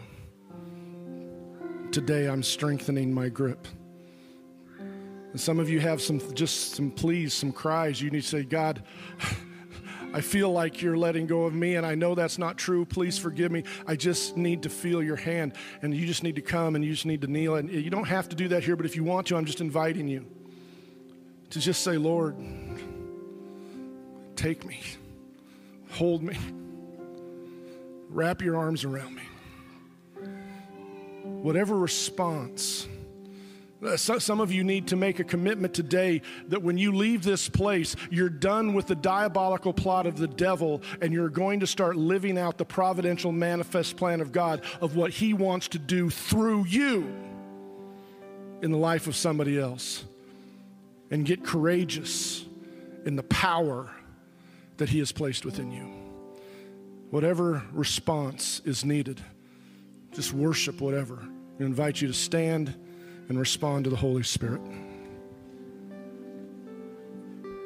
Today 1.91 2.27
I'm 2.27 2.41
strengthening 2.41 3.13
my 3.13 3.27
grip. 3.27 3.67
And 5.33 5.41
some 5.41 5.59
of 5.59 5.67
you 5.67 5.79
have 5.79 5.99
some 5.99 6.21
just 6.35 6.75
some 6.75 6.91
pleas, 6.91 7.33
some 7.33 7.51
cries. 7.51 7.99
You 7.99 8.11
need 8.11 8.21
to 8.21 8.27
say, 8.27 8.43
God, 8.43 8.83
I 10.13 10.21
feel 10.21 10.51
like 10.51 10.79
you're 10.79 10.95
letting 10.95 11.25
go 11.25 11.45
of 11.45 11.55
me, 11.55 11.75
and 11.75 11.87
I 11.87 11.95
know 11.95 12.13
that's 12.13 12.37
not 12.37 12.55
true. 12.55 12.85
Please 12.85 13.17
forgive 13.17 13.51
me. 13.51 13.63
I 13.87 13.95
just 13.95 14.37
need 14.37 14.61
to 14.61 14.69
feel 14.69 15.01
your 15.01 15.15
hand, 15.15 15.53
and 15.81 15.91
you 15.95 16.05
just 16.05 16.21
need 16.21 16.35
to 16.35 16.41
come 16.43 16.75
and 16.75 16.85
you 16.85 16.91
just 16.91 17.07
need 17.07 17.21
to 17.21 17.27
kneel. 17.27 17.55
And 17.55 17.67
you 17.67 17.89
don't 17.89 18.07
have 18.07 18.29
to 18.29 18.35
do 18.35 18.47
that 18.49 18.63
here, 18.63 18.75
but 18.75 18.85
if 18.85 18.95
you 18.95 19.03
want 19.03 19.25
to, 19.27 19.35
I'm 19.35 19.45
just 19.45 19.59
inviting 19.59 20.07
you 20.07 20.23
to 21.49 21.59
just 21.59 21.83
say, 21.83 21.97
Lord, 21.97 22.37
take 24.35 24.63
me, 24.65 24.81
hold 25.89 26.21
me, 26.21 26.37
wrap 28.09 28.43
your 28.43 28.55
arms 28.55 28.83
around 28.83 29.15
me. 29.15 29.23
Whatever 31.23 31.75
response 31.75 32.87
uh, 33.85 33.97
some 33.97 34.39
of 34.39 34.51
you 34.51 34.63
need 34.63 34.87
to 34.87 34.95
make 34.95 35.19
a 35.19 35.23
commitment 35.23 35.73
today 35.73 36.21
that 36.47 36.61
when 36.61 36.77
you 36.77 36.91
leave 36.91 37.23
this 37.23 37.49
place, 37.49 37.95
you're 38.09 38.29
done 38.29 38.73
with 38.73 38.87
the 38.87 38.95
diabolical 38.95 39.73
plot 39.73 40.05
of 40.05 40.17
the 40.17 40.27
devil 40.27 40.81
and 41.01 41.13
you're 41.13 41.29
going 41.29 41.59
to 41.59 41.67
start 41.67 41.95
living 41.95 42.37
out 42.37 42.57
the 42.57 42.65
providential 42.65 43.31
manifest 43.31 43.97
plan 43.97 44.21
of 44.21 44.31
God 44.31 44.61
of 44.81 44.95
what 44.95 45.11
He 45.11 45.33
wants 45.33 45.67
to 45.69 45.79
do 45.79 46.09
through 46.09 46.65
you 46.65 47.13
in 48.61 48.71
the 48.71 48.77
life 48.77 49.07
of 49.07 49.15
somebody 49.15 49.59
else. 49.59 50.03
And 51.11 51.25
get 51.25 51.43
courageous 51.43 52.43
in 53.05 53.15
the 53.15 53.23
power 53.23 53.91
that 54.77 54.89
He 54.89 54.99
has 54.99 55.11
placed 55.11 55.45
within 55.45 55.71
you. 55.71 55.85
Whatever 57.11 57.61
response 57.71 58.61
is 58.65 58.83
needed, 58.83 59.21
just 60.13 60.33
worship 60.33 60.81
whatever. 60.81 61.19
I 61.59 61.63
invite 61.63 62.01
you 62.01 62.07
to 62.07 62.13
stand 62.13 62.73
and 63.29 63.39
respond 63.39 63.83
to 63.85 63.89
the 63.89 63.95
Holy 63.95 64.23
Spirit. 64.23 64.61